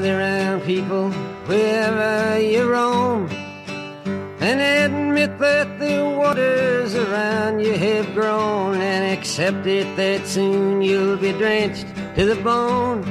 [0.00, 1.10] gather round people
[1.46, 3.28] wherever you roam
[4.40, 11.18] and admit that the waters around you have grown and accept it that soon you'll
[11.18, 11.86] be drenched
[12.16, 13.04] to the bone.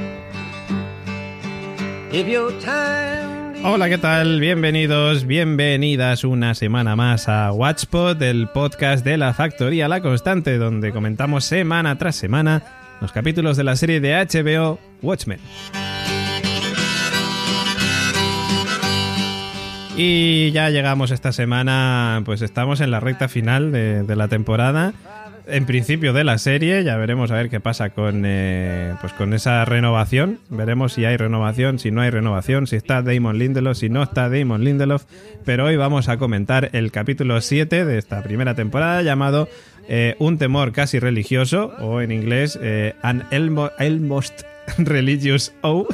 [2.12, 3.30] If your time
[3.62, 4.40] Hola, ¿qué tal?
[4.40, 10.92] Bienvenidos, bienvenidas una semana más a Watchpod, el podcast de la Factoría La Constante, donde
[10.92, 12.62] comentamos semana tras semana
[13.02, 15.40] los capítulos de la serie de HBO Watchmen.
[20.02, 24.94] Y ya llegamos esta semana, pues estamos en la recta final de, la temporada
[25.46, 26.82] en principio de la serie.
[26.84, 30.38] Ya veremos a ver qué pasa con, eh, pues con esa renovación.
[30.48, 34.30] Veremos si hay renovación, si no hay renovación, si está Damon Lindelof, si no está
[34.30, 35.04] Damon Lindelof.
[35.44, 39.50] Pero hoy vamos a comentar el capítulo 7 de esta primera temporada llamado
[39.86, 44.44] eh, Un temor casi religioso o en inglés eh, An Almost
[44.78, 45.86] Religious O.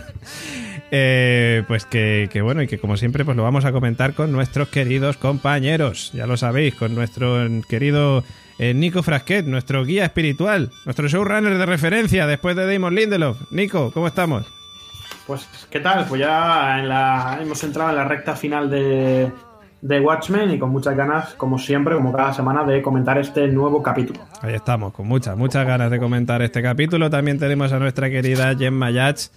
[0.90, 4.68] pues que, que, bueno, y que como siempre, pues lo vamos a comentar con nuestros
[4.68, 6.12] queridos compañeros.
[6.12, 8.24] Ya lo sabéis, con nuestro querido
[8.58, 13.50] eh, Nico Frasquet, nuestro guía espiritual, nuestro showrunner de referencia después de Damon Lindelof.
[13.50, 14.46] Nico, ¿cómo estamos?
[15.26, 16.06] Pues, ¿qué tal?
[16.06, 19.30] Pues ya en la, hemos entrado en la recta final de,
[19.82, 23.82] de Watchmen y con muchas ganas, como siempre, como cada semana, de comentar este nuevo
[23.82, 24.20] capítulo.
[24.40, 27.10] Ahí estamos, con muchas, muchas ganas de comentar este capítulo.
[27.10, 29.28] También tenemos a nuestra querida Gemma Yach.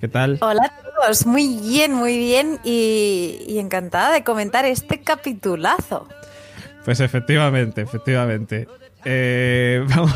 [0.00, 0.38] ¿Qué tal?
[0.40, 6.08] Hola a todos, muy bien, muy bien y, y encantada de comentar este capitulazo.
[6.84, 8.66] Pues efectivamente, efectivamente.
[9.04, 10.14] Eh, vamos.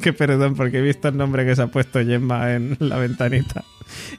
[0.00, 3.64] que perdón, porque he visto el nombre que se ha puesto Gemma en la ventanita.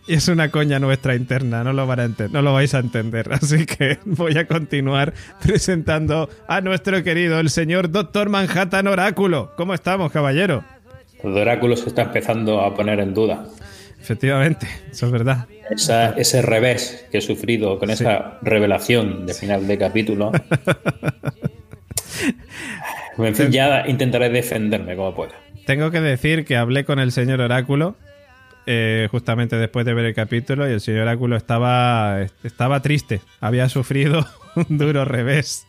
[0.08, 3.30] Y es una coña nuestra interna, no lo, van a no lo vais a entender.
[3.34, 9.54] Así que voy a continuar presentando a nuestro querido, el señor Doctor Manhattan Oráculo.
[9.56, 10.64] ¿Cómo estamos, caballero?
[11.24, 13.46] El oráculo se está empezando a poner en duda.
[14.06, 15.48] Efectivamente, eso es verdad.
[16.16, 20.32] ese revés que he sufrido con esa revelación de final de capítulo.
[23.18, 25.34] en fin, ya intentaré defenderme como pueda.
[25.66, 27.96] Tengo que decir que hablé con el señor Oráculo
[28.68, 33.22] eh, justamente después de ver el capítulo y el señor Oráculo estaba, estaba triste.
[33.40, 34.24] Había sufrido
[34.56, 35.66] un duro revés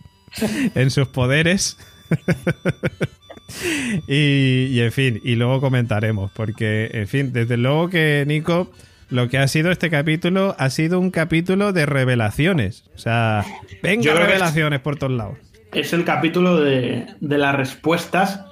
[0.74, 1.78] en sus poderes.
[4.08, 8.70] y, en fin, y luego comentaremos, porque, en fin, desde luego que Nico,
[9.08, 12.84] lo que ha sido este capítulo ha sido un capítulo de revelaciones.
[12.94, 13.44] O sea,
[13.82, 15.38] venga revelaciones por todos lados.
[15.72, 18.44] Es el capítulo de, las respuestas,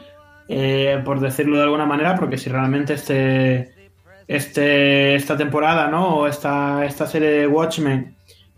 [0.48, 3.72] eh, por decirlo de alguna manera, porque si realmente este,
[4.28, 6.16] este, esta temporada, ¿no?
[6.16, 8.13] O esta, esta serie de Watchmen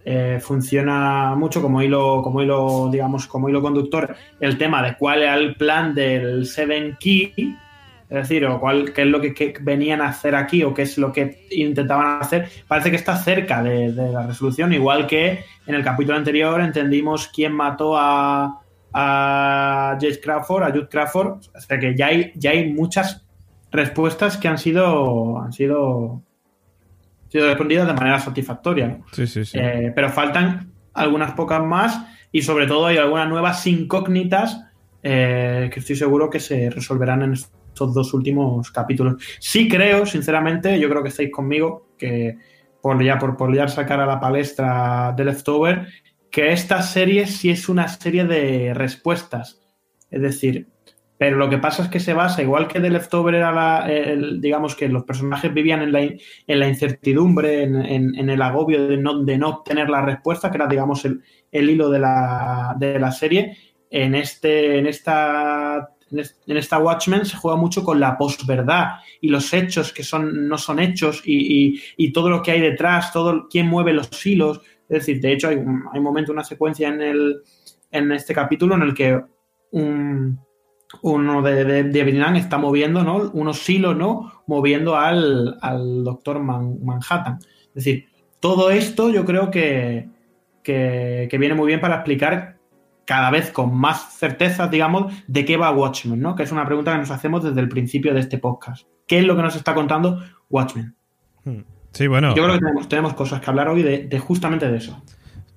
[0.08, 5.22] eh, funciona mucho como hilo, como hilo, digamos, como hilo conductor el tema de cuál
[5.22, 7.34] era el plan del Seven Key,
[8.08, 10.96] es decir, o cuál, qué es lo que, venían a hacer aquí o qué es
[10.96, 15.82] lo que intentaban hacer, parece que está cerca de, la resolución, igual que en el
[15.82, 18.60] capítulo anterior entendimos quién mató a,
[18.92, 23.26] a Crawford, a Jude Crawford, o sea que ya hay, ya hay muchas
[23.72, 26.22] respuestas que han sido, han sido
[27.36, 28.98] sido respondidas de manera satisfactoria.
[29.12, 29.58] Sí, sí, sí.
[29.58, 32.00] Eh, pero faltan algunas pocas más
[32.32, 34.60] y sobre todo hay algunas nuevas incógnitas
[35.02, 39.22] eh, que estoy seguro que se resolverán en estos dos últimos capítulos.
[39.38, 42.38] Sí creo, sinceramente, yo creo que estáis conmigo, que
[42.80, 45.86] por ya por, por ya sacar a la palestra de Leftover,
[46.30, 49.60] que esta serie sí es una serie de respuestas.
[50.10, 50.68] Es decir,
[51.19, 53.88] pero lo que pasa es que se basa, igual que The Leftover era la,
[54.38, 59.25] digamos que los personajes vivían en la, en la incertidumbre, en, el agobio de no,
[59.25, 61.22] de no obtener la respuesta, que era, digamos, el,
[61.53, 63.56] hilo de la, de la, serie.
[63.88, 69.54] En, este, en, esta, en esta Watchmen se juega mucho con la posverdad y los
[69.54, 73.69] hechos que son, no son hechos y, y, todo lo que hay detrás, todo quién
[73.69, 74.60] mueve los hilos.
[74.87, 77.37] Es decir, de hecho, hay un, hay momento, una secuencia en, el,
[77.91, 79.19] en este capítulo en el que
[79.71, 80.45] un
[81.02, 83.30] uno de, de, está moviendo, ¿no?
[83.32, 84.32] Unos hilos, ¿no?
[84.46, 85.59] Moviendo al,
[86.04, 87.38] doctor Manhattan.
[87.41, 88.09] Es decir,
[88.41, 90.09] todo esto yo creo que,
[90.62, 92.59] que, viene muy bien para explicar
[93.04, 96.34] cada vez con más certeza, digamos, de qué va Watchmen, ¿no?
[96.34, 98.86] Que es una pregunta que nos hacemos desde el principio de este podcast.
[99.06, 100.94] ¿Qué es lo que nos está contando Watchmen?
[101.44, 101.60] Hmm.
[101.92, 102.34] Sí, bueno.
[102.34, 105.03] Yo creo que tenemos, tenemos cosas que hablar hoy de justamente de eso.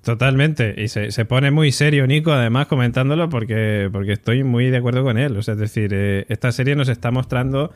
[0.02, 0.74] Totalmente.
[0.78, 5.04] Y se, se, pone muy serio Nico, además, comentándolo, porque, porque estoy muy de acuerdo
[5.04, 5.36] con él.
[5.36, 7.72] O sea, es decir, eh, esta serie nos está mostrando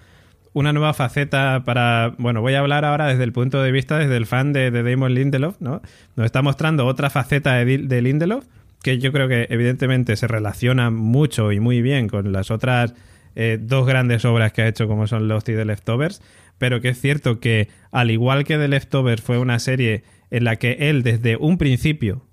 [0.54, 2.14] una nueva faceta para.
[2.16, 4.82] Bueno, voy a hablar ahora desde el punto de vista, desde el fan de, de
[4.82, 5.82] Damon Lindelof, ¿no?
[6.16, 8.46] Nos está mostrando otra faceta de, de, Lindelof,
[8.82, 12.94] que yo creo que evidentemente se relaciona mucho y muy bien con las otras
[13.34, 16.22] eh, dos grandes obras que ha hecho como son Lost y The Leftovers,
[16.56, 20.04] pero que es cierto que al igual que The Leftovers fue una serie
[20.34, 22.26] en la que él desde un principio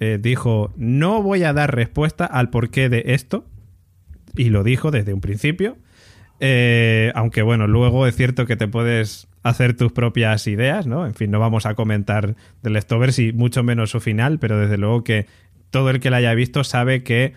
[0.00, 3.44] eh, dijo no voy a dar respuesta al porqué de esto,
[4.36, 5.76] y lo dijo desde un principio,
[6.40, 11.06] eh, aunque bueno, luego es cierto que te puedes hacer tus propias ideas, ¿no?
[11.06, 14.76] En fin, no vamos a comentar The Leftovers y mucho menos su final, pero desde
[14.76, 15.26] luego que
[15.70, 17.34] todo el que la haya visto sabe que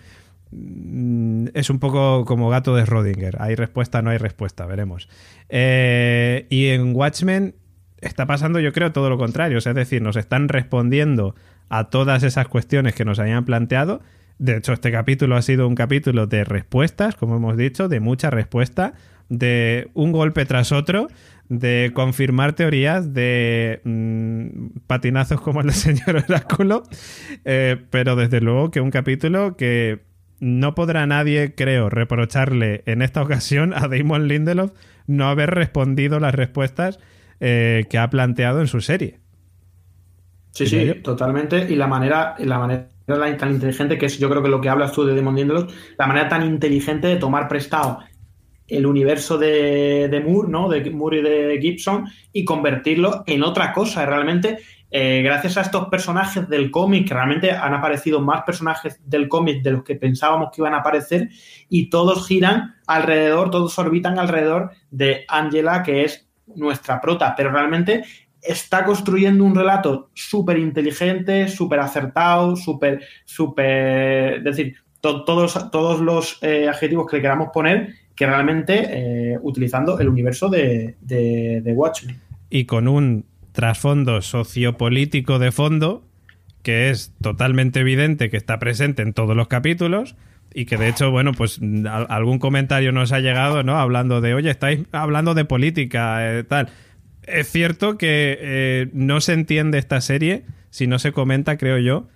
[0.51, 3.37] mm, es un poco como gato de Rodinger.
[3.39, 5.09] Hay respuesta, no hay respuesta, veremos.
[5.49, 7.53] Eh, y en Watchmen
[8.01, 9.57] está pasando, yo creo, todo lo contrario.
[9.57, 11.35] es decir, nos están respondiendo
[11.69, 14.01] a todas esas cuestiones que nos habían planteado.
[14.39, 18.29] De hecho, este capítulo ha sido un capítulo de respuestas, como hemos dicho, de mucha
[18.29, 18.93] respuesta,
[19.29, 21.07] de un golpe tras otro,
[21.47, 26.83] de confirmar teorías, de mm, patinazos como el del señor Oráculo,
[27.45, 30.01] eh, pero desde luego que un capítulo que
[30.39, 34.71] no podrá nadie, creo, reprocharle en esta ocasión a Damon Lindelof
[35.07, 36.99] no haber respondido las respuestas
[37.43, 39.19] eh, que ha planteado en su serie.
[40.51, 41.65] Sí, sí, totalmente.
[41.67, 42.87] Y la manera, la manera
[43.37, 46.05] tan inteligente, que es yo creo que lo que hablas tú de Damon Lindelof, la
[46.05, 47.97] manera tan inteligente de tomar prestado
[48.67, 50.69] el universo de, Moore, ¿no?
[50.69, 54.05] De Moore y de Gibson, y convertirlo en otra cosa.
[54.05, 54.59] Realmente,
[54.91, 59.63] eh, gracias a estos personajes del cómic, que realmente han aparecido más personajes del cómic
[59.63, 61.29] de los que pensábamos que iban a aparecer,
[61.69, 68.03] y todos giran alrededor, todos orbitan alrededor de Angela, que es nuestra prota, pero realmente
[68.41, 76.37] está construyendo un relato súper inteligente, súper acertado, súper, súper, es decir, todos, todos los
[76.41, 82.19] eh, adjetivos que le queramos poner que realmente eh, utilizando el universo de, de, Watchmen.
[82.49, 86.03] Y con un trasfondo sociopolítico de fondo
[86.61, 90.15] que es totalmente evidente que está presente en todos los capítulos
[90.53, 91.59] y que de hecho, bueno, pues
[92.09, 93.77] algún comentario nos ha llegado, ¿no?
[93.77, 96.69] Hablando de, oye, estáis hablando de política, eh, tal.
[97.23, 102.07] Es cierto que eh, no se entiende esta serie si no se comenta, creo yo,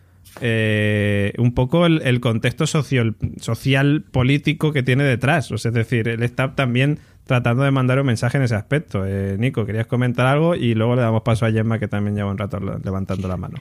[0.41, 5.51] eh, un poco el, contexto social, social, político que tiene detrás.
[5.51, 9.05] O sea, es decir, él está también tratando de mandar un mensaje en ese aspecto.
[9.05, 10.55] Eh, Nico, ¿querías comentar algo?
[10.55, 13.59] Y luego le damos paso a Gemma, que también lleva un rato levantando la mano.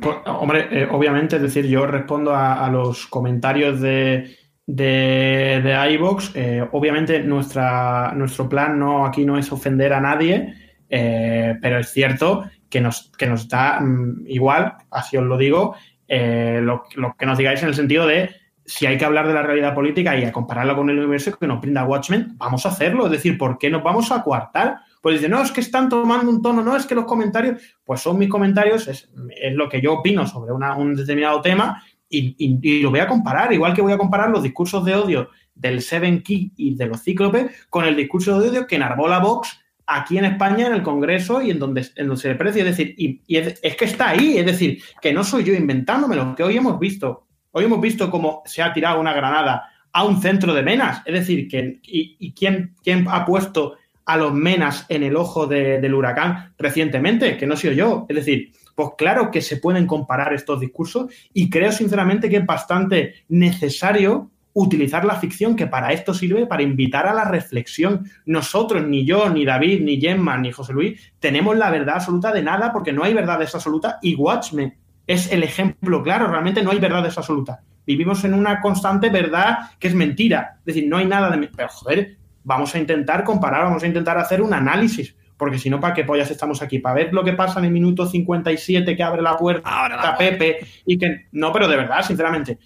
[0.00, 4.36] Pues, hombre, eh, obviamente, es decir, yo respondo a, los comentarios de,
[4.66, 6.32] de, de iVox.
[6.72, 10.54] obviamente, nuestra, nuestro plan no, aquí no es ofender a nadie,
[10.88, 15.74] pero es cierto que nos, que nos da mm, igual, así os lo digo,
[16.06, 16.84] eh, lo,
[17.18, 18.30] que nos digáis en el sentido de
[18.64, 21.46] si hay que hablar de la realidad política y a compararlo con el universo que
[21.46, 23.06] nos brinda Watchmen, vamos a hacerlo.
[23.06, 24.78] Es decir, ¿por qué nos vamos a coartar?
[25.02, 28.00] Pues dice, no, es que están tomando un tono, no, es que los comentarios, pues
[28.00, 29.08] son mis comentarios, es,
[29.52, 33.82] lo que yo opino sobre un determinado tema y, lo voy a comparar, igual que
[33.82, 37.84] voy a comparar los discursos de odio del Seven Key y de los Cíclopes con
[37.84, 41.58] el discurso de odio que enarbola Vox aquí en España, en el Congreso y en
[41.58, 42.62] donde, en donde se precio.
[42.62, 46.42] Es decir, y, es, que está ahí, es decir, que no soy yo inventándomelo, que
[46.42, 50.54] hoy hemos visto, hoy hemos visto cómo se ha tirado una granada a un centro
[50.54, 51.02] de menas.
[51.06, 53.76] Es decir, que, y, quién, quién, ha puesto
[54.08, 58.06] a los menas en el ojo del huracán recientemente, que no soy yo.
[58.08, 62.46] Es decir, pues claro que se pueden comparar estos discursos y creo sinceramente que es
[62.46, 68.10] bastante necesario utilizar la ficción, que para esto sirve para invitar a la reflexión.
[68.24, 72.42] Nosotros, ni yo, ni David, ni Gemma, ni José Luis, tenemos la verdad absoluta de
[72.42, 74.74] nada porque no hay verdades absolutas y Watchmen
[75.06, 77.58] es el ejemplo claro, realmente no hay verdades absolutas.
[77.86, 80.56] Vivimos en una constante verdad que es mentira.
[80.60, 81.48] Es decir, no hay nada de...
[81.48, 82.17] Pero joder,
[82.48, 85.14] vamos a intentar comparar, vamos a intentar hacer un análisis.
[85.36, 86.80] Porque si no, ¿para qué pollas estamos aquí?
[86.80, 90.66] ¿Para ver lo que pasa en el minuto 57 que abre la puerta a Pepe
[90.84, 91.26] y que...
[91.30, 92.58] No, pero de verdad, sinceramente,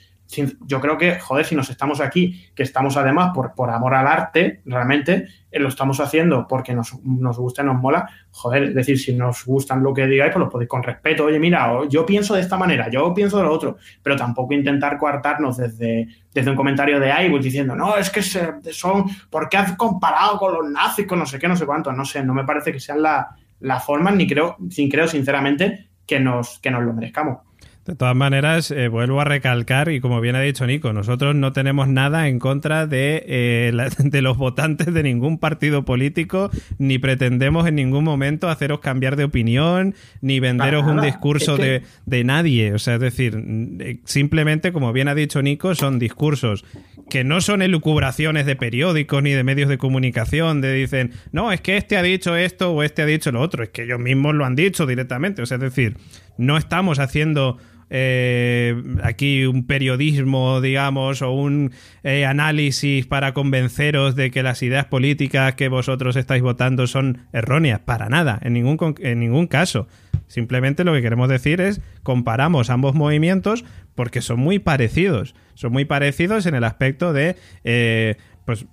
[0.67, 4.07] yo creo que, joder, si nos estamos aquí, que estamos además por, por amor al
[4.07, 8.75] arte, realmente, eh, lo estamos haciendo porque nos, nos gusta y nos mola, joder, es
[8.75, 12.07] decir, si nos gustan lo que digáis, pues lo podéis con respeto, oye, mira, yo
[12.07, 16.51] pienso de esta manera, yo pienso de lo otro, pero tampoco intentar coartarnos desde, desde
[16.51, 20.71] un comentario de iBooks diciendo, no, es que son, ¿por qué has comparado con los
[20.71, 21.93] nazis, con no sé qué, no sé cuánto?
[21.93, 25.91] No sé, no me parece que sean la, la forma, ni creo, sin creo sinceramente
[26.07, 27.39] que nos, que nos lo merezcamos.
[27.85, 31.53] De todas maneras, eh, vuelvo a recalcar, y como bien ha dicho Nico, nosotros no
[31.53, 36.49] tenemos nada en contra de, eh, de los votantes de ningún partido político,
[36.79, 42.23] ni pretendemos en ningún momento haceros cambiar de opinión, ni venderos un discurso de, de,
[42.23, 42.73] nadie.
[42.73, 43.43] O sea, es decir,
[43.81, 46.65] eh, simplemente, como bien ha dicho Nico, son discursos
[47.11, 51.61] que no son elucubraciones de periódicos ni de medios de comunicación, de dicen, no, es
[51.61, 54.37] que este ha dicho esto o este ha dicho lo otro, es que ellos mismos
[54.37, 55.43] lo han dicho directamente.
[55.43, 55.97] O sea, es decir,
[56.39, 57.59] no estamos haciendo
[57.95, 61.73] eh, aquí un periodismo, digamos, o un
[62.03, 67.81] eh, análisis para convenceros de que las ideas políticas que vosotros estáis votando son erróneas.
[67.81, 69.89] Para nada, en ningún, en ningún caso.
[70.27, 75.35] Simplemente lo que queremos decir es comparamos ambos movimientos porque son muy parecidos.
[75.53, 78.65] Son muy parecidos en el aspecto de, eh, pues,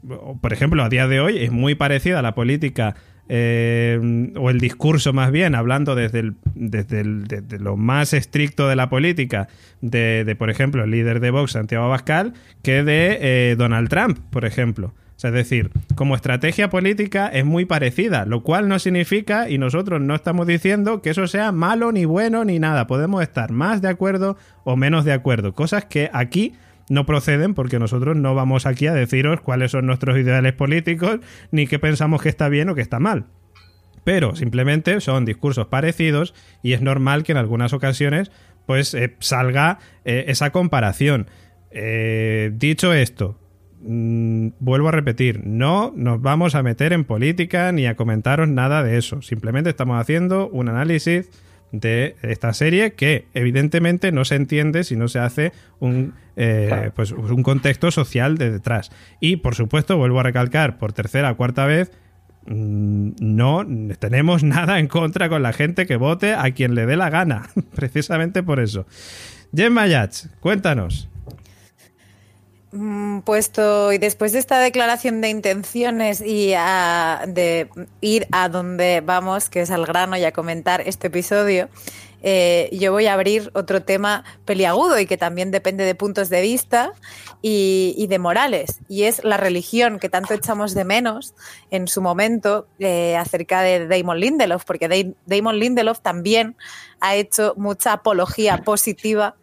[0.42, 2.96] por ejemplo, a día de hoy es muy parecida la política
[3.32, 8.90] eh, o el discurso más bien, hablando desde, el, desde, lo más estricto de la
[8.90, 9.48] política,
[9.82, 12.34] de, por ejemplo, el líder de Vox, Santiago Abascal,
[12.64, 14.96] que de eh, Donald Trump, por ejemplo.
[15.24, 20.16] es decir, como estrategia política es muy parecida, lo cual no significa, y nosotros no
[20.16, 22.88] estamos diciendo que eso sea malo ni bueno ni nada.
[22.88, 25.54] Podemos estar más de acuerdo o menos de acuerdo.
[25.54, 26.54] Cosas que aquí
[26.90, 31.20] no proceden porque nosotros no vamos aquí a deciros cuáles son nuestros ideales políticos
[31.52, 33.28] ni qué pensamos que está bien o que está mal.
[34.04, 38.32] Pero simplemente son discursos parecidos y es normal que en algunas ocasiones
[38.66, 41.28] pues eh, salga eh, esa comparación.
[41.72, 43.40] Eh, dicho esto,
[43.82, 48.84] mm, vuelvo a repetir, no nos vamos a meter en política ni a comentaros nada
[48.84, 49.22] de eso.
[49.22, 51.30] Simplemente estamos haciendo un análisis
[51.72, 57.12] de esta serie que evidentemente no se entiende si no se hace un, eh, pues,
[57.12, 58.92] un contexto social de detrás.
[59.20, 61.92] Y por supuesto, vuelvo a recalcar por tercera o cuarta vez,
[62.46, 63.66] mm, no
[64.00, 67.50] tenemos nada en contra con la gente que vote a quien le dé la gana,
[67.76, 68.86] precisamente por eso.
[69.56, 71.10] Jen Mayach, cuéntanos.
[72.72, 77.68] Mm, puesto y después de esta declaración de intenciones y de
[78.00, 81.68] ir a donde vamos, que es al grano y a comentar este episodio,
[82.22, 86.42] eh, yo voy a abrir otro tema peliagudo y que también depende de puntos de
[86.42, 86.94] vista
[87.42, 91.34] y, de morales, y es la religión que tanto echamos de menos
[91.72, 96.56] en su momento eh, acerca de Damon Lindelof, porque Damon Lindelof también
[97.00, 99.36] ha hecho mucha apología positiva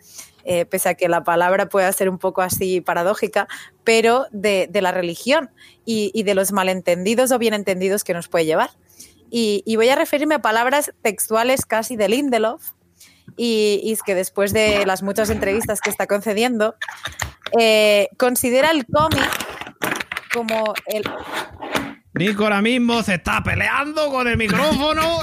[0.48, 3.48] eh, pese a que la palabra pueda ser un poco así paradójica,
[3.82, 5.50] pero de, la religión
[5.84, 8.70] y, de los malentendidos o bien entendidos que nos puede llevar.
[9.28, 12.62] Y, voy a referirme a palabras textuales casi de Lindelof,
[13.36, 16.76] y, es que después de las muchas entrevistas que está concediendo,
[17.58, 19.28] eh, considera el cómic
[20.32, 21.02] como el,
[22.16, 25.18] Nico ahora mismo se está peleando con el micrófono.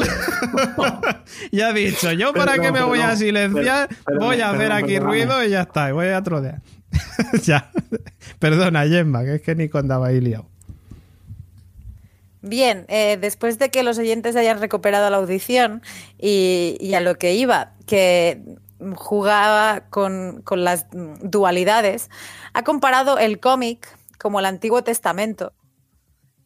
[1.52, 5.44] ya ha dicho, yo para qué me voy a silenciar, voy a hacer aquí ruido
[5.44, 6.62] y ya está, voy a trodear.
[7.44, 7.72] ya.
[8.38, 10.46] Perdona, Gemma, que es que Nico andaba ahí liado.
[12.42, 15.82] Bien, eh, después de que los oyentes hayan recuperado la audición
[16.20, 18.44] y, a lo que iba, que
[18.96, 20.86] jugaba con, con las
[21.22, 22.10] dualidades,
[22.54, 23.88] ha comparado el cómic
[24.20, 25.54] como el Antiguo Testamento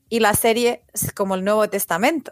[0.09, 0.83] y la serie
[1.15, 2.31] como el Nuevo Testamento.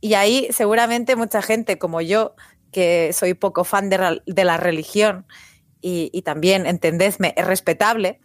[0.00, 2.34] Y ahí seguramente mucha gente como yo,
[2.70, 5.26] que soy poco fan de, la religión
[5.80, 8.20] y, también, entendedme, es respetable,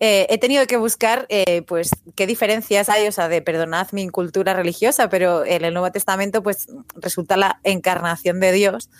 [0.00, 4.08] eh, he tenido que buscar eh, pues qué diferencias hay, o sea, de perdonad mi
[4.08, 6.66] cultura religiosa, pero en el Nuevo Testamento pues
[6.96, 8.90] resulta la encarnación de Dios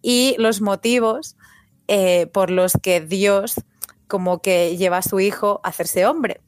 [0.00, 1.36] y los motivos
[1.86, 3.56] eh, por los que Dios
[4.08, 6.40] como que lleva a su hijo a hacerse hombre.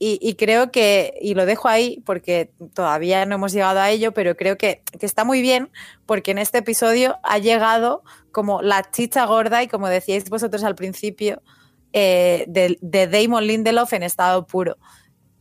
[0.00, 4.36] Y, creo que, y lo dejo ahí porque todavía no hemos llegado a ello, pero
[4.36, 5.72] creo que, está muy bien
[6.06, 10.76] porque en este episodio ha llegado como la chicha gorda y como decíais vosotros al
[10.76, 11.42] principio,
[11.92, 14.76] eh, de, de, Damon Lindelof en estado puro,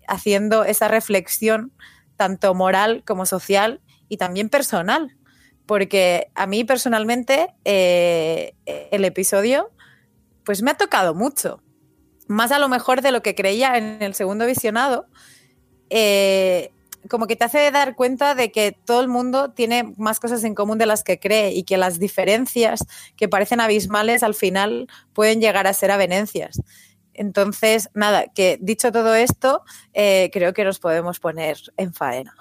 [0.07, 1.71] haciendo esa reflexión
[2.15, 5.15] tanto moral como social y también personal.
[5.67, 9.69] Porque a mí personalmente eh, el episodio
[10.43, 11.61] pues me ha tocado mucho
[12.27, 15.07] más a lo mejor de lo que creía en el segundo visionado,
[15.89, 16.71] eh,
[17.09, 20.55] como que te hace dar cuenta de que todo el mundo tiene más cosas en
[20.55, 25.39] común de las que cree y que las diferencias que parecen abismales al final pueden
[25.39, 26.61] llegar a ser avenencias.
[27.13, 32.35] Entonces, nada, que dicho todo esto, eh, creo que nos podemos poner en faena.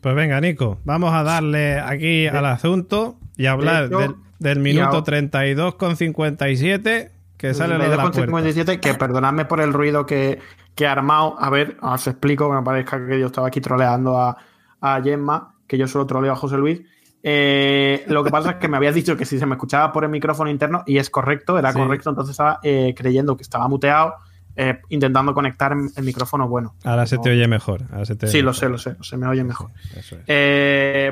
[0.00, 5.74] Pues venga, Nico, vamos a darle aquí al asunto y hablar del, del minuto 32
[5.74, 10.38] con 57 que sale lo de la 57, que perdonadme por el ruido que,
[10.74, 11.36] que he armado.
[11.38, 14.36] A ver, os explico, que me parezca que yo estaba aquí troleando a,
[14.78, 16.82] a Gemma, que yo solo troleo a José Luis.
[17.22, 20.04] Eh, lo que pasa es que me habías dicho que si se me escuchaba por
[20.04, 24.16] el micrófono interno, y es correcto, era correcto, entonces estaba eh, creyendo que estaba muteado,
[24.54, 26.74] eh, intentando conectar el micrófono bueno.
[26.84, 27.84] Ahora se te oye mejor.
[28.26, 29.70] sí, lo sé, lo sé, se me oye mejor.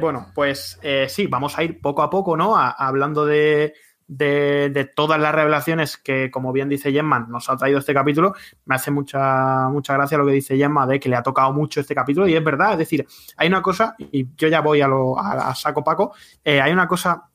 [0.02, 2.54] bueno, pues sí, vamos a ir poco a poco, ¿no?
[2.54, 3.72] hablando de,
[4.08, 8.34] de, todas las revelaciones que, como bien dice Gemma, nos ha traído este capítulo,
[8.64, 11.80] me hace mucha, mucha gracia lo que dice Gemma de que le ha tocado mucho
[11.80, 14.88] este capítulo y es verdad, es decir, hay una cosa, y yo ya voy a,
[14.88, 17.28] lo, a, saco Paco, eh, hay una cosa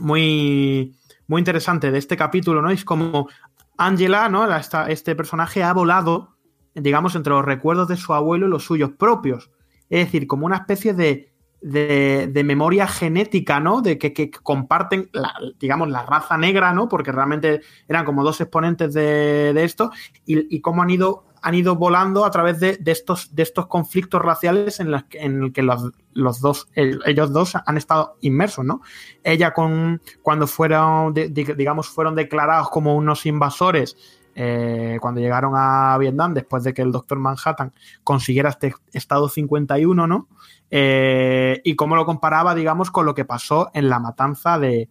[0.00, 0.96] muy,
[1.28, 2.70] muy interesante de este capítulo, ¿no?
[2.70, 3.28] Es como
[3.76, 4.46] Angela, ¿no?
[4.88, 6.36] este personaje ha volado,
[6.74, 9.50] digamos, entre los recuerdos de su abuelo y los suyos propios.
[9.88, 11.29] Es decir, como una especie de,
[11.60, 13.82] de, memoria genética, ¿no?
[13.82, 16.88] De que, comparten, la, digamos, la raza negra, ¿no?
[16.88, 19.90] Porque realmente eran como dos exponentes de, esto
[20.24, 24.80] y, cómo han ido, han ido volando a través de, estos, de esestos conflictos raciales
[24.80, 28.80] en los que los, los dos, ellos dos han estado inmersos, ¿no?
[29.22, 33.96] Ella con cuando fueron, digamos, fueron declarados como unos invasores
[34.34, 37.72] eh, cuando llegaron a Vietnam, después de que el Doctor Manhattan
[38.04, 40.28] consiguiera este estado 51, ¿no?
[40.72, 44.88] Eh, y cómo lo comparaba, digamos, con lo que pasó en la matanza de,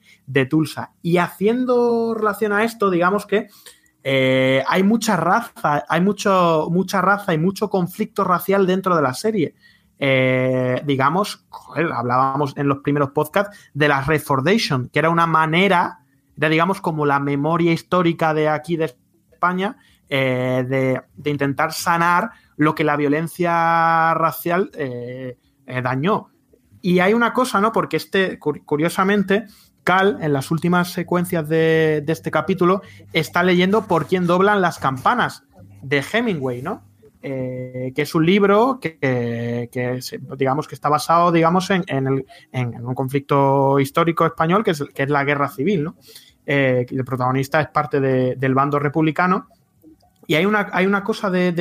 [0.49, 0.91] Tulsa.
[1.01, 3.47] Y haciendo relación a esto, digamos que
[4.03, 9.13] eh, hay mucha raza, hay mucho, mucha raza y mucho conflicto racial dentro de la
[9.13, 9.55] serie.
[9.97, 11.45] Eh, digamos,
[11.75, 15.99] hablábamos en los primeros podcasts de la Reformation, que era una manera,
[16.35, 18.95] de, digamos, como la memoria histórica de aquí de
[19.31, 19.77] España,
[20.09, 24.71] eh, de, intentar sanar lo que la violencia racial
[25.69, 26.29] eh, dañó.
[26.81, 27.71] Y hay una cosa, ¿no?
[27.71, 29.45] Porque este, curiosamente,
[29.83, 32.81] Cal, en las últimas secuencias de, de este capítulo,
[33.13, 35.43] está leyendo por quién doblan las campanas
[35.81, 36.83] de Hemingway, ¿no?
[37.21, 39.67] Eh, que es un libro que,
[40.37, 45.25] digamos que está basado digamos en, un conflicto histórico español que es, que es la
[45.25, 45.97] guerra civil ¿no?
[46.45, 49.49] Eh, el protagonista es parte del bando republicano
[50.27, 51.51] y hay una, hay una cosa de,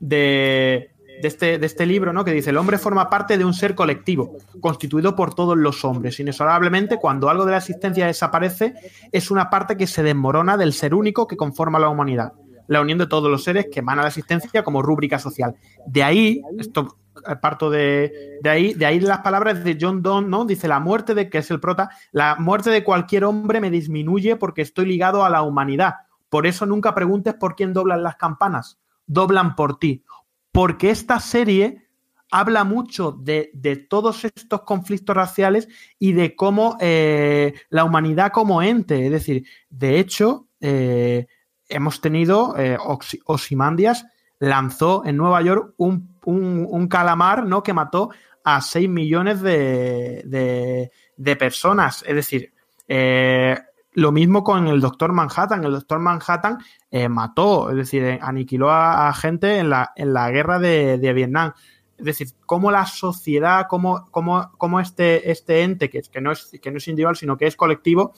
[0.00, 0.89] de,
[1.28, 2.24] este, de este libro ¿no?
[2.24, 6.18] que dice el hombre forma parte de un ser colectivo constituido por todos los hombres
[6.20, 8.74] inexorablemente cuando algo de la existencia desaparece
[9.12, 12.32] es una parte que se desmorona del ser único que conforma la humanidad
[12.70, 15.56] la unión de todos los seres que emana la existencia como rúbrica social.
[15.86, 20.28] De ahí, esto eh, parto de, de, ahí, de ahí las palabras de John Donne,
[20.28, 20.44] ¿no?
[20.44, 24.36] Dice la muerte de, que es el prota, la muerte de cualquier hombre me disminuye
[24.36, 25.94] porque estoy ligado a la humanidad.
[26.28, 28.78] Por eso nunca preguntes por quién doblan las campanas.
[29.06, 30.04] Doblan por ti.
[30.52, 31.86] Porque esta serie
[32.30, 33.50] habla mucho de,
[33.88, 39.06] todos estos conflictos raciales y de cómo eh, la humanidad como ente.
[39.06, 41.26] Es decir, de hecho, eh,
[41.68, 42.76] hemos tenido, eh,
[43.24, 44.06] Osimandias
[44.38, 47.62] lanzó en Nueva York un, calamar ¿no?
[47.62, 48.10] que mató
[48.44, 50.90] a 6 millones de,
[51.38, 52.04] personas.
[52.06, 52.52] Es decir,
[52.88, 53.58] eh,
[53.92, 55.64] lo mismo con el Doctor Manhattan.
[55.64, 56.58] El Doctor Manhattan
[56.90, 61.52] eh, mató, es decir, aniquiló a, gente en la, en la guerra de, Vietnam.
[61.98, 66.70] Es decir, cómo la sociedad, cómo, cómo, este, este ente, que, que, no es, que
[66.70, 68.14] no es individual, sino que es colectivo,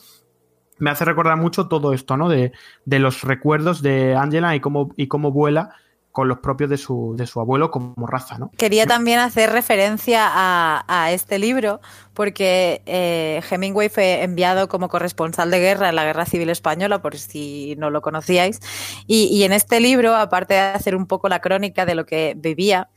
[0.79, 2.29] me hace recordar mucho todo esto, ¿no?
[2.29, 2.51] De,
[2.85, 5.75] los recuerdos de Angela y cómo, y cómo vuela
[6.13, 8.51] con los propios de su, de su abuelo como raza, ¿no?
[8.55, 11.81] Quería también hacer referencia a, este libro
[12.13, 17.17] porque eh, Hemingway fue enviado como corresponsal de guerra en la Guerra Civil Española, por
[17.17, 18.59] si no lo conocíais,
[19.07, 22.89] y, en este libro, aparte de hacer un poco la crónica de lo que vivía,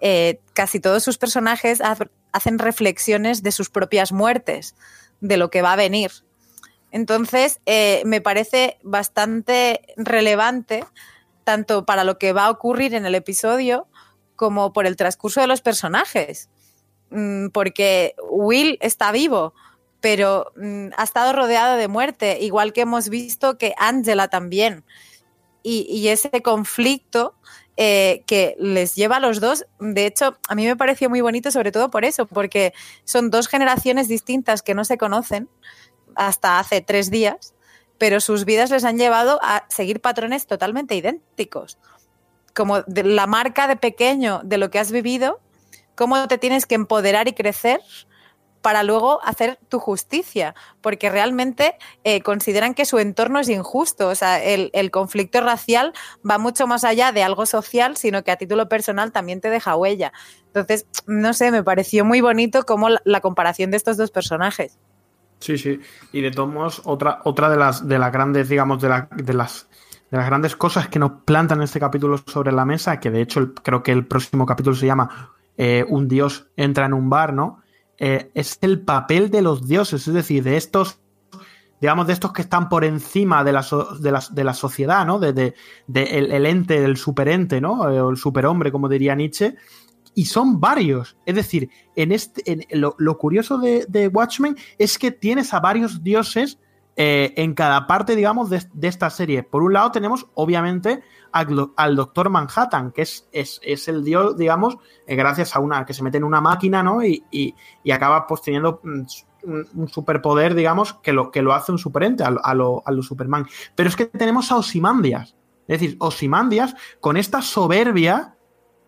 [0.00, 1.82] eh, casi todos sus personajes
[2.32, 4.74] hacen reflexiones de sus propias muertes,
[5.20, 6.10] de lo que va a venir.
[6.90, 10.84] Entonces, eh, me parece bastante relevante,
[11.44, 13.86] tanto para lo que va a ocurrir en el episodio
[14.36, 16.48] como por el transcurso de los personajes.
[17.10, 19.54] Mm, porque Will está vivo,
[20.00, 24.84] pero mm, ha estado rodeado de muerte, igual que hemos visto que Angela también.
[25.64, 27.36] Y, ese conflicto
[27.76, 31.52] eh, que les lleva a los dos, de hecho, a mí me pareció muy bonito
[31.52, 32.74] sobre todo por eso, porque
[33.04, 35.48] son dos generaciones distintas que no se conocen,
[36.16, 37.54] hasta hace tres días,
[37.98, 41.78] pero sus vidas les han llevado a seguir patrones totalmente idénticos.
[42.54, 45.40] Como de la marca de pequeño de lo que has vivido,
[45.94, 47.80] cómo te tienes que empoderar y crecer
[48.62, 54.08] para luego hacer tu justicia, porque realmente eh, consideran que su entorno es injusto.
[54.08, 55.92] O sea, el, conflicto racial
[56.28, 59.76] va mucho más allá de algo social, sino que a título personal también te deja
[59.76, 60.12] huella.
[60.46, 64.78] Entonces, no sé, me pareció muy bonito como la comparación de estos dos personajes.
[65.42, 65.80] Sí, sí.
[66.12, 69.68] Y de todos modos, otra, otra de las de las grandes, digamos, de, de las
[70.08, 73.52] de las grandes cosas que nos plantan este capítulo sobre la mesa, que de hecho
[73.54, 77.60] creo que el próximo capítulo se llama eh, Un dios entra en un bar, ¿no?
[77.98, 81.00] Eh, es el papel de los dioses, es decir, de estos,
[81.80, 83.66] digamos, de estos que están por encima de la,
[83.98, 85.18] de la, de la sociedad, ¿no?
[85.18, 85.54] De, de,
[85.96, 87.80] el, ente, el superente, ¿no?
[87.80, 89.56] O el superhombre, como diría Nietzsche,
[90.14, 91.16] y son varios.
[91.26, 96.58] Es decir, en este, lo, curioso de, Watchmen es que tienes a varios dioses
[96.96, 99.42] eh, en cada parte, digamos, de, esta serie.
[99.42, 105.16] Por un lado tenemos, obviamente, al, Doctor Manhattan, que es, es, el dios, digamos, eh,
[105.16, 107.02] gracias a una que se mete en una máquina, ¿no?
[107.02, 107.54] Y, y,
[107.90, 109.02] acaba pues teniendo mm,
[109.74, 112.92] un, superpoder, digamos, que lo, que lo hace un superente a, lo- a lo, a
[112.92, 113.46] lo Superman.
[113.74, 115.34] Pero es que tenemos a Osimandias.
[115.68, 118.36] Es decir, Osimandias, con esta soberbia,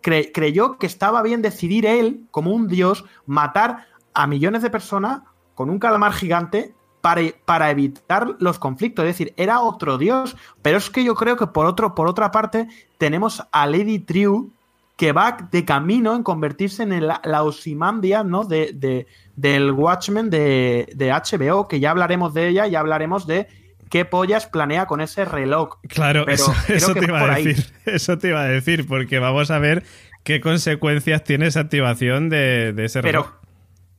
[0.04, 5.22] cre- creyó que estaba bien decidir él, como un dios, matar a millones de personas
[5.54, 9.04] con un calamar gigante para, para evitar los conflictos.
[9.04, 10.36] Es decir, era otro dios.
[10.62, 14.50] Pero es que yo creo que por, otro, por otra parte tenemos a Lady Triu
[14.96, 18.44] que va de camino en convertirse en la Osimandia ¿no?
[18.44, 23.48] de, de- del Watchmen de, de HBO, que ya hablaremos de ella, ya hablaremos de
[23.90, 25.78] qué pollas planea con ese reloj.
[25.88, 27.44] Claro, Pero eso, te iba a ahí.
[27.44, 27.72] decir.
[27.86, 29.84] Eso te iba a decir, porque vamos a ver
[30.22, 33.26] qué consecuencias tiene esa activación de, de ese reloj.
[33.26, 33.40] Pero,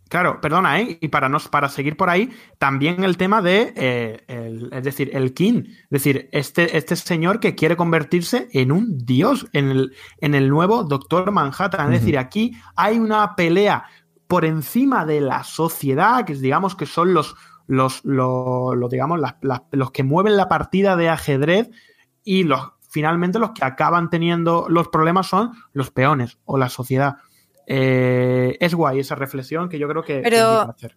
[0.10, 0.98] claro, perdona, ¿eh?
[1.02, 5.12] Y para, nos, para seguir por ahí, también el tema de, eh, el- es decir,
[5.14, 5.64] el King.
[5.68, 10.50] Es decir, este, este señor que quiere convertirse en un dios, en el, en el
[10.50, 11.94] nuevo Doctor Manhattan.
[11.94, 13.86] Es decir, aquí hay una pelea
[14.28, 17.36] por encima de la sociedad, que digamos que son los,
[17.68, 21.70] los, los, los, digamos, las- las- los que mueven la partida de ajedrez
[22.24, 27.16] y los finalmente los que acaban teniendo los problemas son los peones o la sociedad.
[27.68, 30.92] Eh, es guay esa reflexión que yo creo que, Pero- es.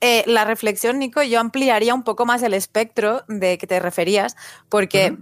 [0.00, 4.36] Eh, la reflexión, Nico, yo ampliaría un poco más el espectro de que te referías,
[4.68, 5.16] porque.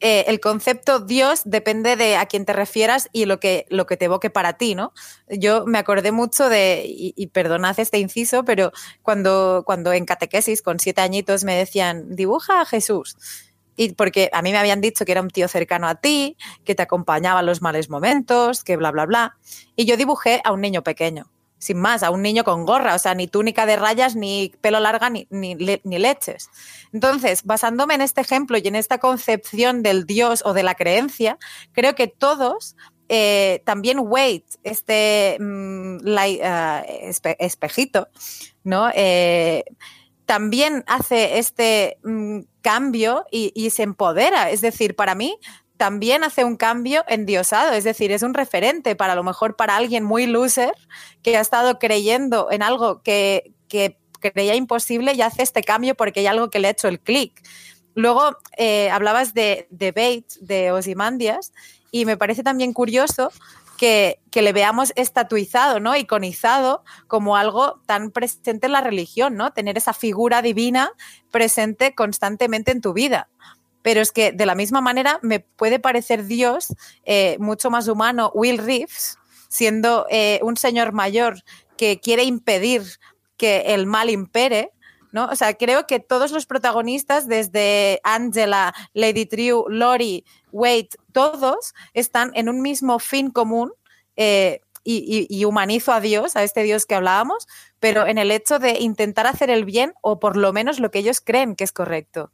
[0.00, 3.96] Eh, el concepto Dios depende de a quién te refieras y lo que, lo que
[3.96, 4.92] te evoque para ti, ¿no?
[5.28, 10.78] Yo me acordé mucho de, y, perdonad este inciso, pero cuando, cuando en catequesis con
[10.78, 13.16] siete añitos me decían, dibuja a Jesús.
[13.76, 16.74] Y porque a mí me habían dicho que era un tío cercano a ti, que
[16.74, 19.36] te acompañaba en los males momentos, que bla, bla, bla.
[19.76, 22.98] Y yo dibujé a un niño pequeño sin más, a un niño con gorra, o
[22.98, 26.50] sea, ni túnica de rayas, ni pelo larga, ni, ni, le- ni leches.
[26.92, 31.38] Entonces, basándome en este ejemplo y en esta concepción del Dios o de la creencia,
[31.72, 32.76] creo que todos,
[33.08, 38.08] eh, también Wade, este mm, espe- espejito,
[38.64, 38.90] ¿no?
[38.94, 39.64] Eh,
[40.26, 44.50] también hace este mm, cambio y se empodera.
[44.50, 45.38] Es decir, para mí
[45.76, 49.76] también hace un cambio endiosado, es decir, es un referente para a lo mejor para
[49.76, 50.74] alguien muy loser
[51.22, 56.20] que ha estado creyendo en algo que, que creía imposible y hace este cambio porque
[56.20, 57.42] hay algo que le ha hecho el clic.
[57.94, 61.52] Luego eh, hablabas de, de Bates, de Ozymandias,
[61.90, 63.32] y me parece también curioso
[63.78, 65.96] que, que le veamos estatuizado, ¿no?
[65.96, 69.52] Iconizado como algo tan presente en la religión, ¿no?
[69.52, 70.90] Tener esa figura divina
[71.30, 73.28] presente constantemente en tu vida.
[73.86, 78.32] Pero es que de la misma manera me puede parecer Dios eh, mucho más humano
[78.34, 81.44] Will Reeves, siendo eh, un señor mayor
[81.76, 82.82] que quiere impedir
[83.36, 84.72] que el mal impere,
[85.12, 85.26] ¿no?
[85.26, 92.32] O sea, creo que todos los protagonistas, desde Angela, Lady Triu, Lori, Wade, todos están
[92.34, 93.70] en un mismo fin común
[94.16, 97.46] eh, y- y humanizo a Dios, a este Dios que hablábamos,
[97.78, 100.98] pero en el hecho de intentar hacer el bien o por lo menos lo que
[100.98, 102.32] ellos creen que es correcto.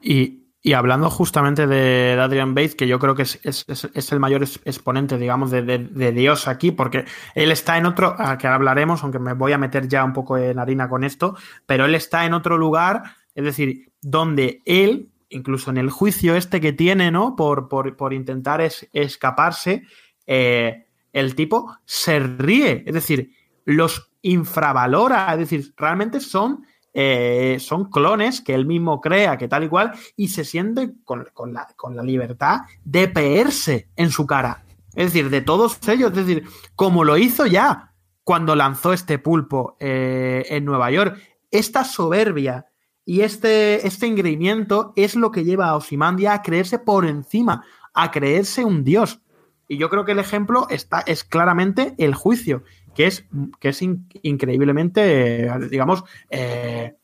[0.00, 4.18] Y, y hablando justamente de, Adrian Bates, que yo creo que es, es- es- el
[4.18, 7.04] mayor exponente, digamos, de, de- de Dios aquí, porque
[7.36, 10.36] él está en otro, a que hablaremos, aunque me voy a meter ya un poco
[10.36, 13.04] en harina con esto, pero él está en otro lugar,
[13.36, 17.36] es decir, donde él, incluso en el juicio este que tiene, ¿no?
[17.36, 19.84] Por, por- por intentar es- escaparse,
[20.26, 23.30] eh, el tipo se ríe, es decir,
[23.64, 26.66] los infravalora, es decir, realmente son
[26.98, 31.28] eh, son clones que él mismo crea, que tal y cual, y se siente con,
[31.34, 34.64] con la, con la libertad de peerse en su cara.
[34.94, 37.92] Es decir, de todos ellos, es decir, como lo hizo ya
[38.24, 41.18] cuando lanzó este pulpo eh, en Nueva York.
[41.50, 42.66] Esta soberbia
[43.04, 48.10] y este, este engreimiento es lo que lleva a Osimandia a creerse por encima, a
[48.10, 49.20] creerse un dios.
[49.68, 52.64] Y yo creo que el ejemplo está, es claramente el juicio,
[52.96, 53.24] que es,
[53.60, 56.94] que es in- increíblemente, digamos, eh,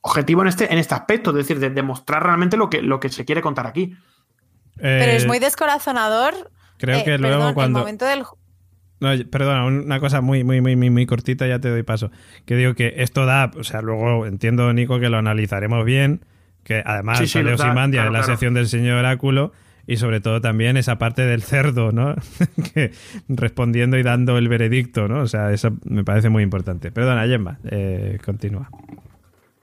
[0.00, 3.08] objetivo en este, en este aspecto, es decir, de demostrar realmente lo que, lo que
[3.08, 3.96] se quiere contar aquí.
[4.76, 6.34] Pero es Eh, muy descorazonador.
[6.78, 7.78] Creo eh, que luego perdón, cuando...
[7.78, 8.36] El momento del, ju-
[9.00, 12.10] No, perdona, una cosa muy, muy, muy, muy, muy cortita, ya te doy paso.
[12.44, 16.24] Que digo que esto da, o sea, luego entiendo, Nico, que lo analizaremos bien,
[16.64, 18.32] que además Sí, sí, Osimandia claro, en la claro.
[18.32, 19.52] sección del señor Oráculo
[19.86, 22.14] y sobre todo también esa parte del cerdo, ¿no?
[23.28, 25.20] respondiendo y dando el veredicto, ¿no?
[25.20, 26.90] O sea, eso me parece muy importante.
[26.90, 28.70] Perdona, Gemma, eh, continúa.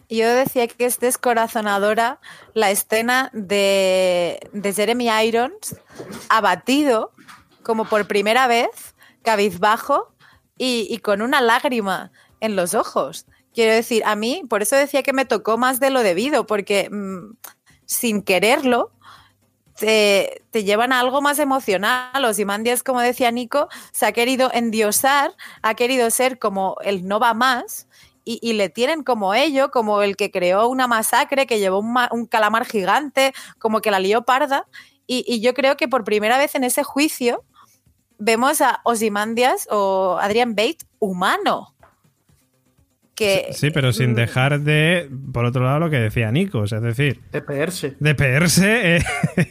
[0.09, 2.19] Yo decía que es descorazonadora
[2.53, 5.77] la escena de, de Jeremy Irons
[6.29, 7.13] abatido
[7.63, 10.13] como por primera vez, cabizbajo
[10.57, 13.25] y, y con una lágrima en los ojos.
[13.53, 16.89] Quiero decir, a mí, por eso decía que me tocó más de lo debido, porque
[16.89, 17.35] mm,
[17.85, 18.91] sin quererlo,
[19.77, 22.23] te, te llevan a algo más emocional.
[22.23, 27.33] Ozymandias, como decía Nico, se ha querido endiosar, ha querido ser como el no va
[27.33, 27.87] más.
[28.23, 32.07] Y, le tienen como ello, como el que creó una masacre, que llevó un, ma-
[32.11, 34.67] un calamar gigante, como que la lió parda.
[35.07, 37.43] Y, yo creo que por primera vez en ese juicio
[38.19, 41.73] vemos a Ozymandias o Adrian Bate humano.
[43.21, 46.67] Que, Sí, pero sin mm, dejar de, por otro lado, lo que decía Nico, o
[46.67, 47.95] sea, es decir, De peerse.
[47.99, 48.97] de peerse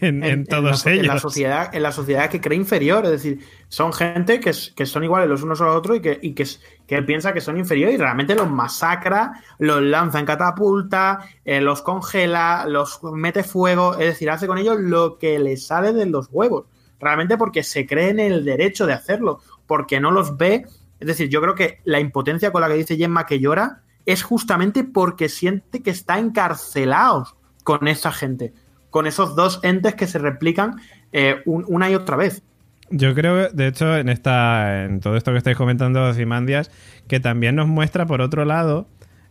[0.00, 1.04] en, en todos la, ellos.
[1.04, 4.86] En la, sociedad, en la sociedad que cree inferior, es decir, son gente que, que
[4.86, 6.44] son iguales los unos a los otros y que, y que,
[6.88, 11.60] que él piensa que son inferiores y realmente los masacra, los lanza en catapulta, eh,
[11.60, 16.06] los congela, los mete fuego, es decir, hace con ellos lo que le sale de
[16.06, 16.64] los huevos.
[16.98, 20.66] Realmente porque se cree en el derecho de hacerlo, porque no los ve.
[21.00, 24.22] Es decir, yo creo que la impotencia con la que dice Gemma que llora es
[24.22, 27.34] justamente porque siente que está encarcelados
[27.64, 28.52] con esa gente,
[28.90, 30.76] con esos dos entes que se replican
[31.12, 32.42] eh, un- una y otra vez.
[32.90, 36.70] Yo creo, de hecho, en esta, en todo esto que estáis comentando de Ozymandias,
[37.08, 38.88] que también nos muestra, por otro lado,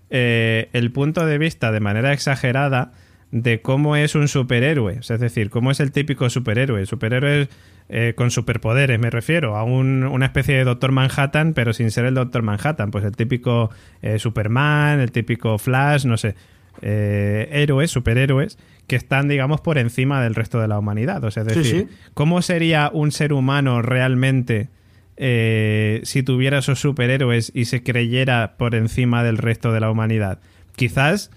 [0.09, 2.91] eh, el punto de vista de manera exagerada
[3.31, 4.99] de cómo es un superhéroe.
[5.01, 6.85] Es decir, cómo es el típico superhéroe.
[6.85, 7.47] Superhéroe
[7.89, 12.05] eh, con superpoderes, me refiero, a un- una especie de Doctor Manhattan, pero sin ser
[12.05, 12.91] el Doctor Manhattan.
[12.91, 13.69] Pues el típico
[14.01, 16.35] eh, Superman, el típico Flash, no sé.
[16.81, 21.23] eh, héroes, superhéroes, que están, digamos, por encima del resto de la humanidad.
[21.25, 21.95] O sea, es decir, sí.
[22.13, 24.69] ¿cómo sería un ser humano realmente
[25.17, 30.39] eh, si tuviera esos superhéroes y se creyera por encima del resto de la humanidad?
[30.75, 31.31] Quizás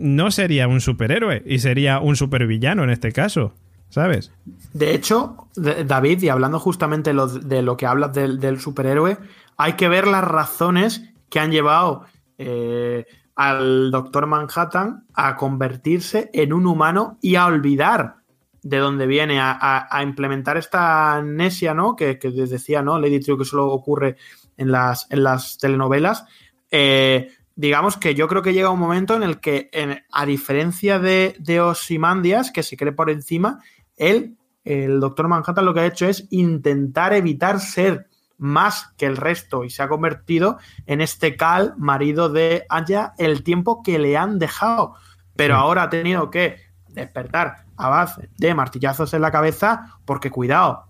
[0.00, 3.54] no sería un superhéroe y sería un supervillano en este caso,
[3.88, 4.32] ¿sabes?
[4.72, 9.18] De hecho, David, y hablando justamente de lo que hablas del, superhéroe,
[9.56, 12.04] hay que ver las razones que han llevado
[12.38, 18.16] eh, al Doctor Manhattan a convertirse en un humano y a olvidar
[18.62, 21.96] de dónde viene, a, implementar esta amnesia, ¿no?
[21.96, 22.98] Que, que decía, ¿no?
[22.98, 24.16] Lady Trio, que solo ocurre
[24.56, 26.24] en las, en las telenovelas.
[26.70, 31.00] Eh, digamos que yo creo que llega un momento en el que, en- a diferencia
[31.00, 33.58] de, de Ozymandias, que se cree por encima,
[33.96, 39.16] él, el Doctor Manhattan, lo que ha hecho es intentar evitar ser más que el
[39.16, 44.16] resto y se ha convertido en este Cal, marido de Aya, el tiempo que le
[44.16, 44.94] han dejado.
[45.34, 45.60] Pero Sí.
[45.60, 46.58] ahora ha tenido que
[46.90, 50.86] despertar a base de martillazos en la cabeza porque, cuidado,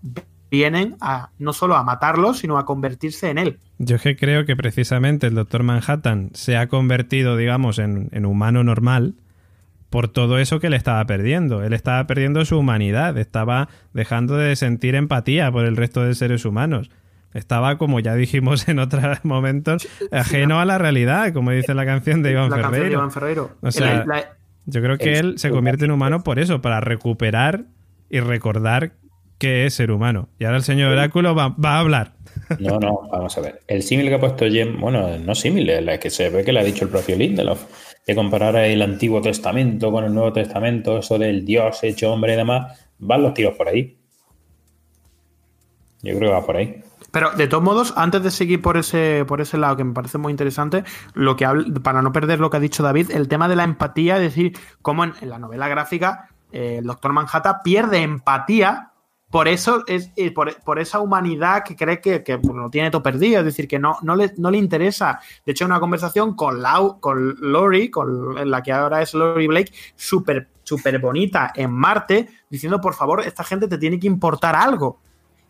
[0.50, 3.58] vienen a no solo a matarlo, sino a convertirse en él.
[3.78, 8.24] Yo es que creo que precisamente el Doctor Manhattan se ha convertido, digamos, en, en
[8.26, 9.14] humano normal
[9.90, 11.62] por todo eso que le estaba perdiendo.
[11.62, 16.44] Él estaba perdiendo su humanidad, estaba dejando de sentir empatía por el resto de seres
[16.44, 16.90] humanos.
[17.34, 22.22] Estaba, como ya dijimos en otros momentos, ajeno a la realidad, como dice la canción
[22.22, 22.98] de Iván la canción de Ferreiro.
[22.98, 23.50] Iván Ferreiro.
[23.60, 24.24] O sea, La- la-
[24.66, 27.64] Yo creo que él se convierte en humano por eso, para recuperar
[28.10, 28.92] y recordar
[29.38, 30.28] que es ser humano.
[30.38, 32.12] Y ahora el señor Oráculo va, va a hablar.
[32.58, 33.62] No, no, vamos a ver.
[33.66, 36.52] El símil que ha puesto Jem, bueno, no símil, es la que se ve que
[36.52, 37.64] le ha dicho el propio Lindelof,
[38.06, 42.36] de comparar el Antiguo Testamento con el Nuevo Testamento, eso del Dios hecho hombre y
[42.36, 43.98] demás, van los tiros por ahí.
[46.02, 46.82] Yo creo que va por ahí.
[47.10, 50.18] Pero de todos modos, antes de seguir por ese, por ese lado, que me parece
[50.18, 51.46] muy interesante, lo que
[51.82, 54.56] para no perder lo que ha dicho David, el tema de la empatía, es decir,
[54.82, 58.92] cómo en, en la novela gráfica eh, el Doctor Manhattan pierde empatía
[59.30, 63.02] por eso es eh, por, por esa humanidad que cree que, que, lo tiene todo
[63.02, 65.20] perdido, es decir, que no, no, le, no le interesa.
[65.44, 69.72] De hecho, una conversación con, Lau, con Lori, con la que ahora es Lori Blake,
[69.96, 75.00] súper súper bonita en Marte, diciendo, por favor, esta gente te tiene que importar algo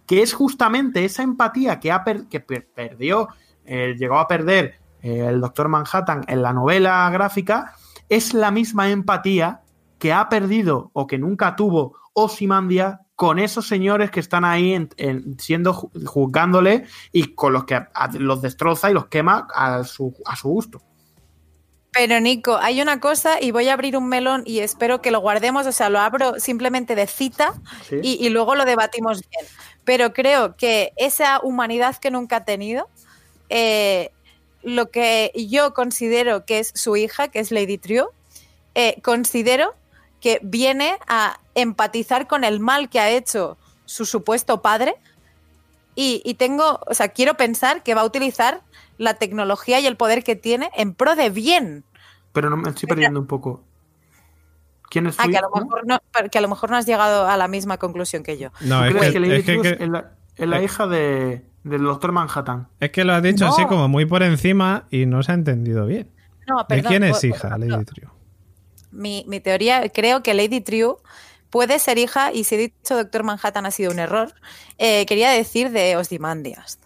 [0.09, 3.29] que es justamente esa empatía que, ha que per- perdió,
[3.67, 7.75] eh, llegó a perder eh, el Doctor Manhattan en la novela gráfica,
[8.09, 9.61] es la misma empatía
[9.99, 14.91] que ha perdido o que nunca tuvo Ozymandias con esos señores que están ahí en-
[14.97, 19.83] en- siendo ju- juzgándole y con los que a- los destroza y los quema a
[19.83, 20.81] su, a su gusto.
[21.91, 25.19] Pero Nico, hay una cosa y voy a abrir un melón y espero que lo
[25.19, 27.55] guardemos, o sea, lo abro simplemente de cita
[27.89, 27.97] ¿sí?
[28.05, 29.45] y, y luego lo debatimos bien.
[29.85, 32.89] Pero creo que esa humanidad que nunca ha tenido,
[33.49, 34.13] eh,
[34.63, 38.13] lo que yo considero que es su hija, que es Lady Trio,
[38.77, 39.75] eh, considero
[40.21, 44.95] que viene a empatizar con el mal que ha hecho su supuesto padre
[45.95, 48.61] y, y tengo, o sea, quiero pensar que va a utilizar
[48.99, 51.85] la tecnología y el poder que tiene en pro de bien.
[52.33, 53.63] Pero no me estoy perdiendo un poco.
[54.91, 55.99] ¿Quién es Ah, su que a lo mejor no,
[56.31, 58.51] que a lo mejor no has llegado a la misma conclusión que yo.
[58.61, 61.45] No, ¿Tú es crees que, es que- Truth que- es la, es la hija de,
[61.65, 62.69] del Doctor Manhattan?
[62.81, 63.53] es que lo has dicho No.
[63.53, 66.11] así como muy por encima y no se ha entendido bien.
[66.47, 68.15] No, ¿De perdón, quién es por- hija, Lady Trio?
[68.91, 70.97] Mi, mi teoría, creo que Lady True
[71.51, 74.35] puede ser hija, y si he dicho Doctor Manhattan ha sido un error,
[74.79, 76.79] eh, quería decir de Ozymandias,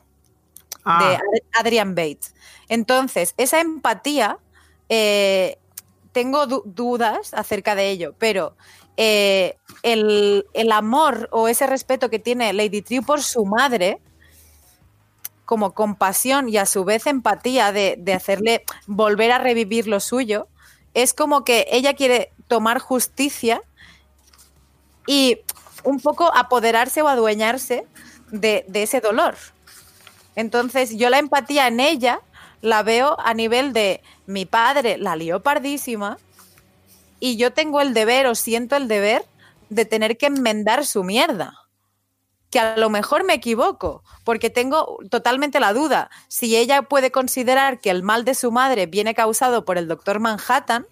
[0.84, 2.34] Ah, de Ad- Adrian Bates.
[2.68, 4.38] Entonces, esa empatía,
[4.88, 5.58] eh,
[6.12, 8.56] tengo du- dudas acerca de ello, pero
[8.96, 14.00] eh, el, el amor o ese respeto que tiene Lady Triu por su madre,
[15.44, 20.48] como compasión y a su vez empatía de, de hacerle volver a revivir lo suyo,
[20.94, 23.62] es como que ella quiere tomar justicia
[25.06, 25.38] y
[25.84, 27.86] un poco apoderarse o adueñarse
[28.30, 29.36] de, ese dolor.
[30.34, 32.20] Entonces yo la empatía en ella
[32.60, 36.16] la veo a nivel de mi padre la lió pardísima
[37.20, 39.24] y yo tengo el deber o siento el deber
[39.68, 41.54] de tener que enmendar su mierda.
[42.50, 46.10] Que a lo mejor me equivoco, porque tengo totalmente la duda.
[46.28, 50.20] Si ella puede considerar que el mal de su madre viene causado por el doctor
[50.20, 50.86] Manhattan,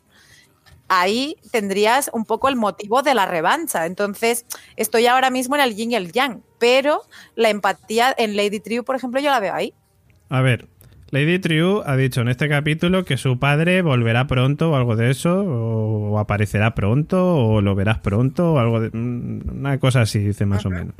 [0.90, 3.86] ahí tendrías un poco el motivo de la revancha.
[3.86, 4.44] Entonces,
[4.76, 7.02] estoy ahora mismo en el yin y el yang, pero
[7.36, 9.72] la empatía en Lady Triu, por ejemplo, yo la veo ahí.
[10.28, 10.66] A ver,
[11.10, 15.10] Lady Triu ha dicho en este capítulo que su padre volverá pronto o algo de
[15.10, 18.90] eso, o aparecerá pronto, o lo verás pronto, o algo de.
[18.92, 20.94] mm, Una cosa así, dice más o menos.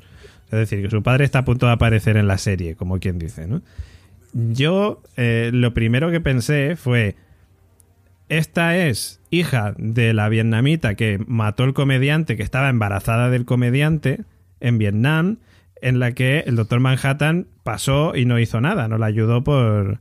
[0.47, 3.19] Es decir, que su padre está a punto de aparecer en la serie, como quien
[3.19, 3.61] dice, ¿no?
[4.33, 7.17] Yo eh, lo primero que pensé fue.
[8.29, 14.21] Esta es hija de la vietnamita que mató el comediante, que estaba embarazada del comediante
[14.61, 15.39] en Vietnam,
[15.81, 19.99] en la que el doctor Manhattan pasó y no hizo nada, no la ayudó por,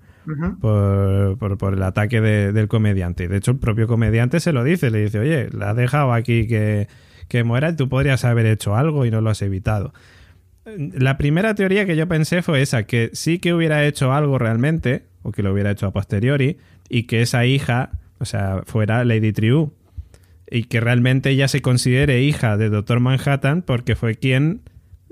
[0.59, 3.27] por, por- por el ataque de- del comediante.
[3.27, 6.47] De hecho, el propio comediante se lo dice, le dice, oye, la has dejado aquí
[6.47, 6.87] que,
[7.27, 9.93] que muera y tú podrías haber hecho algo y no lo has evitado.
[10.65, 15.03] La primera teoría que yo pensé fue esa, que sí que hubiera hecho algo realmente,
[15.23, 16.57] o que lo hubiera hecho a posteriori,
[16.89, 19.73] y que esa hija, o sea, fuera Lady Triu,
[20.49, 24.61] y que realmente ella se considere hija de Doctor Manhattan porque fue quien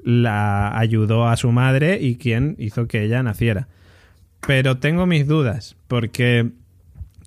[0.03, 3.67] la ayudó a su madre y quien hizo que ella naciera.
[4.45, 6.51] Pero tengo mis dudas, porque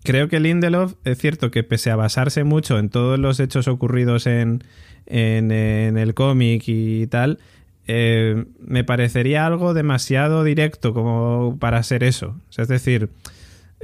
[0.02, 4.26] creo que Lindelof es cierto que pese a basarse mucho en todos los hechos ocurridos
[4.26, 4.64] en,
[5.06, 7.38] en, el cómic y tal,
[7.86, 12.40] eh, me parecería algo demasiado directo como para ser eso.
[12.56, 13.10] Es decir,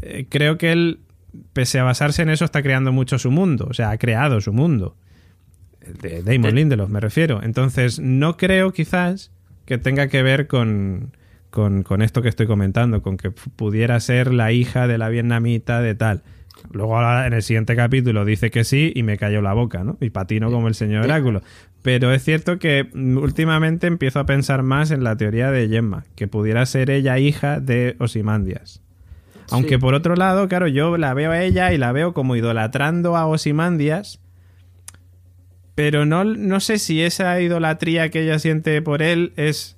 [0.02, 1.00] eh, creo que él,
[1.52, 3.66] pese a basarse en eso, está creando mucho su mundo.
[3.70, 4.96] O sea, ha creado su mundo.
[6.00, 7.42] De Damon Lindelof, me refiero.
[7.42, 9.30] Entonces, no creo quizás
[9.64, 11.16] que tenga que ver con,
[11.50, 15.80] con, con esto que estoy comentando, con que pudiera ser la hija de la vietnamita
[15.80, 16.22] de tal.
[16.72, 19.98] Luego en el siguiente capítulo dice que sí y me cayó la boca, ¿no?
[20.00, 21.42] Y patino como el señor Oráculo.
[21.82, 26.04] Pero es cierto que mm, últimamente empiezo a pensar más en la teoría de Gemma,
[26.16, 28.82] que pudiera ser ella hija de Osimandias.
[29.50, 29.78] Aunque Sí.
[29.78, 33.26] por otro lado, claro, yo la veo a ella y la veo como idolatrando a
[33.26, 34.20] Osimandias,
[35.74, 39.76] pero no, no sé si esa idolatría que ella siente por él es,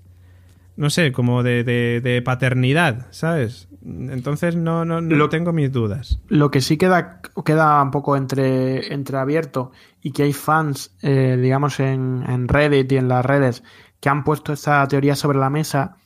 [0.76, 3.68] no sé, como de, de- de paternidad, ¿sabes?
[3.84, 6.20] Entonces no, no, no Lo- tengo mis dudas.
[6.28, 11.80] Lo que sí queda, queda un poco entre, entreabierto y que hay fans, eh, digamos,
[11.80, 13.62] en, en Reddit y en las redes
[14.00, 15.96] que han puesto esta teoría sobre la mesa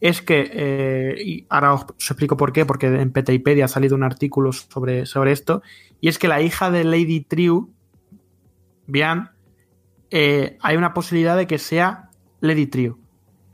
[0.00, 4.02] es que, eh, y ahora os, explico por qué, porque en Petaipedia ha salido un
[4.02, 5.62] artículo sobre, sobre esto,
[6.00, 7.70] y es que la hija de Lady Triu,
[8.86, 9.30] Bian,
[10.10, 12.98] eh, hay una posibilidad de que sea Lady Triu.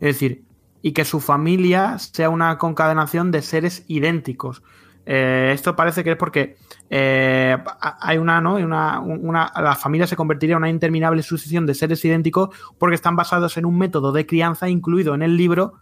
[0.00, 0.42] Es decir,
[0.82, 4.62] y que su familia sea una concadenación de seres idénticos.
[5.06, 6.56] Eh, esto parece que es porque
[6.90, 8.56] hay una, ¿no?
[8.56, 13.16] Una, una- la familia se convertiría en una interminable sucesión de seres idénticos porque están
[13.16, 15.74] basados en un método de crianza incluido en el libro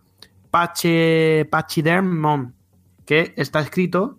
[0.50, 2.52] Pache, Pachyderm Mom,
[3.04, 4.18] que está escrito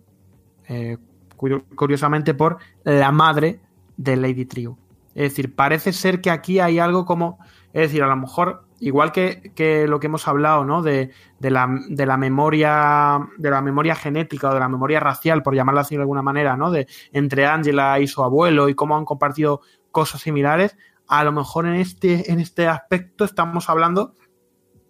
[0.68, 0.98] eh,
[1.36, 3.60] curio- curiosamente por la madre
[3.96, 4.76] de Lady Triu.
[5.14, 7.38] Es decir, parece ser que aquí hay algo como,
[7.72, 10.82] es decir, a lo mejor, igual que, que lo que hemos hablado, ¿no?
[10.82, 15.42] De, de la, de la memoria, de la memoria genética o de la memoria racial,
[15.42, 16.70] por llamarlo así de alguna manera, ¿no?
[16.70, 20.76] De entre Angela y su abuelo y cómo han compartido cosas similares.
[21.06, 24.14] A lo mejor en este, en este aspecto estamos hablando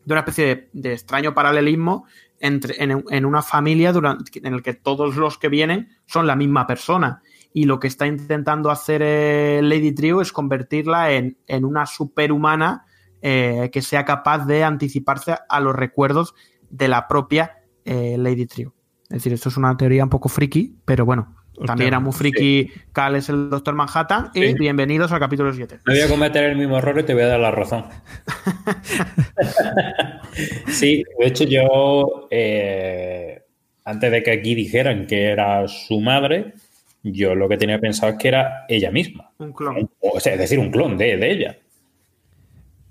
[0.04, 2.06] de una especie de, extraño paralelismo
[2.40, 6.66] entre, en, una familia durante, en el que todos los que vienen son la misma
[6.66, 7.22] persona.
[7.52, 12.86] Y lo que está intentando hacer eh, Lady Triu es convertirla en, en una superhumana
[13.24, 16.34] eh, que sea capaz de anticiparse a los recuerdos
[16.70, 18.72] de la propia eh, Lady Triu.
[19.04, 22.70] Es decir, esto es una teoría un poco friki, pero bueno, también era muy friki
[22.92, 25.78] Cal es el Doctor Manhattan y bienvenidos al capítulo 7.
[25.86, 27.84] No voy a cometer el mismo error y te voy a dar la razón.
[30.68, 33.42] sí, de hecho yo, eh,
[33.84, 36.54] antes de que aquí dijeran que era su madre,
[37.02, 39.30] Yo lo que tenía pensado es que era ella misma.
[39.38, 39.90] Un clon.
[40.00, 41.58] O sea, es decir, un clon de, de ella.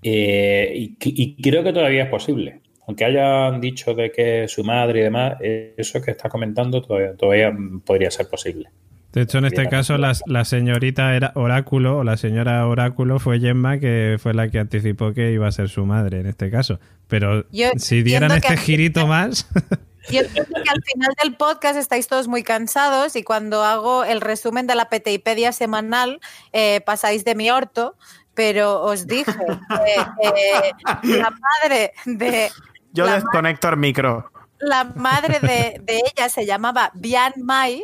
[0.03, 2.59] Eh, y, y creo que todavía es posible.
[2.91, 7.53] Aunque hayan dicho de que su madre y demás, eso que está comentando todavía, todavía
[7.85, 8.69] podría ser posible.
[9.13, 13.39] De hecho, en este caso, la, la, señorita era Oráculo, o la señora Oráculo fue
[13.39, 16.81] Gemma, que fue la que anticipó que iba a ser su madre en este caso.
[17.07, 19.47] Pero Yo si dieran este que- girito más.
[20.09, 24.19] Yo entiendo que al final del podcast estáis todos muy cansados y cuando hago el
[24.19, 26.19] resumen de la PTIpedia semanal
[26.51, 27.95] eh, pasáis de mi orto,
[28.33, 30.71] pero os dije que eh,
[31.03, 32.49] la madre de
[32.93, 34.31] Yo La desconecto el micro.
[34.59, 37.83] la madre de, de ella se llamaba Bian Mai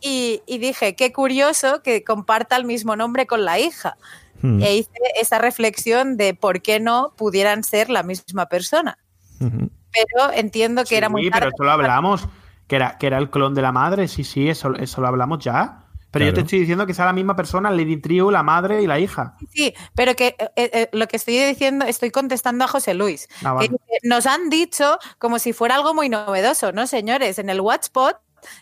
[0.00, 3.96] y, y dije, qué curioso que comparta el mismo nombre con la hija.
[4.42, 4.62] Hmm.
[4.62, 8.96] E hice esa reflexión de por qué no pudieran ser la misma persona.
[9.38, 12.26] Pero entiendo que era muy Sí, pero eso lo hablamos.
[12.66, 14.06] Que era, que era el clon de la madre.
[14.08, 15.79] Sí, sí, eso, eso lo hablamos ya.
[16.10, 18.86] Pero yo te estoy diciendo que sea la misma persona, Lady Trio, la madre y
[18.86, 19.36] la hija.
[19.52, 23.28] Sí, pero que eh, eh, lo que estoy diciendo, estoy contestando a José Luis.
[23.44, 23.68] Ah, vale.
[23.68, 27.38] que nos han dicho como si fuera algo muy novedoso, ¿no, señores?
[27.38, 28.16] En el Watchpot,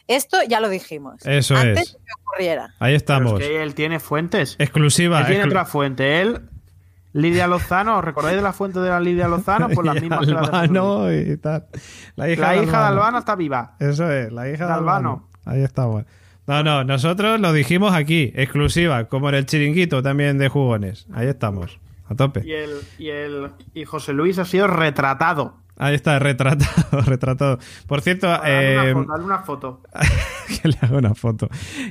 [0.08, 1.24] esto ya lo dijimos.
[1.24, 1.92] Eso antes es.
[1.94, 2.64] de que ocurriera.
[2.80, 3.40] Ahí Pero estamos.
[3.40, 4.56] es que él tiene fuentes.
[4.58, 5.20] Exclusiva.
[5.20, 6.20] Él tiene exclu- otra fuente.
[6.20, 6.42] Él,
[7.14, 9.68] Lidia Lozano, ¿os recordáis de la fuente de la Lidia Lozano?
[9.70, 10.56] Pues las mismas que las de.
[10.58, 11.66] Albano y tal.
[12.16, 13.76] La hija, La de hija de Albano está viva.
[13.80, 15.24] Eso es, la hija de De Albano.
[15.24, 15.28] Albano.
[15.46, 16.04] Ahí estamos.
[16.48, 21.06] No, no, nosotros lo dijimos aquí, exclusiva, como en el chiringuito también de jugones.
[21.12, 21.78] Ahí estamos,
[22.08, 22.40] a tope.
[22.42, 25.56] Y, el, y, el, y José Luis ha sido retratado.
[25.76, 27.58] Ahí está, retratado, retratado.
[27.86, 29.80] Por cierto, Dale eh, una foto, dale una foto.
[30.62, 31.48] que le haga una foto.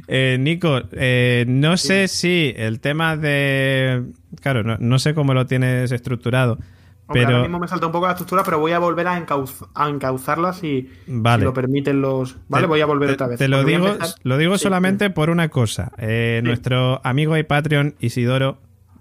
[0.07, 4.05] Eh, Nico, eh, no sé si el tema de...
[4.41, 6.57] Claro, no, no sé cómo lo tienes estructurado,
[7.07, 7.41] Hombre, ahora pero...
[7.43, 10.53] mismo me salta un poco la estructura, pero voy a volver a, encauz- a encauzarla
[10.53, 11.41] si, Vale.
[11.41, 12.37] si lo permiten los.
[12.49, 13.37] Vale, Te- voy a volver te- otra vez.
[13.39, 15.91] Te lo digo, empezar- lo digo Sí, solamente por una cosa.
[15.97, 16.47] Eh, Sí.
[16.47, 18.57] Nuestro amigo y Patreon Isidoro,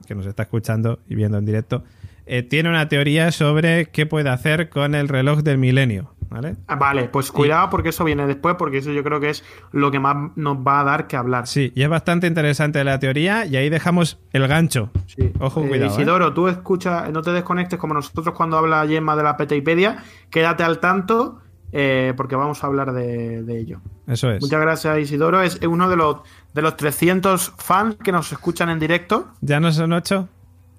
[0.06, 1.82] que nos está escuchando y viendo en directo,
[2.26, 6.12] eh, tiene una teoría sobre qué puede hacer con el reloj del milenio.
[6.28, 6.56] ¿Vale?
[6.66, 9.90] Ah, Vale, pues cuidado porque eso viene después, porque eso yo creo que es lo
[9.90, 11.46] que más nos va a dar que hablar.
[11.46, 14.90] Sí, y es bastante interesante la teoría y ahí dejamos el gancho.
[15.06, 15.32] Sí.
[15.40, 15.90] Ojo, Eh, cuidado.
[15.90, 15.94] ¿eh?
[15.94, 19.98] Isidoro, tú escucha, no te desconectes como nosotros cuando habla Gemma de la PTIpedia.
[20.30, 21.40] Quédate al tanto
[21.72, 23.80] eh, porque vamos a hablar de, de ello.
[24.06, 24.40] Eso es.
[24.42, 25.42] Muchas gracias, Isidoro.
[25.42, 26.18] Es uno de los,
[26.54, 29.28] de los 300 fans que nos escuchan en directo.
[29.40, 30.28] ¿Ya no son ocho?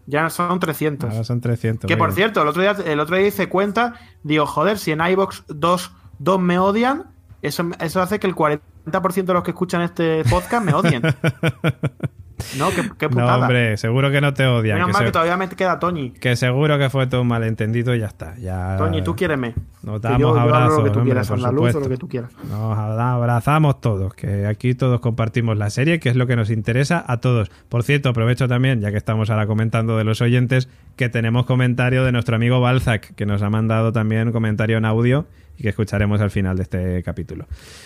[0.08, 1.12] Ya son 300.
[1.12, 1.88] Ahora son 300.
[1.88, 5.02] Que por cierto, el otro día, el otro día hice cuenta, digo, joder, si en
[5.02, 9.82] iBox dos, dos me odian, eso, eso hace que el 40% de los que escuchan
[9.82, 11.04] este podcast me odien.
[12.58, 13.38] no, qué, qué No, putada.
[13.40, 14.76] hombre, seguro que no te odian.
[14.78, 16.12] Menos Que, mal que todavía me queda Toñi.
[16.12, 18.36] que seguro que fue todo un malentendido y ya está.
[18.38, 18.78] Ya...
[18.78, 19.54] Toñi, tú quiéreme.
[19.84, 21.90] Nos damos yo, yo hablo abrazos, lo que tú hombre, quieras, por andaluz o lo
[21.90, 22.32] que tú quieras.
[22.50, 27.04] Nos abrazamos todos, que aquí todos compartimos la serie, que es lo que nos interesa
[27.08, 27.50] a todos.
[27.70, 32.04] Por cierto, aprovecho también, ya que estamos ahora comentando de los oyentes, que tenemos comentario
[32.04, 35.26] de nuestro amigo Balzac, que nos ha mandado también un comentario en audio
[35.58, 37.46] y que escucharemos al final de este capítulo.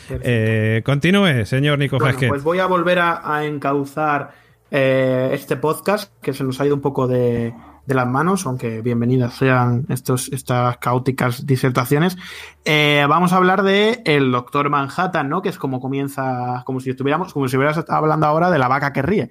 [0.09, 4.40] Eh, continúe, señor Nico Bueno, pues voy a volver a, a encauzar
[4.71, 7.53] eh, este podcast que se nos ha ido un poco de,
[7.85, 12.17] de las manos, aunque bienvenidas sean estos, estas caóticas disertaciones.
[12.63, 15.41] Eh, vamos a hablar de el Doctor Manhattan, ¿no?
[15.41, 18.93] Que es como comienza, como si estuviéramos, como si estado hablando ahora de la vaca
[18.93, 19.29] que ríe.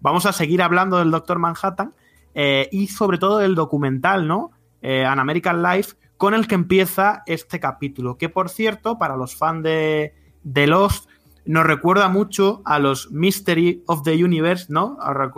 [0.00, 1.94] Vamos a seguir hablando del Doctor Manhattan
[2.34, 4.50] eh, y sobre todo del documental, ¿no?
[4.82, 8.16] An American Life, con el que empieza este capítulo.
[8.16, 11.08] Que por cierto, para los fans de, de Lost,
[11.50, 14.96] nos recuerda mucho a los Mystery of the Universe, ¿no?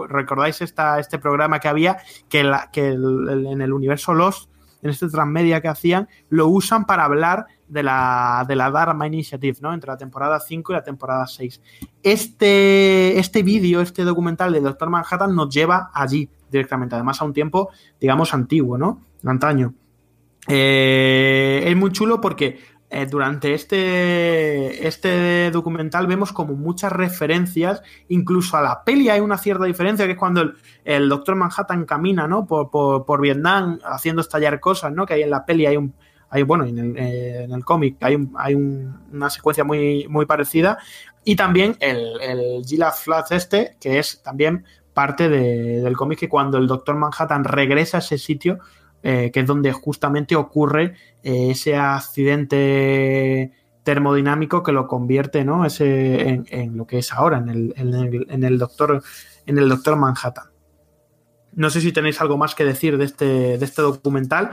[0.08, 1.96] ¿Recordáis esta, este programa que había
[2.28, 4.50] que, en el universo Lost,
[4.82, 9.56] en este transmedia que hacían, lo usan para hablar de la, de la Dharma Initiative,
[9.62, 9.72] ¿no?
[9.72, 11.62] Entre la temporada 5 y la temporada 6.
[12.02, 17.32] Este, este vídeo, este documental de Doctor Manhattan nos lleva allí directamente, además a un
[17.32, 19.00] tiempo, digamos, antiguo, ¿no?
[19.24, 19.72] Antaño.
[20.46, 21.31] Eh,
[21.72, 22.58] es muy chulo porque
[22.90, 29.38] eh, durante este, este documental vemos como muchas referencias, incluso a la peli hay una
[29.38, 30.52] cierta diferencia, que es cuando
[30.84, 32.46] el, Doctor Manhattan camina ¿no?
[32.46, 35.06] por, Vietnam haciendo estallar cosas, ¿no?
[35.06, 35.94] que hay en la peli hay un...
[36.34, 40.06] Hay, bueno, en el, eh, en el cómic hay, un- hay un- una secuencia muy,
[40.08, 40.78] muy parecida.
[41.24, 44.64] Y también el, el Gila Flash este, que es también
[44.94, 48.60] parte de- del cómic, que cuando el Doctor Manhattan regresa a ese sitio,
[49.02, 55.64] eh, que es donde justamente ocurre eh, ese accidente termodinámico que lo convierte ¿no?
[55.64, 59.02] ese, en, lo que es ahora, en el, en el- en el doctor,
[59.46, 60.46] en el Doctor Manhattan.
[61.54, 64.50] No sé si tenéis algo más que decir de este, de este documental,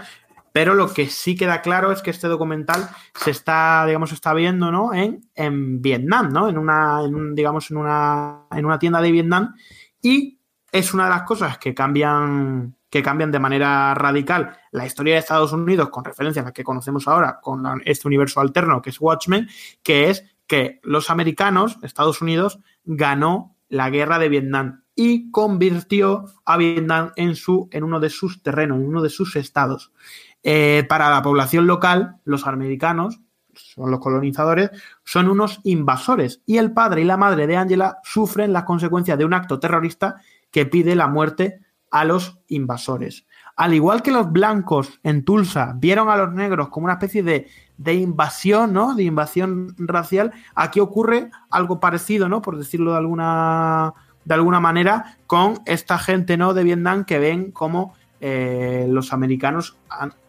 [0.52, 4.72] pero lo que sí queda claro es que este documental se está, digamos, está viendo,
[4.72, 4.94] ¿no?
[4.94, 6.50] En, en Vietnam, ¿no?
[6.50, 7.02] En una,
[7.34, 9.54] digamos, en una, en una tienda de Vietnam
[10.02, 10.40] y
[10.72, 15.20] es una de las cosas que cambian que cambian de manera radical la historia de
[15.20, 19.00] Estados Unidos con referencia a la que conocemos ahora con este universo alterno que es
[19.00, 19.48] Watchmen,
[19.84, 26.58] que es que los americanos, Estados Unidos, ganó la guerra de Vietnam y convirtió a
[26.58, 29.94] Vietnam en, su, en uno de sus terrenos, en uno de sus estados.
[30.42, 33.20] Eh, para la población local, los americanos,
[33.54, 34.72] son los colonizadores,
[35.04, 39.26] son unos invasores y el padre y la madre de Angela sufren las consecuencias de
[39.26, 41.60] un acto terrorista que pide la muerte
[41.92, 43.26] a los invasores.
[43.56, 47.48] Al igual que los blancos en Tulsa vieron a los negros como una especie de,
[47.78, 48.96] de invasión, ¿no?
[48.96, 52.42] De invasión racial, aquí ocurre algo parecido, ¿no?
[52.42, 56.54] Por decirlo de alguna, de alguna manera, con esta gente, ¿no?
[56.54, 59.78] De Vietnam que ven como eh, los americanos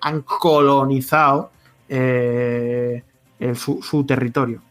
[0.00, 1.50] han, colonizado
[1.88, 3.02] eh,
[3.54, 4.62] su, territorio.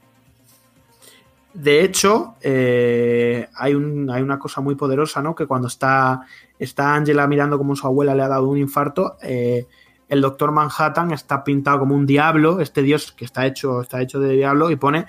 [1.53, 5.35] De hecho, eh, hay, un, hay, una cosa muy poderosa, ¿no?
[5.35, 6.21] Que cuando está,
[6.57, 11.43] está Angela mirando como su abuela le ha dado un infarto, el doctor Manhattan está
[11.43, 15.05] pintado como un diablo, este dios que está hecho, está hecho de diablo, y pone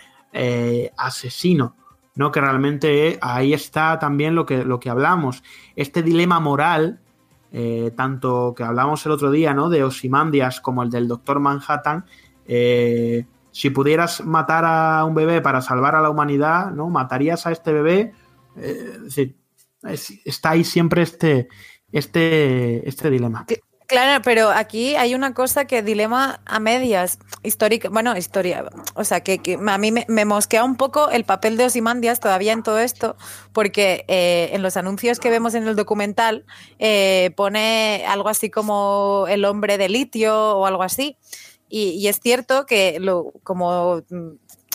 [0.97, 1.77] asesino.
[2.17, 2.33] ¿no?
[2.33, 5.43] Que realmente ahí está también lo que, lo que hablamos.
[5.77, 7.01] Este dilema moral
[7.53, 9.69] eh, tanto que hablamos el otro día, ¿no?
[9.71, 12.05] De Osimandias como el del Doctor Manhattan.
[13.53, 16.89] Si pudieras matar a un bebé para salvar a la humanidad, ¿no?
[16.89, 18.15] ¿Matarías a este bebé?
[18.57, 19.37] Eh, es decir,
[20.25, 21.49] está ahí siempre este,
[21.93, 23.47] este, este dilema.
[23.91, 29.21] Claro, pero aquí hay una cosa que dilema a medias, histórica, bueno, historia, o sea,
[29.21, 33.17] que, a mí me, mosquea un poco el papel de Osimandias todavía en todo esto,
[33.53, 36.45] porque eh, en los anuncios que vemos en el documental
[36.79, 41.17] eh, pone algo así como el hombre de litio o algo así.
[41.71, 44.03] Y, es cierto que lo, como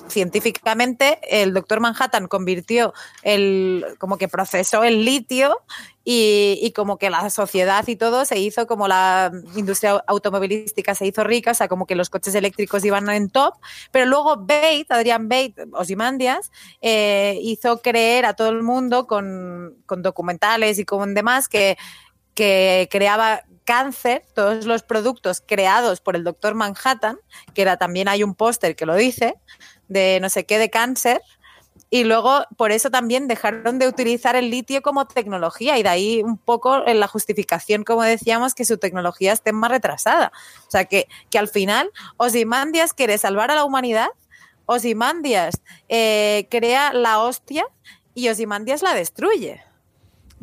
[0.08, 2.94] científicamente el doctor Manhattan convirtió
[3.24, 5.62] el, como que procesó el litio
[6.04, 11.24] y, como que la sociedad y todo se hizo como la industria automovilística se hizo
[11.24, 13.56] rica, o sea, como que los coches eléctricos iban en top,
[13.92, 20.04] pero luego Bate, Adrián Bate, Osimandias, eh, hizo creer a todo el mundo con, con
[20.04, 21.76] documentales y con demás que,
[22.36, 27.18] que creaba cáncer, todos los productos creados por el doctor Manhattan,
[27.54, 29.36] que era también hay un póster que lo dice,
[29.88, 31.22] de no sé qué de cáncer,
[31.90, 36.24] y luego por eso también dejaron de utilizar el litio como tecnología y de ahí
[36.24, 40.32] un poco en la justificación, como decíamos, que su tecnología esté más retrasada.
[40.68, 44.08] O sea, que, que al final Osimandias quiere salvar a la humanidad,
[44.66, 47.66] Osimandias eh, crea la hostia
[48.14, 49.62] y Osimandias la destruye.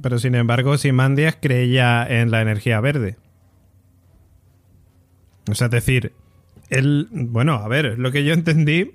[0.00, 3.16] Pero sin embargo, Osimandias creía en la energía verde.
[5.50, 6.12] O sea, es decir,
[6.70, 8.92] él, bueno, a ver, lo que yo entendí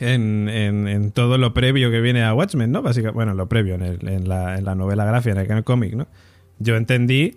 [0.00, 2.82] en, en, todo lo previo que viene a Watchmen, ¿no?
[2.82, 6.06] Básicamente, bueno, lo previo, en, la, en la, novela gráfica, en el, cómic, ¿no?
[6.58, 7.36] Yo entendí,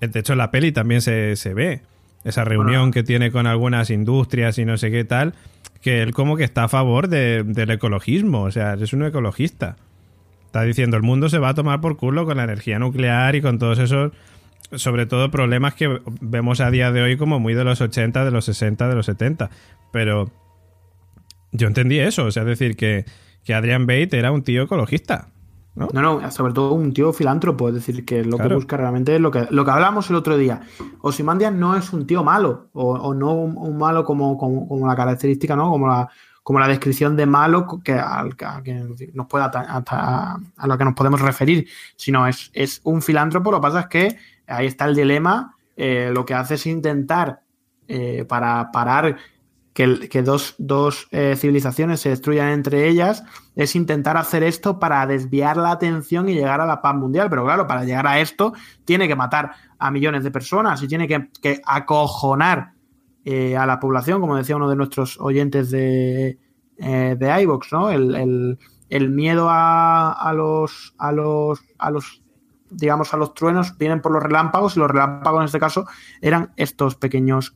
[0.00, 1.82] de hecho en la peli también se, ve,
[2.24, 5.34] esa reunión que tiene con algunas industrias y no sé qué tal,
[5.80, 9.76] que él como que está a favor del ecologismo, o sea, es un ecologista.
[10.48, 13.42] Está diciendo, el mundo se va a tomar por culo con la energía nuclear y
[13.42, 14.12] con todos esos,
[14.72, 18.30] sobre todo problemas que vemos a día de hoy como muy de los 80, de
[18.30, 19.50] los 60, de los 70.
[19.92, 20.30] Pero
[21.52, 23.04] yo entendí eso, o sea, es decir, que,
[23.44, 25.28] que Adrian Bate era un tío ecologista.
[25.74, 25.88] ¿no?
[25.92, 26.00] ¿no?
[26.00, 29.30] no, sobre todo un tío filántropo, es decir, que lo que busca realmente es lo
[29.30, 30.62] que, lo que hablamos el otro día.
[31.02, 35.68] Osimandias no es un tío malo, o, no un, malo como, como, la característica, ¿no?
[35.68, 36.08] Como la,
[36.48, 38.00] como la descripción de malo que,
[38.64, 38.74] que
[39.12, 43.50] nos pueda a lo que nos podemos referir, sino es, es un filántropo.
[43.50, 45.54] Lo que pasa es que ahí está el dilema.
[45.76, 47.42] Eh, lo que hace es intentar
[47.86, 49.18] eh, para parar
[49.74, 53.24] que, dos, eh, civilizaciones se destruyan entre ellas,
[53.54, 57.28] es intentar hacer esto para desviar la atención y llegar a la paz mundial.
[57.28, 58.54] Pero claro, para llegar a esto
[58.86, 62.72] tiene que matar a millones de personas y tiene que, acojonar
[63.30, 66.38] eh, a la población, como decía uno de nuestros oyentes de,
[66.78, 67.90] eh, de iVox, ¿no?
[67.90, 68.56] El,
[69.10, 72.22] miedo a, los, a los a los
[72.70, 75.84] digamos, a los truenos vienen por los relámpagos y los relámpagos en este caso
[76.22, 77.54] eran estos pequeños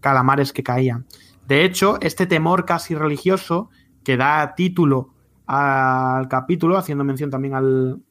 [0.00, 1.06] calamares que caían.
[1.46, 3.70] De hecho, este temor casi religioso
[4.02, 5.14] que da título
[5.46, 8.02] al capítulo, haciendo mención también al,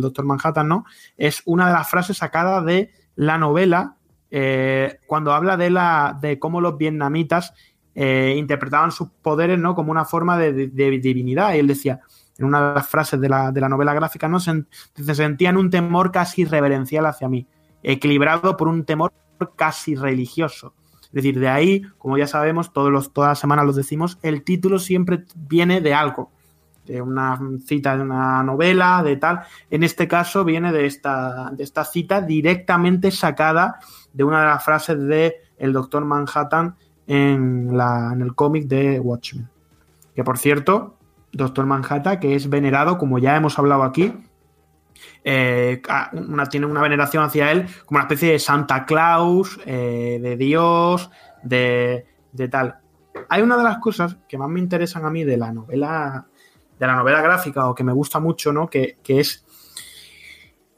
[0.00, 0.86] Doctor Manhattan, ¿no?
[1.18, 3.96] Es una de las frases sacadas de la novela
[4.36, 7.54] eh, cuando habla de, la, de cómo los vietnamitas
[7.94, 9.76] eh, interpretaban sus poderes ¿no?
[9.76, 11.54] como una forma de, divinidad.
[11.54, 12.00] Y él decía,
[12.36, 14.40] en una de las frases de la, novela gráfica, ¿no?
[14.40, 14.64] Se,
[15.14, 17.46] sentían un temor casi reverencial hacia mí,
[17.84, 19.12] equilibrado por un temor
[19.54, 20.74] casi religioso.
[21.04, 24.42] Es decir, de ahí, como ya sabemos, todos los, todas las semanas los decimos, el
[24.42, 26.32] título siempre viene de algo,
[26.86, 29.40] de una cita de una novela, de tal.
[29.70, 33.78] En este caso viene de esta, de esta cita directamente sacada
[34.12, 36.76] de una de las frases de el Doctor Manhattan
[37.06, 39.48] en, la, en el cómic de Watchmen.
[40.14, 40.96] Que por cierto,
[41.32, 44.12] Doctor Manhattan, que es venerado, como ya hemos hablado aquí,
[45.24, 45.82] eh,
[46.50, 51.10] tiene una veneración hacia él como una especie de Santa Claus, eh, de Dios,
[51.42, 52.76] de, de, tal.
[53.28, 56.26] Hay una de las cosas que más me interesan a mí de la novela,
[56.86, 58.68] la novela gráfica, o que me gusta mucho, ¿no?
[58.68, 59.44] Que, que es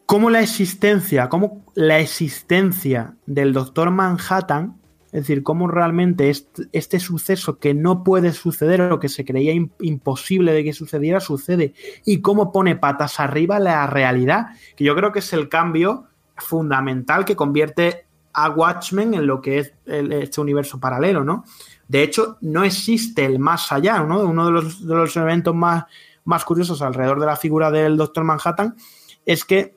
[0.06, 4.76] cómo la existencia, cómo la existencia del Doctor Manhattan
[5.16, 6.30] es decir, cómo realmente
[6.72, 11.72] este, suceso que no puede suceder o que se creía imposible de que sucediera, sucede.
[12.04, 16.04] Y cómo pone patas arriba la realidad, que yo creo que es el cambio
[16.36, 18.04] fundamental que convierte
[18.34, 21.44] a Watchmen en lo que es este universo paralelo, ¿no?
[21.88, 24.20] De hecho, no existe el más allá, ¿no?
[24.20, 24.52] Uno de
[24.94, 25.84] los, eventos más,
[26.24, 28.76] más curiosos alrededor de la figura del Doctor Manhattan
[29.24, 29.76] es que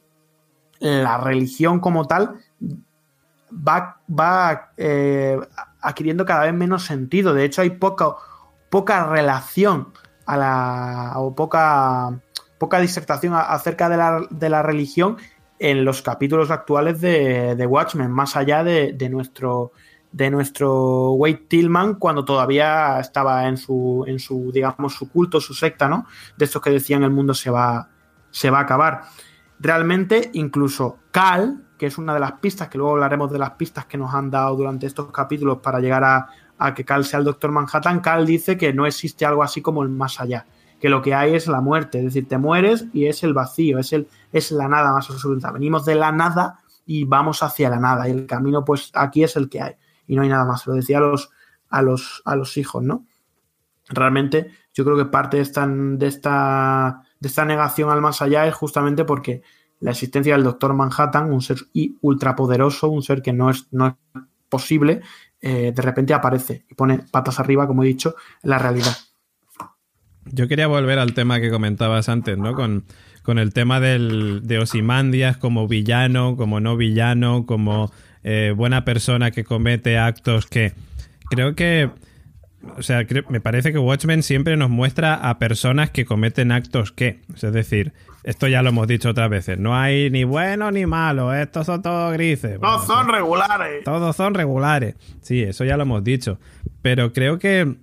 [0.80, 2.40] la religión como tal
[3.52, 5.38] va, va eh,
[5.82, 7.34] adquiriendo cada vez menos sentido.
[7.34, 8.16] De hecho, hay poca,
[8.70, 9.94] poca relación
[10.26, 12.20] a la, o poca,
[12.58, 15.18] poca disertación acerca de la, de la religión
[15.60, 19.74] en los capítulos actuales de, de Watchmen, más allá de, de, nuestro
[20.12, 25.54] de nuestro Wade Tillman cuando todavía estaba en su, en su, digamos, su culto, su
[25.54, 26.06] secta, ¿no?
[26.38, 27.90] De estos que decían el mundo se va,
[28.32, 29.04] se va a acabar.
[29.60, 33.86] Realmente, incluso Cal, que es una de las pistas, que luego hablaremos de las pistas
[33.86, 37.52] que nos han dado durante estos capítulos para llegar a, que Cal sea el Doctor
[37.52, 40.46] Manhattan, Cal dice que no existe algo así como el más allá,
[40.80, 43.80] que lo que hay es la muerte, es decir, te mueres y es el vacío,
[43.80, 45.52] es, el, es la nada más absoluta.
[45.52, 49.38] Venimos de la nada y vamos hacia la nada, y el camino pues aquí es
[49.38, 49.76] el que hay,
[50.10, 51.30] y no hay nada más, lo decía a los,
[51.70, 53.06] a los, a los hijos, ¿no?
[53.88, 58.48] Realmente yo creo que parte de esta, de esta, de esta negación al más allá
[58.48, 59.44] es justamente porque
[59.80, 61.60] la existencia del Doctor Manhattan, un ser
[62.02, 63.94] ultrapoderoso, un ser que no es, no es
[64.50, 65.02] posible,
[65.42, 68.98] eh, de repente aparece y pone patas arriba, como he dicho, la realidad.
[70.26, 72.56] Yo quería volver al tema que comentabas antes, ¿no?
[72.56, 72.86] Con,
[73.22, 77.92] con el tema del, de Osimandias como villano, como no villano, como
[78.24, 80.74] eh, buena persona que comete actos que
[81.30, 81.90] creo que
[82.78, 87.22] o sea, me parece que Watchmen siempre nos muestra a personas que cometen actos que,
[87.34, 87.94] es decir,
[88.24, 91.82] esto ya lo hemos dicho otras veces, no hay ni bueno ni malo, estos son
[91.82, 92.60] todos grises.
[92.60, 93.84] Todos son regulares.
[93.86, 94.96] Todos son regulares.
[95.22, 96.40] Sí, eso ya lo hemos dicho.
[96.82, 97.76] Pero creo que...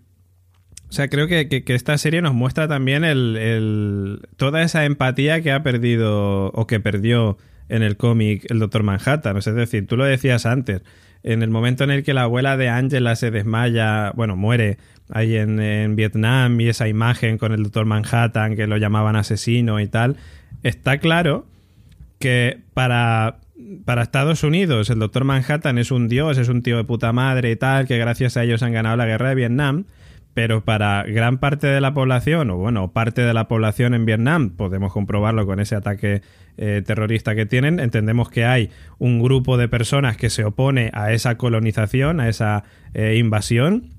[0.88, 5.62] O sea, creo que, esta serie nos muestra también el, toda esa empatía que ha
[5.62, 7.38] perdido o que perdió
[7.68, 9.36] en el cómic el Doctor Manhattan.
[9.36, 10.82] Es decir, tú lo decías antes
[11.26, 14.78] en el momento en el que la abuela de Angela se desmaya, bueno, muere
[15.10, 19.88] ahí en, Vietnam y esa imagen con el doctor Manhattan que lo llamaban asesino y
[19.88, 20.16] tal,
[20.62, 21.44] está claro
[22.20, 23.38] que para,
[23.84, 27.50] para Estados Unidos el doctor Manhattan es un dios, es un tío de puta madre
[27.50, 29.84] y tal, que gracias a ellos han ganado la guerra de Vietnam,
[30.36, 34.50] pero para gran parte de la población, o bueno, parte de la población en Vietnam,
[34.50, 36.20] podemos comprobarlo con ese ataque
[36.58, 38.68] eh, terrorista que tienen, entendemos que hay
[38.98, 43.94] un grupo de personas que se opone a esa colonización, a esa eh, invasión.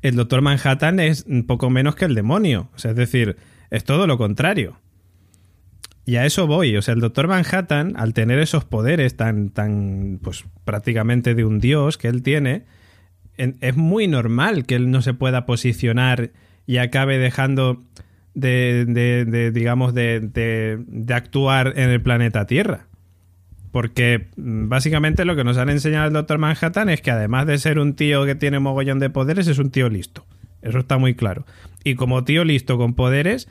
[0.00, 3.36] El doctor Manhattan es poco menos que el demonio, o sea, es decir,
[3.70, 4.80] es todo lo contrario.
[6.06, 10.20] Y a eso voy, o sea, el doctor Manhattan, al tener esos poderes tan, tan,
[10.22, 12.64] pues prácticamente de un dios que él tiene,
[13.36, 16.30] es muy normal que él no se pueda posicionar
[16.66, 17.82] y acabe dejando
[18.34, 22.86] de, digamos, de, de, actuar en el planeta Tierra.
[23.70, 27.58] Porque mm, básicamente lo que nos han enseñado el Doctor Manhattan es que además de
[27.58, 30.26] ser un tío que tiene mogollón de poderes, es un tío listo.
[30.62, 31.44] Eso está muy claro.
[31.82, 33.48] Y como tío listo con poderes,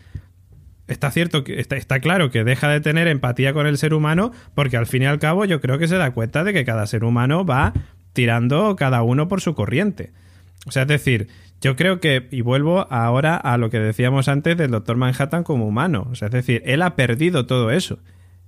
[0.88, 4.77] está cierto que está, claro que deja de tener empatía con el ser humano, porque
[4.77, 7.03] al fin y al cabo yo creo que se da cuenta de que cada ser
[7.03, 7.73] humano va
[8.14, 10.11] tirando cada uno por su corriente.
[10.66, 11.28] O sea, es decir,
[11.61, 15.68] yo creo que, y vuelvo ahora a lo que decíamos antes del Doctor Manhattan como
[15.68, 17.99] humano, o sea, es decir, él ha perdido todo eso.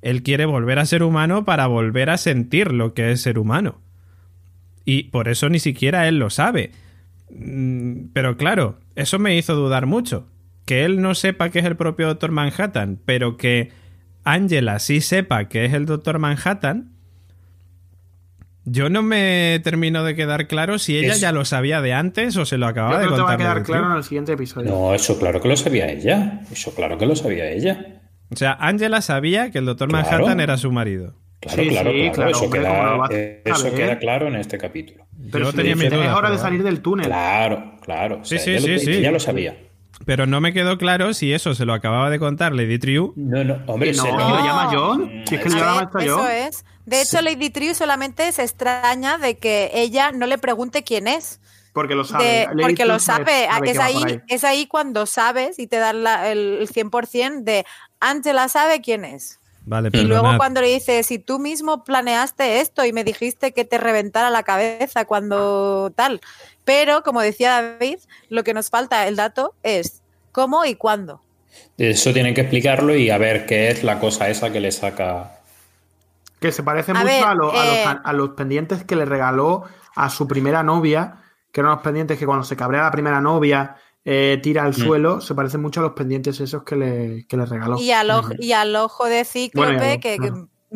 [0.02, 3.82] Él quiere volver a ser humano para volver a sentir lo que es ser humano.
[4.86, 6.72] Y por eso ni siquiera él lo sabe.
[7.32, 10.30] Mm, pero claro, eso me hizo dudar mucho.
[10.66, 13.72] Que él no sepa que es el propio Doctor Manhattan, pero que
[14.24, 16.95] Angela sí sepa que es el Doctor Manhattan,
[18.66, 22.46] yo no me termino de quedar claro si ella ya lo sabía de antes o
[22.46, 23.26] se lo acababa de contar.
[23.26, 24.70] va a quedar claro en el siguiente episodio.
[24.72, 26.42] No, eso claro que lo sabía ella.
[26.52, 28.02] Eso claro que lo sabía ella.
[28.32, 31.14] O sea, Angela sabía que el doctor Manhattan era su marido.
[31.40, 32.14] Claro, Sí, claro, sí, claro.
[32.14, 33.74] claro, eso hombre, queda, ¿cómo lo vas a eso saber?
[33.76, 35.06] queda claro en este capítulo.
[35.32, 35.74] Pero Yo si tenía
[36.08, 37.06] es hora de salir del túnel.
[37.06, 38.20] Claro, claro.
[38.22, 39.02] O sea, Sí, sí, ya lo- sí, sí.
[39.02, 39.56] Ya lo sabía.
[40.06, 43.14] Pero no me quedó claro si eso se lo acababa de contar Lady Triu.
[43.16, 45.12] No, no, hombre, no, se lo- lo llama John.
[45.26, 46.66] Si es que Mm, lo llama ver, esto eso es.
[46.86, 51.40] De hecho, Lady Triu solamente se extraña de que ella no le pregunte quién es.
[51.74, 52.24] Porque lo sabe.
[52.26, 53.48] de- porque lo sabe.
[53.48, 54.22] sabe es, ahí, por ahí.
[54.30, 57.66] es ahí cuando sabes y te dan la- el, el 100% de
[58.00, 59.40] Angela sabe quién es.
[59.68, 60.22] Vale, Y perdonad.
[60.22, 64.30] luego cuando le dice, si tú mismo planeaste esto y me dijiste que te reventara
[64.30, 66.22] la cabeza cuando tal.
[66.64, 67.98] Pero, como decía David,
[68.30, 71.22] lo que nos falta, el dato, es cómo y cuándo.
[71.78, 75.42] Eso tienen que explicarlo y a ver qué es la cosa esa que le saca.
[76.46, 78.96] Que se parece A mucho ver, a, lo- a eh, los, a los pendientes que
[78.96, 79.64] le regaló
[79.96, 81.18] a su primera novia,
[81.52, 84.66] que eran los pendientes que cuando se cabrea la primera novia eh, tira Mm.
[84.68, 87.80] al suelo, se parecen mucho a los pendientes esos que le, que le regaló.
[87.80, 90.18] Y al, ojo, y al ojo de cíclope Bueno, y al- que.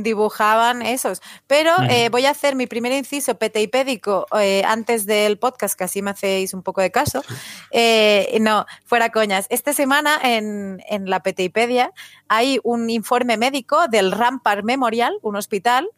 [0.04, 1.22] Dibujaban esos.
[1.48, 6.02] Pero eh, voy a hacer mi primer inciso peteipédico eh, antes del podcast, que así
[6.02, 7.24] me hacéis un poco de caso.
[7.72, 9.46] Eh, no, fuera coñas.
[9.50, 11.92] Esta semana en, en la Peteipedia
[12.28, 15.90] hay un informe médico del Rampart Memorial, un hospital,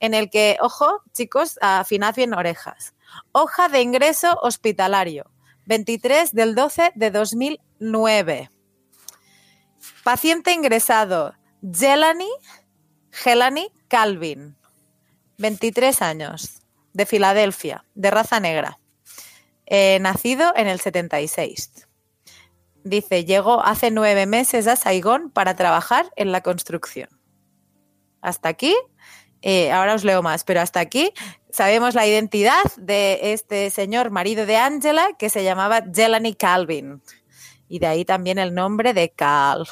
[0.00, 2.94] en el que, ojo, chicos, afinad bien orejas.
[3.32, 5.30] Hoja de ingreso hospitalario,
[5.66, 8.50] 23 del 12 de 2009.
[10.04, 12.30] Paciente ingresado, Jelani,
[13.22, 14.56] Gelani Calvin,
[15.38, 16.62] 23 años,
[16.92, 18.78] de Filadelfia, de raza negra,
[19.70, 21.86] Eh, nacido en el 76.
[22.84, 27.10] Dice, llegó hace nueve meses a Saigón para trabajar en la construcción.
[28.22, 28.74] Hasta aquí,
[29.42, 31.12] eh, ahora os leo más, pero hasta aquí
[31.50, 37.02] sabemos la identidad de este señor marido de Angela que se llamaba Jelani Calvin.
[37.68, 39.66] Y de ahí también el nombre de Cal.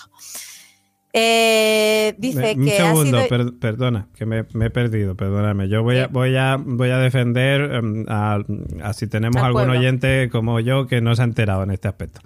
[1.18, 3.28] Eh, dice un que ha segundo, sido...
[3.28, 5.66] per- perdona, que me, me he perdido, perdóname.
[5.68, 8.38] Yo voy a, voy a, voy a defender em, a,
[8.82, 9.78] a si tenemos Al algún pueblo.
[9.80, 12.20] oyente como yo que no se ha enterado en este aspecto.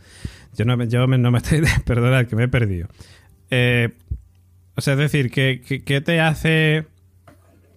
[0.56, 2.88] Yo no me, yo me- no me estoy, perdona, que me he perdido.
[3.50, 3.90] Eh,
[4.74, 6.86] o sea, es decir, que, que- ¿qué te hace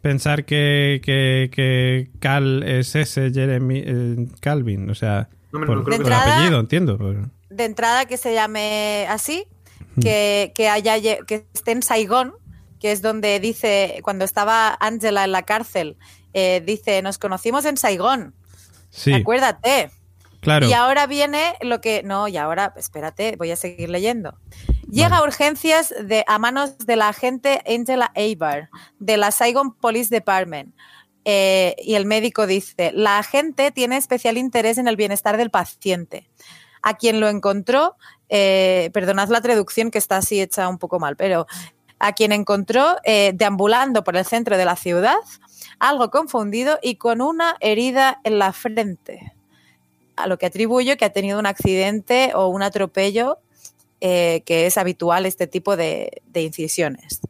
[0.02, 4.90] pensar que, que, que Cal es ese Jeremy eh, Calvin?
[4.90, 6.98] O sea, No, por, no por De entrada- apellido, entiendo.
[6.98, 9.44] por- de entrada que se llame así.
[10.02, 12.34] Que, que haya que esté en Saigón,
[12.80, 15.98] que es donde dice, cuando estaba Angela en la cárcel,
[16.34, 18.34] eh, dice, nos conocimos en Saigón,
[18.90, 19.90] Sí, acuérdate.
[20.42, 20.68] claro.
[20.68, 22.04] Y ahora viene lo que.
[22.04, 24.38] No, y ahora, espérate, voy a seguir leyendo.
[24.92, 25.22] Llega Vale.
[25.22, 28.70] a urgencias de, a manos de la agente Angela Abar,
[29.00, 30.76] de la Saigon Police Department.
[31.26, 36.30] Eh, y el médico dice: La agente tiene especial interés en el bienestar del paciente.
[36.84, 37.96] A quien lo encontró,
[38.36, 41.46] eh, perdonad la traducción que está así hecha un poco mal, pero
[42.00, 45.18] a quien encontró eh, deambulando por el centro de la ciudad,
[45.78, 49.34] algo confundido y con una herida en la frente
[50.16, 53.38] a lo que atribuyo que ha tenido un accidente o un atropello,
[54.02, 57.22] eh, que es habitual este tipo de, de incisiones.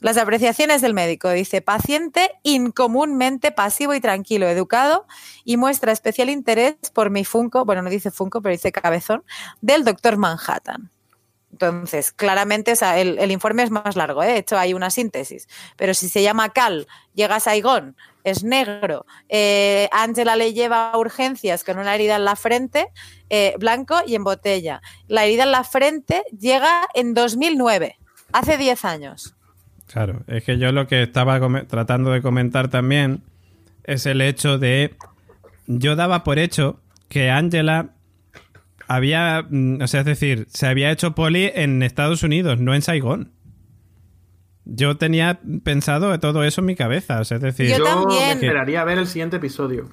[0.00, 5.06] Las apreciaciones del médico dice paciente incomúnmente pasivo y tranquilo, educado
[5.44, 9.24] y muestra especial interés por mi Funko, bueno, no dice Funko, pero dice cabezón,
[9.62, 10.90] del doctor Manhattan.
[11.50, 14.26] Entonces, claramente, el, informe es más largo, ¿eh?
[14.26, 19.06] de hecho hay una síntesis, pero si se llama Cal, llega a Saigón, es negro,
[19.30, 22.88] eh, Angela le lleva urgencias con una herida en la frente,
[23.30, 24.82] eh, blanco y en botella.
[25.08, 27.98] La herida en la frente llega en 2009,
[28.32, 29.35] hace 10 años.
[29.92, 33.22] Claro, es que yo lo que estaba tratando de comentar también
[33.84, 34.94] es el hecho de.
[35.66, 37.90] Yo daba por hecho que Angela
[38.88, 39.46] había.
[39.48, 43.32] mm, O sea, es decir, se había hecho poli en Estados Unidos, no en Saigón.
[44.64, 47.68] Yo tenía pensado todo eso en mi cabeza, o sea, es decir.
[47.70, 48.38] Yo Yo también.
[48.38, 49.88] me esperaría a ver el siguiente episodio.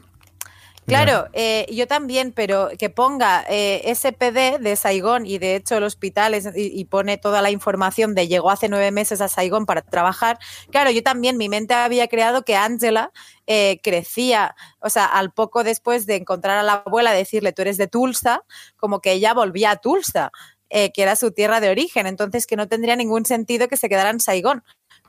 [0.85, 5.83] Claro, eh, yo también, pero que ponga eh, SPD de Saigón y de hecho el
[5.83, 9.81] hospital es- y, pone toda la información de llegó hace nueve meses a Saigón para
[9.81, 10.39] trabajar.
[10.71, 13.11] Claro, yo también, mi mente había creado que Angela
[13.47, 17.77] eh, crecía, o sea, al poco después de encontrar a la abuela, decirle tú eres
[17.77, 18.43] de Tulsa,
[18.77, 20.31] como que ella volvía a Tulsa.
[20.75, 23.89] eh, que era su tierra de origen, entonces que no tendría ningún sentido que se
[23.89, 24.63] quedara en Saigón.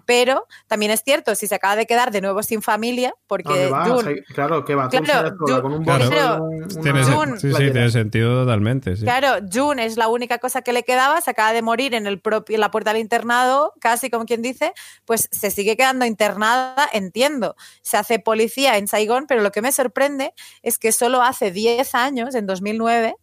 [0.06, 3.68] Pero también es cierto, si se acaba de quedar de nuevo sin familia, porque.
[3.68, 6.48] June- O sea, claro, que va Claro, con un Claro.
[6.82, 8.96] Tiene sí, sí, tiene sentido totalmente.
[8.96, 9.02] Sí.
[9.02, 12.20] Claro, June es la única cosa que le quedaba, se acaba de morir en, el
[12.20, 14.72] propio, en la puerta del internado, casi como quien dice,
[15.04, 17.56] pues se sigue quedando internada, entiendo.
[17.82, 20.32] Se hace policía en Saigón, pero lo que me sorprende
[20.62, 23.16] es que solo hace 10 años, en 2009,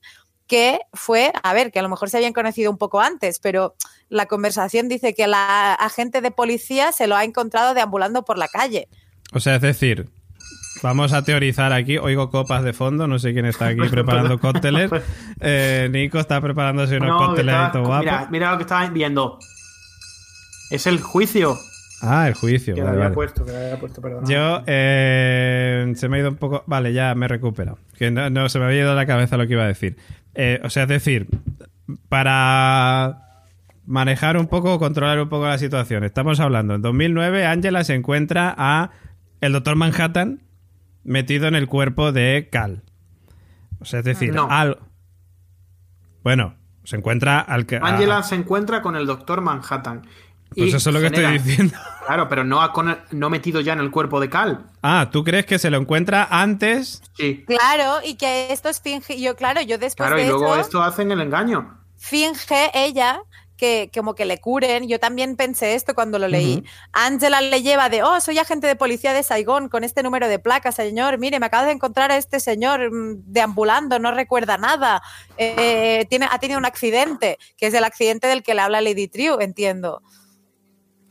[0.47, 3.75] que fue, a ver, que a lo mejor se habían conocido un poco antes, pero
[4.09, 8.47] la conversación dice que la agente de policía se lo ha encontrado deambulando por la
[8.49, 8.89] calle.
[9.33, 10.09] O sea, es decir,
[10.83, 11.97] vamos a teorizar aquí.
[11.97, 14.91] Oigo copas de fondo, no sé quién está aquí preparando cócteles.
[15.39, 17.99] Eh, Nico está preparándose unos No, cócteles guapos.
[17.99, 19.39] mira, mira lo que estaba viendo.
[20.69, 21.57] Es el juicio
[22.01, 22.73] Ah, el juicio.
[22.75, 23.15] que vale, había vale.
[23.15, 24.25] puesto, que le había puesto, perdón.
[24.27, 26.63] Yo eh, se me ha ido un poco.
[26.67, 27.77] Vale, ya me recupero.
[27.97, 29.97] Que no, no, se me había ido de la cabeza lo que iba a decir.
[30.35, 31.27] Eh, o sea, es decir,
[32.09, 33.27] para
[33.85, 36.03] manejar un poco, controlar un poco la situación.
[36.03, 38.91] Estamos hablando, en 2009 Angela se encuentra a
[39.41, 40.41] el Doctor Manhattan
[41.03, 42.83] metido en el cuerpo de Cal.
[43.79, 44.47] O sea, es decir, No.
[44.49, 44.77] al...
[46.23, 47.77] Bueno, se encuentra al que...
[47.81, 50.03] Angela a- se encuentra con el Doctor Manhattan.
[50.55, 51.77] Pues y eso es lo que genera- estoy diciendo.
[52.05, 54.65] Claro, pero no, ha con- no metido ya en el cuerpo de Cal.
[54.81, 57.01] Ah, ¿tú crees que se lo encuentra antes?
[57.15, 57.43] Sí.
[57.47, 59.19] Claro, y que esto es finge.
[59.21, 61.77] Yo, claro, yo después Claro, de y luego eso, esto hacen el engaño.
[61.97, 63.21] finge ella
[63.55, 64.87] que como que le curen.
[64.89, 66.63] Yo también pensé esto cuando lo leí.
[66.93, 70.39] Angela le lleva de, oh, soy agente de policía de Saigón con este número de
[70.39, 71.19] placa, señor.
[71.19, 75.03] Mire, me acabo de encontrar a este señor mm, deambulando, no recuerda nada.
[75.37, 79.07] Eh, tiene, ha tenido un accidente, que es el accidente del que le habla Lady
[79.07, 80.01] Triu, entiendo.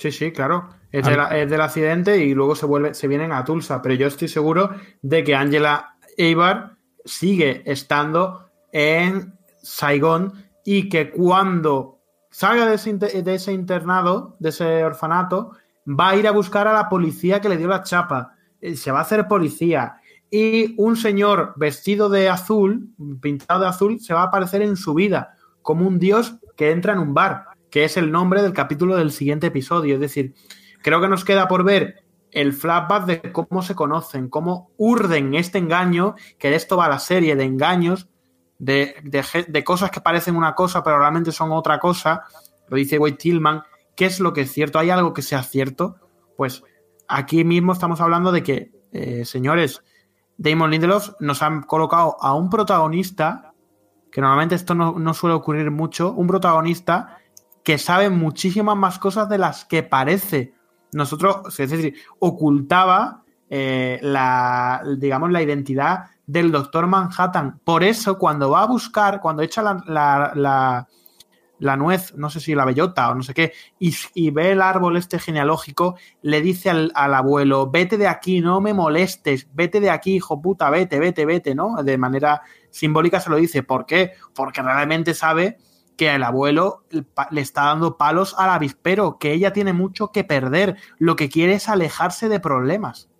[0.00, 0.70] Sí, sí, claro.
[0.90, 3.82] Es, de la- es del accidente y luego se vuelve, se vienen a Tulsa.
[3.82, 4.70] Pero yo estoy seguro
[5.02, 10.32] de que Angela Eibar sigue estando en Saigón
[10.64, 15.52] y que cuando salga de ese, de ese internado, de ese orfanato,
[15.86, 18.34] va a ir a buscar a la policía que le dio la chapa.
[18.60, 19.96] Eh, Se va a hacer policía.
[20.30, 22.88] Y un señor vestido de azul,
[23.20, 26.92] pintado de azul, se va a aparecer en su vida, como un dios que entra
[26.94, 29.94] en un bar, que es el nombre del capítulo del siguiente episodio.
[29.94, 30.34] Es decir,
[30.82, 35.58] creo que nos queda por ver el flashback de cómo se conocen, cómo urden este
[35.58, 38.08] engaño, que de esto va la serie, de engaños,
[38.58, 42.24] de, de cosas que parecen una cosa, pero realmente son otra cosa.
[42.68, 43.62] Lo dice Wade Tillman.
[43.96, 44.78] ¿Qué es lo que es cierto?
[44.78, 45.96] ¿Hay algo que sea cierto?
[46.36, 46.62] Pues
[47.08, 49.82] aquí mismo estamos hablando de que, eh, señores,
[50.36, 53.52] Damon Lindelof nos han colocado a un protagonista,
[54.10, 57.19] que normalmente esto no suele ocurrir mucho, un protagonista
[57.70, 60.54] que sabe muchísimas más cosas de las que parece.
[60.92, 67.60] Nosotros, es decir, ocultaba eh, la, digamos, la identidad del Doctor Manhattan.
[67.62, 69.80] Por eso, cuando va a buscar, cuando echa la,
[70.34, 74.62] la- nuez, no sé si la bellota o no sé qué, y, y ve el
[74.62, 79.78] árbol este genealógico, le dice al, al abuelo, vete de aquí, no me molestes, vete
[79.78, 81.80] de aquí, hijo puta, vete, vete, vete, ¿no?
[81.84, 83.62] De manera simbólica se lo dice.
[83.62, 84.14] ¿Por qué?
[84.34, 85.58] Porque realmente sabe
[86.00, 86.82] que el abuelo
[87.30, 91.52] le está dando palos al avispero, que ella tiene mucho que perder, lo que quiere
[91.52, 93.10] es alejarse de problemas.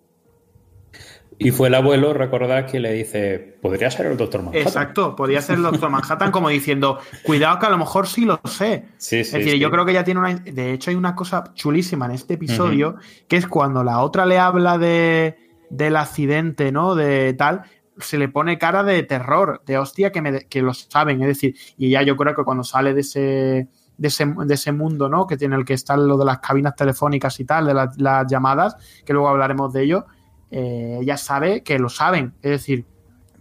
[1.37, 4.67] Y fue el abuelo, recordad, que le dice, podría ser el doctor Manhattan.
[4.67, 8.41] Exacto, podía ser el Doctor Manhattan como diciendo, cuidado que a lo mejor sí lo
[8.45, 8.85] sé.
[8.97, 9.59] Sí, sí, es decir, sí.
[9.59, 10.33] yo creo que ya tiene una...
[10.33, 12.95] De hecho, hay una cosa chulísima en este episodio,
[13.27, 15.37] que es cuando la otra le habla de,
[15.69, 16.95] del accidente, ¿no?
[16.95, 17.61] De tal,
[18.01, 21.21] se le pone cara de terror, de hostia, que, me, que lo saben.
[21.21, 24.71] Es decir, y ya yo creo que cuando sale de ese, de ese, de ese
[24.71, 25.27] mundo, ¿no?
[25.27, 28.25] Que tiene el que está lo de las cabinas telefónicas y tal, de las, las
[28.27, 28.75] llamadas,
[29.05, 30.05] que luego hablaremos de ello,
[30.51, 32.33] eh, ella sabe que lo saben.
[32.41, 32.85] Es decir,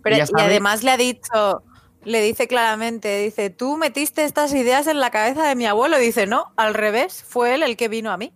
[0.02, 1.62] Pero, ella y sabe- además le ha dicho,
[2.04, 5.98] le dice claramente, dice, tú metiste estas ideas en la cabeza de mi abuelo.
[5.98, 8.32] Dice, no, al revés, fue él el que vino a mí.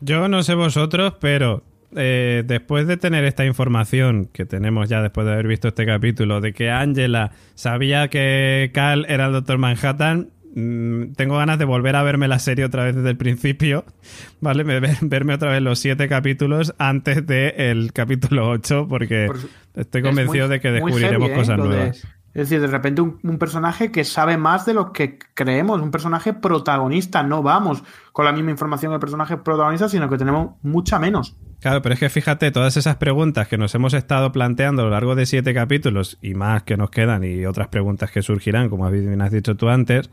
[0.00, 1.62] Yo no sé vosotros, pero
[1.96, 6.40] eh, después de tener esta información que tenemos ya después de haber visto este capítulo,
[6.40, 11.96] de que Angela sabía que Cal era el Doctor Manhattan, mm, tengo ganas de volver
[11.96, 13.84] a verme la serie otra vez desde el principio,
[14.40, 14.64] ¿vale?
[14.64, 19.36] Me- ver- verme otra vez los siete capítulos antes del capítulo 8, porque Por
[19.74, 21.34] estoy Es convencido muy- de que descubriremos ¿eh?
[21.34, 22.06] cosas de- nuevas.
[22.34, 26.32] Es decir, de repente un, personaje que sabe más de lo que creemos, un personaje
[26.32, 27.22] protagonista.
[27.22, 31.36] No vamos con la misma información del personaje protagonista, sino que tenemos mucha menos.
[31.60, 34.90] Claro, pero es que fíjate, todas esas preguntas que nos hemos estado planteando a lo
[34.90, 38.86] largo de siete capítulos y más que nos quedan y otras preguntas que surgirán, como
[38.86, 40.10] has dicho tú antes,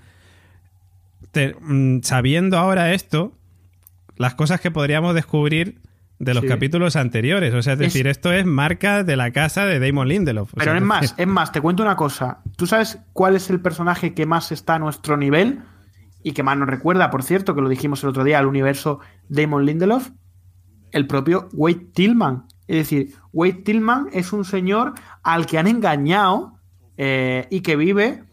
[1.32, 3.34] te- mm, sabiendo ahora esto,
[4.16, 5.80] las cosas que podríamos descubrir
[6.24, 6.48] de los Sí.
[6.48, 7.54] capítulos anteriores.
[7.54, 10.54] O sea, es Es- decir, esto es marca de la casa de Damon Lindelof.
[10.54, 12.40] O Pero sea, es más, es más, te cuento una cosa.
[12.56, 15.60] ¿Tú sabes cuál es el personaje que más está a nuestro nivel?
[16.24, 19.00] Y que más nos recuerda, por cierto, que lo dijimos el otro día, al universo
[19.28, 20.10] Damon Lindelof,
[20.92, 22.44] el propio Wade Tillman.
[22.68, 24.94] Es decir, Wade Tillman es un señor
[25.24, 26.54] al que han engañado
[26.98, 28.24] eh, y que vive,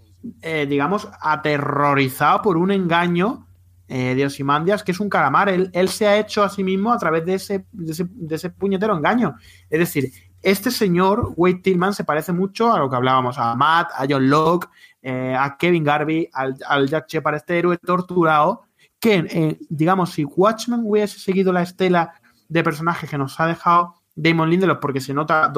[0.43, 3.47] eh, digamos, aterrorizado por un engaño
[3.89, 5.49] eh, de Osimandias, que es un calamar.
[5.49, 8.37] Él, él se ha hecho a sí mismo a través de ese, de ese, de
[8.37, 9.35] ese puñetero engaño.
[9.71, 10.13] Es decir,
[10.43, 14.29] este señor, Wade Tillman, se parece mucho a lo que hablábamos, a Matt, a John
[14.29, 14.69] Locke,
[15.03, 18.63] eh, a Kevin Garvey, al, al Jack Shepard, este héroe torturado,
[19.01, 22.13] que, eh, digamos, si Watchmen hubiese seguido la estela
[22.49, 25.53] de personajes que nos ha dejado Damon Lindelof, porque se nota,